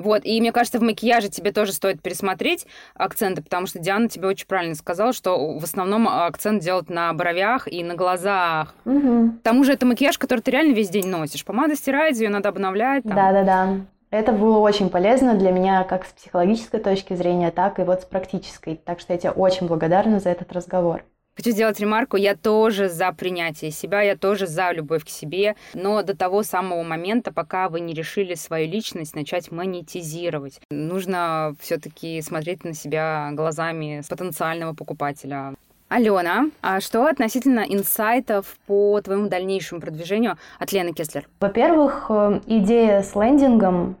Вот, 0.00 0.22
и 0.24 0.40
мне 0.40 0.52
кажется, 0.52 0.78
в 0.78 0.82
макияже 0.82 1.28
тебе 1.28 1.52
тоже 1.52 1.72
стоит 1.72 2.02
пересмотреть 2.02 2.66
акценты, 2.94 3.42
потому 3.42 3.66
что 3.66 3.78
Диана 3.78 4.08
тебе 4.08 4.28
очень 4.28 4.46
правильно 4.46 4.74
сказала, 4.74 5.12
что 5.12 5.58
в 5.58 5.64
основном 5.64 6.08
акцент 6.08 6.62
делать 6.62 6.88
на 6.88 7.12
бровях 7.12 7.70
и 7.70 7.82
на 7.84 7.94
глазах. 7.94 8.74
Угу. 8.84 9.32
К 9.40 9.42
тому 9.42 9.64
же 9.64 9.72
это 9.72 9.86
макияж, 9.86 10.18
который 10.18 10.40
ты 10.40 10.50
реально 10.50 10.72
весь 10.72 10.88
день 10.88 11.08
носишь. 11.08 11.44
Помада 11.44 11.76
стирается, 11.76 12.24
ее 12.24 12.30
надо 12.30 12.48
обновлять. 12.48 13.04
Да-да-да. 13.04 13.76
Это 14.10 14.32
было 14.32 14.58
очень 14.58 14.90
полезно 14.90 15.34
для 15.34 15.52
меня 15.52 15.84
как 15.84 16.04
с 16.04 16.12
психологической 16.12 16.80
точки 16.80 17.14
зрения, 17.14 17.52
так 17.52 17.78
и 17.78 17.82
вот 17.82 18.02
с 18.02 18.04
практической. 18.04 18.74
Так 18.76 18.98
что 18.98 19.12
я 19.12 19.18
тебе 19.18 19.30
очень 19.30 19.68
благодарна 19.68 20.18
за 20.18 20.30
этот 20.30 20.52
разговор. 20.52 21.04
Хочу 21.40 21.52
сделать 21.52 21.80
ремарку, 21.80 22.18
я 22.18 22.36
тоже 22.36 22.90
за 22.90 23.12
принятие 23.12 23.70
себя, 23.70 24.02
я 24.02 24.14
тоже 24.14 24.46
за 24.46 24.72
любовь 24.72 25.06
к 25.06 25.08
себе, 25.08 25.56
но 25.72 26.02
до 26.02 26.14
того 26.14 26.42
самого 26.42 26.82
момента, 26.82 27.32
пока 27.32 27.70
вы 27.70 27.80
не 27.80 27.94
решили 27.94 28.34
свою 28.34 28.68
личность 28.68 29.16
начать 29.16 29.50
монетизировать, 29.50 30.60
нужно 30.70 31.54
все-таки 31.58 32.20
смотреть 32.20 32.64
на 32.64 32.74
себя 32.74 33.30
глазами 33.32 34.02
потенциального 34.06 34.74
покупателя. 34.74 35.54
Алена, 35.88 36.50
а 36.60 36.78
что 36.82 37.06
относительно 37.06 37.60
инсайтов 37.60 38.58
по 38.66 39.00
твоему 39.00 39.30
дальнейшему 39.30 39.80
продвижению 39.80 40.36
от 40.58 40.72
Лены 40.72 40.92
Кеслер? 40.92 41.26
Во-первых, 41.40 42.08
э, 42.10 42.40
идея 42.48 43.00
с 43.00 43.14
лендингом, 43.14 43.96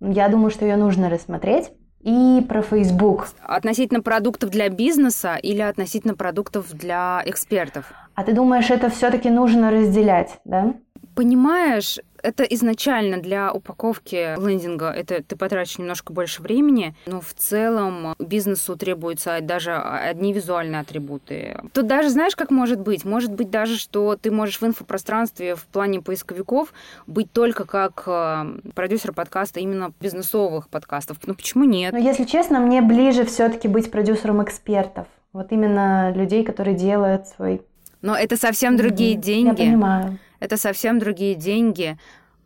я 0.00 0.28
думаю, 0.28 0.50
что 0.50 0.64
ее 0.64 0.74
нужно 0.74 1.10
рассмотреть 1.10 1.70
и 2.06 2.40
про 2.48 2.62
Facebook. 2.62 3.26
Относительно 3.42 4.00
продуктов 4.00 4.50
для 4.50 4.68
бизнеса 4.68 5.34
или 5.34 5.60
относительно 5.60 6.14
продуктов 6.14 6.72
для 6.72 7.20
экспертов? 7.26 7.92
А 8.14 8.22
ты 8.22 8.32
думаешь, 8.32 8.70
это 8.70 8.88
все-таки 8.88 9.28
нужно 9.28 9.70
разделять, 9.72 10.38
да? 10.44 10.74
Понимаешь, 11.16 11.98
это 12.22 12.42
изначально 12.42 13.22
для 13.22 13.50
упаковки 13.50 14.38
лендинга, 14.38 14.90
это 14.90 15.22
ты 15.22 15.34
потратишь 15.34 15.78
немножко 15.78 16.12
больше 16.12 16.42
времени, 16.42 16.94
но 17.06 17.22
в 17.22 17.32
целом 17.32 18.14
бизнесу 18.18 18.76
требуются 18.76 19.38
даже 19.40 19.74
одни 19.74 20.34
визуальные 20.34 20.82
атрибуты. 20.82 21.58
Тут 21.72 21.86
даже 21.86 22.10
знаешь, 22.10 22.36
как 22.36 22.50
может 22.50 22.80
быть? 22.80 23.06
Может 23.06 23.32
быть 23.32 23.48
даже, 23.48 23.78
что 23.78 24.18
ты 24.20 24.30
можешь 24.30 24.60
в 24.60 24.66
инфопространстве 24.66 25.54
в 25.54 25.64
плане 25.64 26.02
поисковиков 26.02 26.74
быть 27.06 27.32
только 27.32 27.64
как 27.64 28.02
э, 28.06 28.70
продюсер 28.74 29.14
подкаста, 29.14 29.60
именно 29.60 29.94
бизнесовых 29.98 30.68
подкастов. 30.68 31.16
Ну 31.24 31.34
почему 31.34 31.64
нет? 31.64 31.94
Но 31.94 31.98
если 31.98 32.24
честно, 32.24 32.60
мне 32.60 32.82
ближе 32.82 33.24
все-таки 33.24 33.68
быть 33.68 33.90
продюсером 33.90 34.44
экспертов. 34.44 35.06
Вот 35.32 35.50
именно 35.50 36.12
людей, 36.12 36.44
которые 36.44 36.76
делают 36.76 37.26
свой 37.26 37.62
но 38.02 38.14
это 38.14 38.36
совсем 38.36 38.76
другие 38.76 39.16
mm-hmm. 39.16 39.20
деньги. 39.20 39.62
Я 39.62 39.70
понимаю. 39.70 40.18
Это 40.40 40.56
совсем 40.56 40.98
другие 40.98 41.34
деньги. 41.34 41.96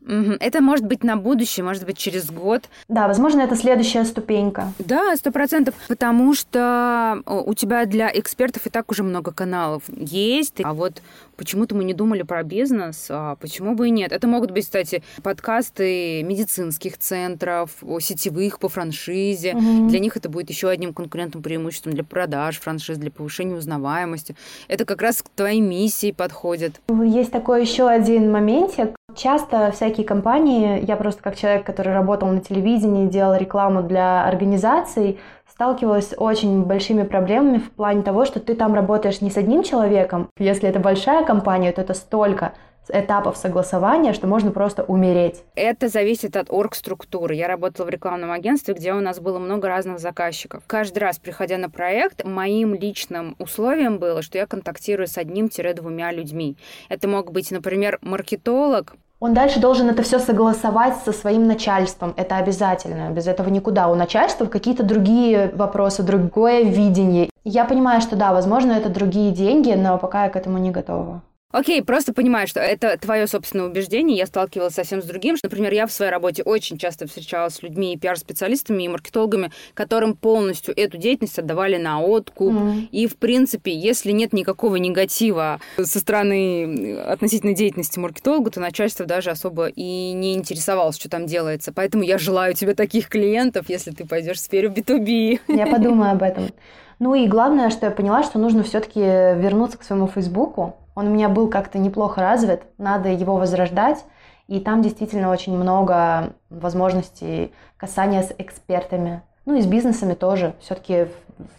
Это 0.06 0.62
может 0.62 0.86
быть 0.86 1.04
на 1.04 1.16
будущее, 1.16 1.62
может 1.62 1.84
быть 1.84 1.98
через 1.98 2.30
год. 2.30 2.70
Да, 2.88 3.06
возможно, 3.06 3.42
это 3.42 3.54
следующая 3.54 4.06
ступенька. 4.06 4.72
Да, 4.78 5.14
сто 5.14 5.30
процентов, 5.30 5.74
потому 5.88 6.34
что 6.34 7.22
у 7.26 7.52
тебя 7.52 7.84
для 7.84 8.10
экспертов 8.10 8.66
и 8.66 8.70
так 8.70 8.90
уже 8.90 9.02
много 9.02 9.30
каналов 9.30 9.82
есть, 9.88 10.62
а 10.64 10.72
вот 10.72 11.02
почему-то 11.40 11.74
мы 11.74 11.84
не 11.84 11.94
думали 11.94 12.20
про 12.20 12.42
бизнес, 12.42 13.06
а 13.08 13.34
почему 13.36 13.74
бы 13.74 13.88
и 13.88 13.90
нет. 13.90 14.12
Это 14.12 14.26
могут 14.26 14.50
быть, 14.50 14.66
кстати, 14.66 15.02
подкасты 15.22 16.22
медицинских 16.22 16.98
центров, 16.98 17.70
сетевых 18.00 18.58
по 18.58 18.68
франшизе. 18.68 19.54
Угу. 19.54 19.88
Для 19.88 20.00
них 20.00 20.18
это 20.18 20.28
будет 20.28 20.50
еще 20.50 20.68
одним 20.68 20.92
конкурентным 20.92 21.42
преимуществом 21.42 21.94
для 21.94 22.04
продаж 22.04 22.60
франшиз, 22.60 22.98
для 22.98 23.10
повышения 23.10 23.54
узнаваемости. 23.54 24.36
Это 24.68 24.84
как 24.84 25.00
раз 25.00 25.22
к 25.22 25.30
твоей 25.30 25.62
миссии 25.62 26.12
подходит. 26.12 26.78
Есть 26.90 27.30
такой 27.30 27.62
еще 27.62 27.88
один 27.88 28.30
моментик, 28.30 28.90
Часто 29.16 29.72
всякие 29.72 30.06
компании, 30.06 30.84
я 30.86 30.94
просто 30.94 31.20
как 31.20 31.36
человек, 31.36 31.66
который 31.66 31.92
работал 31.92 32.28
на 32.28 32.40
телевидении, 32.40 33.08
делал 33.08 33.34
рекламу 33.34 33.82
для 33.82 34.24
организаций, 34.24 35.18
сталкивалась 35.60 36.08
с 36.08 36.14
очень 36.16 36.62
большими 36.62 37.02
проблемами 37.02 37.58
в 37.58 37.70
плане 37.72 38.02
того, 38.02 38.24
что 38.24 38.40
ты 38.40 38.54
там 38.54 38.72
работаешь 38.72 39.20
не 39.20 39.30
с 39.30 39.36
одним 39.36 39.62
человеком. 39.62 40.30
Если 40.38 40.66
это 40.66 40.80
большая 40.80 41.22
компания, 41.22 41.70
то 41.70 41.82
это 41.82 41.92
столько 41.92 42.54
этапов 42.88 43.36
согласования, 43.36 44.14
что 44.14 44.26
можно 44.26 44.52
просто 44.52 44.84
умереть. 44.84 45.42
Это 45.56 45.88
зависит 45.88 46.34
от 46.36 46.50
оргструктуры. 46.50 47.34
Я 47.34 47.46
работала 47.46 47.84
в 47.84 47.90
рекламном 47.90 48.30
агентстве, 48.30 48.72
где 48.72 48.94
у 48.94 49.00
нас 49.00 49.20
было 49.20 49.38
много 49.38 49.68
разных 49.68 49.98
заказчиков. 49.98 50.62
Каждый 50.66 51.00
раз, 51.00 51.18
приходя 51.18 51.58
на 51.58 51.68
проект, 51.68 52.24
моим 52.24 52.74
личным 52.74 53.36
условием 53.38 53.98
было, 53.98 54.22
что 54.22 54.38
я 54.38 54.46
контактирую 54.46 55.08
с 55.08 55.18
одним-двумя 55.18 56.10
людьми. 56.10 56.56
Это 56.88 57.06
мог 57.06 57.32
быть, 57.32 57.50
например, 57.50 57.98
маркетолог, 58.00 58.94
он 59.20 59.34
дальше 59.34 59.60
должен 59.60 59.90
это 59.90 60.02
все 60.02 60.18
согласовать 60.18 60.96
со 61.04 61.12
своим 61.12 61.46
начальством. 61.46 62.14
Это 62.16 62.36
обязательно. 62.36 63.10
Без 63.10 63.26
этого 63.26 63.50
никуда. 63.50 63.88
У 63.88 63.94
начальства 63.94 64.46
какие-то 64.46 64.82
другие 64.82 65.50
вопросы, 65.54 66.02
другое 66.02 66.62
видение. 66.62 67.28
Я 67.44 67.66
понимаю, 67.66 68.00
что 68.00 68.16
да, 68.16 68.32
возможно, 68.32 68.72
это 68.72 68.88
другие 68.88 69.30
деньги, 69.30 69.72
но 69.72 69.98
пока 69.98 70.24
я 70.24 70.30
к 70.30 70.36
этому 70.36 70.58
не 70.58 70.70
готова. 70.70 71.20
Окей, 71.52 71.82
просто 71.82 72.12
понимаю, 72.12 72.46
что 72.46 72.60
это 72.60 72.96
твое 72.96 73.26
собственное 73.26 73.66
убеждение. 73.66 74.16
Я 74.16 74.26
сталкивалась 74.26 74.74
совсем 74.74 75.02
с 75.02 75.04
другим. 75.04 75.36
Например, 75.42 75.72
я 75.72 75.86
в 75.88 75.92
своей 75.92 76.12
работе 76.12 76.44
очень 76.44 76.78
часто 76.78 77.08
встречалась 77.08 77.54
с 77.54 77.62
людьми 77.62 77.92
и 77.92 77.98
пиар-специалистами, 77.98 78.84
и 78.84 78.88
маркетологами, 78.88 79.50
которым 79.74 80.16
полностью 80.16 80.78
эту 80.78 80.96
деятельность 80.96 81.38
отдавали 81.40 81.76
на 81.76 82.00
откуп. 82.00 82.52
Mm. 82.52 82.88
И, 82.92 83.08
в 83.08 83.16
принципе, 83.16 83.72
если 83.72 84.12
нет 84.12 84.32
никакого 84.32 84.76
негатива 84.76 85.60
со 85.76 85.98
стороны 85.98 86.98
относительной 86.98 87.54
деятельности 87.54 87.98
маркетолога, 87.98 88.52
то 88.52 88.60
начальство 88.60 89.04
даже 89.04 89.30
особо 89.30 89.66
и 89.66 90.12
не 90.12 90.34
интересовалось, 90.34 90.96
что 90.96 91.08
там 91.08 91.26
делается. 91.26 91.72
Поэтому 91.72 92.04
я 92.04 92.18
желаю 92.18 92.54
тебе 92.54 92.74
таких 92.74 93.08
клиентов, 93.08 93.68
если 93.68 93.90
ты 93.90 94.06
пойдешь 94.06 94.36
в 94.36 94.40
сферу 94.40 94.68
B2B. 94.68 95.40
Я 95.48 95.66
подумаю 95.66 96.12
об 96.12 96.22
этом. 96.22 96.50
Ну 97.02 97.14
и 97.14 97.26
главное, 97.26 97.70
что 97.70 97.86
я 97.86 97.92
поняла, 97.92 98.22
что 98.22 98.38
нужно 98.38 98.62
все-таки 98.62 99.00
вернуться 99.00 99.78
к 99.78 99.82
своему 99.82 100.06
Фейсбуку, 100.06 100.76
он 100.94 101.08
у 101.08 101.10
меня 101.10 101.28
был 101.28 101.48
как-то 101.48 101.78
неплохо 101.78 102.20
развит, 102.20 102.62
надо 102.78 103.08
его 103.08 103.36
возрождать. 103.36 104.04
И 104.48 104.58
там 104.58 104.82
действительно 104.82 105.30
очень 105.30 105.56
много 105.56 106.32
возможностей 106.48 107.52
касания 107.76 108.22
с 108.22 108.34
экспертами. 108.36 109.22
Ну 109.46 109.56
и 109.56 109.62
с 109.62 109.66
бизнесами 109.66 110.14
тоже. 110.14 110.54
Все-таки 110.60 111.06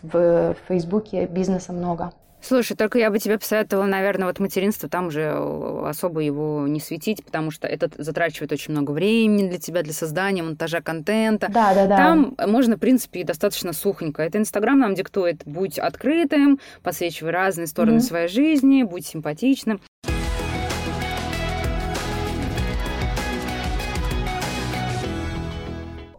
в, 0.01 0.53
в 0.53 0.55
Фейсбуке 0.67 1.25
бизнеса 1.25 1.71
много. 1.71 2.11
Слушай, 2.43 2.75
только 2.75 2.97
я 2.97 3.11
бы 3.11 3.19
тебе 3.19 3.37
посоветовала, 3.37 3.85
наверное, 3.85 4.27
вот 4.27 4.39
материнство 4.39 4.89
там 4.89 5.07
уже 5.07 5.21
э, 5.21 5.83
особо 5.87 6.21
его 6.21 6.65
не 6.67 6.79
светить, 6.79 7.23
потому 7.23 7.51
что 7.51 7.67
это 7.67 7.89
затрачивает 7.97 8.51
очень 8.51 8.71
много 8.71 8.91
времени 8.91 9.49
для 9.49 9.59
тебя, 9.59 9.83
для 9.83 9.93
создания, 9.93 10.41
монтажа 10.43 10.81
контента. 10.81 11.47
Да, 11.49 11.73
да, 11.73 11.87
да. 11.87 11.97
Там 11.97 12.35
можно, 12.47 12.77
в 12.77 12.79
принципе, 12.79 13.23
достаточно 13.23 13.73
сухонько. 13.73 14.23
Это 14.23 14.37
Инстаграм 14.37 14.79
нам 14.79 14.95
диктует, 14.95 15.43
будь 15.45 15.77
открытым, 15.77 16.59
подсвечивай 16.83 17.31
разные 17.31 17.67
стороны 17.67 17.97
mm-hmm. 17.97 18.01
своей 18.01 18.27
жизни, 18.27 18.83
будь 18.83 19.05
симпатичным. 19.05 19.79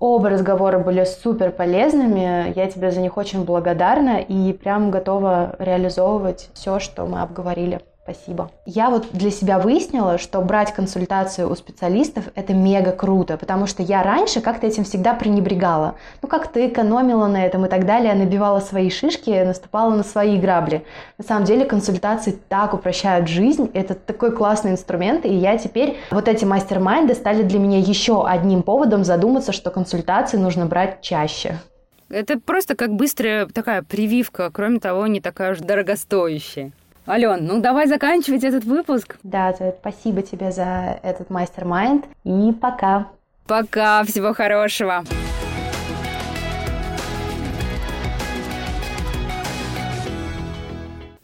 Оба 0.05 0.31
разговора 0.31 0.81
были 0.81 1.05
супер 1.05 1.53
полезными. 1.53 2.53
Я 2.57 2.69
тебе 2.69 2.91
за 2.91 3.01
них 3.01 3.17
очень 3.17 3.45
благодарна 3.45 4.19
и 4.19 4.53
прям 4.53 4.91
готова 4.91 5.55
реализовывать 5.61 6.51
все, 6.55 6.81
что 6.81 7.07
мы 7.07 7.23
обговорили. 7.23 7.81
Спасибо. 8.05 8.51
Я 8.67 8.91
вот 8.91 9.07
для 9.13 9.31
себя 9.31 9.61
выяснила, 9.61 10.19
что 10.19 10.41
брать 10.41 10.75
консультацию 10.75 11.49
у 11.49 11.55
специалистов– 11.55 12.25
это 12.35 12.53
мега 12.53 12.91
круто, 12.91 13.37
потому 13.37 13.69
что 13.69 13.85
я 13.85 14.03
раньше 14.03 14.41
как-то 14.41 14.67
этим 14.67 14.83
всегда 14.83 15.15
пренебрегала. 15.15 15.95
Ну, 16.21 16.27
как-то 16.27 16.67
экономила 16.67 17.29
на 17.29 17.47
этом 17.47 17.65
и 17.65 17.69
так 17.69 17.87
далее, 17.87 18.15
набивала 18.15 18.59
свои 18.59 18.91
шишки, 18.91 19.45
наступала 19.45 19.95
на 19.95 20.03
свои 20.03 20.37
грабли. 20.37 20.85
На 21.17 21.25
самом 21.25 21.45
деле 21.45 21.65
консультации 21.65 22.37
так 22.49 22.75
упрощают 22.75 23.29
жизнь, 23.29 23.71
это 23.73 23.95
такой 23.95 24.33
классный 24.33 24.73
инструмент, 24.73 25.25
и 25.25 25.33
я 25.33 25.57
теперь, 25.57 25.97
вот 26.11 26.27
эти 26.27 26.45
мастер-майнды 26.45 27.15
стали 27.15 27.45
для 27.45 27.61
меня 27.61 27.79
еще 27.79 28.27
одним 28.27 28.65
поводом 28.65 29.05
задуматься, 29.05 29.53
что 29.53 29.71
консультации 29.71 30.39
нужно 30.39 30.67
брать 30.67 31.03
чаще. 31.03 31.61
Это 32.09 32.41
просто 32.41 32.75
как 32.75 32.93
быстрая 32.93 33.47
такая 33.47 33.85
прививка, 33.85 34.51
кроме 34.53 34.81
того, 34.81 35.07
не 35.07 35.21
такая 35.21 35.53
уж 35.53 35.59
дорогостоящая. 35.61 36.73
Ален, 37.07 37.45
ну 37.47 37.61
давай 37.61 37.89
заканчивать 37.89 38.45
этот 38.45 38.65
выпуск. 38.65 39.19
Да, 39.25 39.53
спасибо 39.81 40.23
тебе 40.23 40.53
за 40.53 41.01
этот 41.03 41.31
мастер-майнд. 41.31 42.05
И 42.23 42.53
пока. 42.53 43.09
Пока, 43.47 44.05
всего 44.05 44.33
хорошего. 44.33 45.03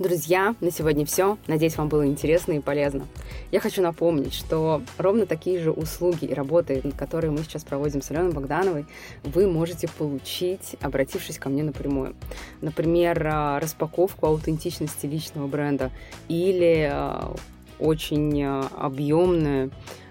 Друзья, 0.00 0.54
на 0.60 0.72
сегодня 0.72 1.06
все. 1.06 1.38
Надеюсь, 1.46 1.76
вам 1.76 1.88
было 1.88 2.06
интересно 2.06 2.52
и 2.52 2.60
полезно. 2.60 3.04
Я 3.50 3.60
хочу 3.60 3.80
напомнить, 3.80 4.34
что 4.34 4.82
ровно 4.98 5.24
такие 5.24 5.58
же 5.58 5.70
услуги 5.70 6.26
и 6.26 6.34
работы, 6.34 6.82
которые 6.98 7.30
мы 7.30 7.38
сейчас 7.38 7.64
проводим 7.64 8.02
с 8.02 8.10
Аленой 8.10 8.32
Богдановой, 8.32 8.84
вы 9.24 9.46
можете 9.46 9.88
получить, 9.88 10.76
обратившись 10.82 11.38
ко 11.38 11.48
мне 11.48 11.62
напрямую. 11.62 12.14
Например, 12.60 13.26
а, 13.26 13.58
распаковку 13.58 14.26
аутентичности 14.26 15.06
личного 15.06 15.46
бренда 15.46 15.90
или 16.28 16.90
а, 16.92 17.34
очень 17.78 18.42
а, 18.42 18.68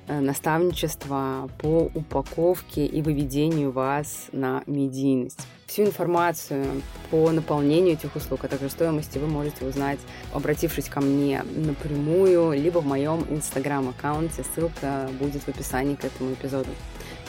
э, 0.07 0.19
наставничество 0.19 1.49
по 1.59 1.91
упаковке 1.93 2.85
и 2.85 3.01
выведению 3.01 3.71
вас 3.71 4.27
на 4.31 4.63
медийность. 4.65 5.47
Всю 5.67 5.83
информацию 5.83 6.65
по 7.11 7.31
наполнению 7.31 7.93
этих 7.93 8.15
услуг, 8.15 8.45
а 8.45 8.47
также 8.47 8.69
стоимости 8.69 9.17
вы 9.17 9.27
можете 9.27 9.65
узнать, 9.65 9.99
обратившись 10.33 10.87
ко 10.89 11.01
мне 11.01 11.43
напрямую, 11.55 12.53
либо 12.53 12.79
в 12.79 12.85
моем 12.85 13.25
инстаграм-аккаунте. 13.29 14.45
Ссылка 14.55 15.09
будет 15.19 15.43
в 15.43 15.49
описании 15.49 15.95
к 15.95 16.05
этому 16.05 16.33
эпизоду. 16.33 16.69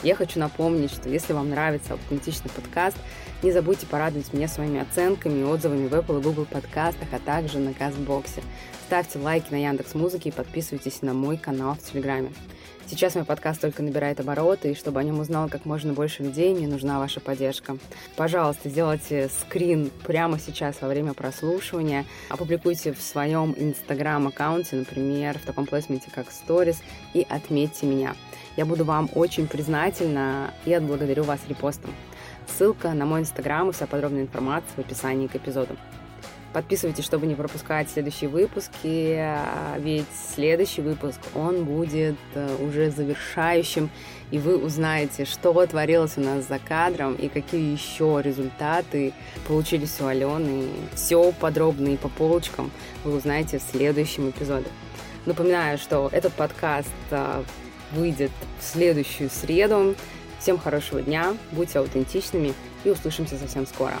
Я 0.01 0.15
хочу 0.15 0.39
напомнить, 0.39 0.91
что 0.91 1.09
если 1.09 1.33
вам 1.33 1.49
нравится 1.49 1.93
аутентичный 1.93 2.49
подкаст, 2.49 2.95
не 3.43 3.51
забудьте 3.51 3.85
порадовать 3.85 4.33
меня 4.33 4.47
своими 4.47 4.79
оценками 4.79 5.39
и 5.39 5.43
отзывами 5.43 5.87
в 5.87 5.93
Apple 5.93 6.19
и 6.19 6.23
Google 6.23 6.45
подкастах, 6.45 7.09
а 7.11 7.19
также 7.19 7.59
на 7.59 7.73
Кастбоксе. 7.73 8.41
Ставьте 8.87 9.19
лайки 9.19 9.51
на 9.51 9.61
Яндекс 9.61 9.95
Музыке 9.95 10.29
и 10.29 10.31
подписывайтесь 10.31 11.01
на 11.01 11.13
мой 11.13 11.37
канал 11.37 11.75
в 11.75 11.91
Телеграме. 11.91 12.31
Сейчас 12.89 13.13
мой 13.13 13.23
подкаст 13.23 13.61
только 13.61 13.83
набирает 13.83 14.19
обороты, 14.19 14.71
и 14.71 14.75
чтобы 14.75 14.99
о 14.99 15.03
нем 15.03 15.19
узнало 15.19 15.47
как 15.47 15.63
можно 15.63 15.93
больше 15.93 16.23
людей, 16.23 16.55
мне 16.55 16.67
нужна 16.67 16.97
ваша 16.97 17.19
поддержка. 17.19 17.77
Пожалуйста, 18.15 18.67
сделайте 18.67 19.29
скрин 19.29 19.91
прямо 20.07 20.39
сейчас 20.39 20.81
во 20.81 20.87
время 20.87 21.13
прослушивания, 21.13 22.05
опубликуйте 22.29 22.91
в 22.91 22.99
своем 22.99 23.53
инстаграм-аккаунте, 23.55 24.75
например, 24.75 25.37
в 25.37 25.45
таком 25.45 25.67
плейсменте, 25.67 26.09
как 26.09 26.29
Stories, 26.29 26.77
и 27.13 27.27
отметьте 27.29 27.85
меня. 27.85 28.15
Я 28.57 28.65
буду 28.65 28.85
вам 28.85 29.07
очень 29.13 29.45
признательна 29.45 30.51
и 30.65 30.73
отблагодарю 30.73 31.21
вас 31.21 31.41
репостом. 31.47 31.93
Ссылка 32.47 32.93
на 32.93 33.05
мой 33.05 33.19
инстаграм 33.19 33.69
и 33.69 33.71
вся 33.71 33.85
подробная 33.85 34.23
информация 34.23 34.73
в 34.75 34.79
описании 34.79 35.27
к 35.27 35.35
эпизоду. 35.35 35.77
Подписывайтесь, 36.51 37.05
чтобы 37.05 37.27
не 37.27 37.35
пропускать 37.35 37.89
следующие 37.91 38.27
выпуски, 38.27 39.15
а 39.19 39.77
ведь 39.77 40.07
следующий 40.35 40.81
выпуск, 40.81 41.19
он 41.35 41.63
будет 41.63 42.15
э, 42.33 42.55
уже 42.59 42.89
завершающим, 42.89 43.91
и 44.31 44.39
вы 44.39 44.57
узнаете, 44.57 45.25
что 45.25 45.53
творилось 45.67 46.17
у 46.17 46.21
нас 46.21 46.47
за 46.47 46.57
кадром 46.57 47.13
и 47.13 47.27
какие 47.27 47.71
еще 47.71 48.19
результаты 48.23 49.13
получились 49.47 49.95
у 50.01 50.07
Алены. 50.07 50.69
Все 50.95 51.31
подробно 51.39 51.89
и 51.89 51.97
по 51.97 52.09
полочкам 52.09 52.71
вы 53.03 53.15
узнаете 53.15 53.59
в 53.59 53.61
следующем 53.61 54.31
эпизоде. 54.31 54.69
Напоминаю, 55.27 55.77
что 55.77 56.09
этот 56.11 56.33
подкаст 56.33 56.89
э, 57.11 57.43
выйдет 57.91 58.31
в 58.59 58.63
следующую 58.63 59.29
среду. 59.29 59.93
Всем 60.39 60.57
хорошего 60.57 61.01
дня, 61.03 61.35
будьте 61.51 61.77
аутентичными 61.77 62.53
и 62.83 62.89
услышимся 62.89 63.37
совсем 63.37 63.67
скоро. 63.67 63.93